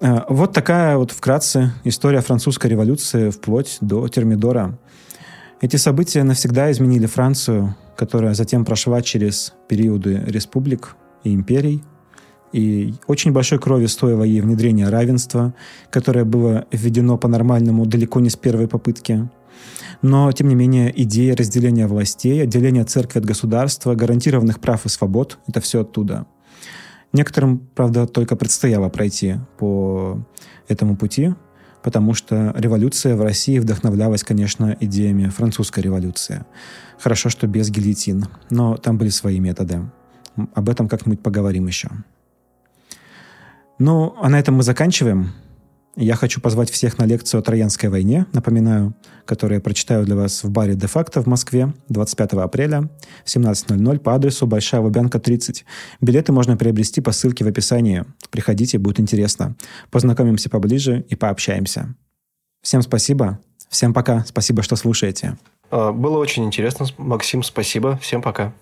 Э, 0.00 0.22
вот 0.28 0.52
такая 0.52 0.96
вот 0.96 1.12
вкратце 1.12 1.70
история 1.84 2.22
французской 2.22 2.66
революции 2.66 3.30
вплоть 3.30 3.78
до 3.80 4.08
Термидора. 4.08 4.80
Эти 5.60 5.76
события 5.76 6.24
навсегда 6.24 6.72
изменили 6.72 7.06
Францию, 7.06 7.76
которая 7.96 8.34
затем 8.34 8.64
прошла 8.64 9.00
через 9.00 9.54
периоды 9.68 10.20
республик 10.26 10.96
и 11.22 11.32
империй. 11.32 11.84
И 12.52 12.94
очень 13.06 13.30
большой 13.30 13.60
крови 13.60 13.86
стоило 13.86 14.24
ей 14.24 14.40
внедрение 14.40 14.88
равенства, 14.88 15.54
которое 15.90 16.24
было 16.24 16.66
введено 16.72 17.16
по-нормальному 17.16 17.86
далеко 17.86 18.18
не 18.18 18.28
с 18.28 18.34
первой 18.34 18.66
попытки– 18.66 19.28
но, 20.02 20.30
тем 20.32 20.48
не 20.48 20.54
менее, 20.54 20.92
идея 21.02 21.36
разделения 21.36 21.86
властей, 21.86 22.42
отделения 22.42 22.84
церкви 22.84 23.20
от 23.20 23.24
государства, 23.24 23.94
гарантированных 23.94 24.60
прав 24.60 24.84
и 24.84 24.88
свобод– 24.88 25.38
это 25.46 25.60
все 25.60 25.82
оттуда. 25.82 26.26
Некоторым, 27.12 27.58
правда, 27.74 28.06
только 28.06 28.36
предстояло 28.36 28.88
пройти 28.88 29.36
по 29.58 30.24
этому 30.66 30.96
пути, 30.96 31.34
потому 31.82 32.14
что 32.14 32.54
революция 32.56 33.16
в 33.16 33.22
России 33.22 33.58
вдохновлялась, 33.58 34.24
конечно, 34.24 34.76
идеями 34.80 35.28
французской 35.28 35.80
революции. 35.80 36.44
Хорошо, 36.98 37.28
что 37.28 37.46
без 37.46 37.70
гильотин, 37.70 38.26
но 38.50 38.76
там 38.76 38.98
были 38.98 39.10
свои 39.10 39.40
методы. 39.40 39.82
Об 40.54 40.68
этом 40.68 40.88
как-нибудь 40.88 41.22
поговорим 41.22 41.66
еще. 41.66 41.90
Ну, 43.78 44.14
а 44.20 44.28
на 44.28 44.38
этом 44.38 44.54
мы 44.54 44.62
заканчиваем. 44.62 45.32
Я 45.96 46.14
хочу 46.16 46.40
позвать 46.40 46.70
всех 46.70 46.96
на 46.98 47.04
лекцию 47.04 47.40
о 47.40 47.42
Троянской 47.42 47.90
войне, 47.90 48.24
напоминаю, 48.32 48.94
которую 49.26 49.58
я 49.58 49.60
прочитаю 49.60 50.06
для 50.06 50.16
вас 50.16 50.42
в 50.42 50.50
баре 50.50 50.74
«Де-факто» 50.74 51.20
в 51.20 51.26
Москве 51.26 51.74
25 51.90 52.32
апреля 52.34 52.88
в 53.24 53.28
17.00 53.28 53.98
по 53.98 54.14
адресу 54.14 54.46
Большая 54.46 54.80
Лубянка, 54.80 55.20
30. 55.20 55.66
Билеты 56.00 56.32
можно 56.32 56.56
приобрести 56.56 57.02
по 57.02 57.12
ссылке 57.12 57.44
в 57.44 57.48
описании. 57.48 58.06
Приходите, 58.30 58.78
будет 58.78 59.00
интересно. 59.00 59.54
Познакомимся 59.90 60.48
поближе 60.48 61.04
и 61.10 61.14
пообщаемся. 61.14 61.94
Всем 62.62 62.80
спасибо. 62.80 63.38
Всем 63.68 63.92
пока. 63.92 64.24
Спасибо, 64.26 64.62
что 64.62 64.76
слушаете. 64.76 65.36
А, 65.70 65.92
было 65.92 66.16
очень 66.16 66.44
интересно. 66.44 66.86
Максим, 66.96 67.42
спасибо. 67.42 67.98
Всем 67.98 68.22
пока. 68.22 68.54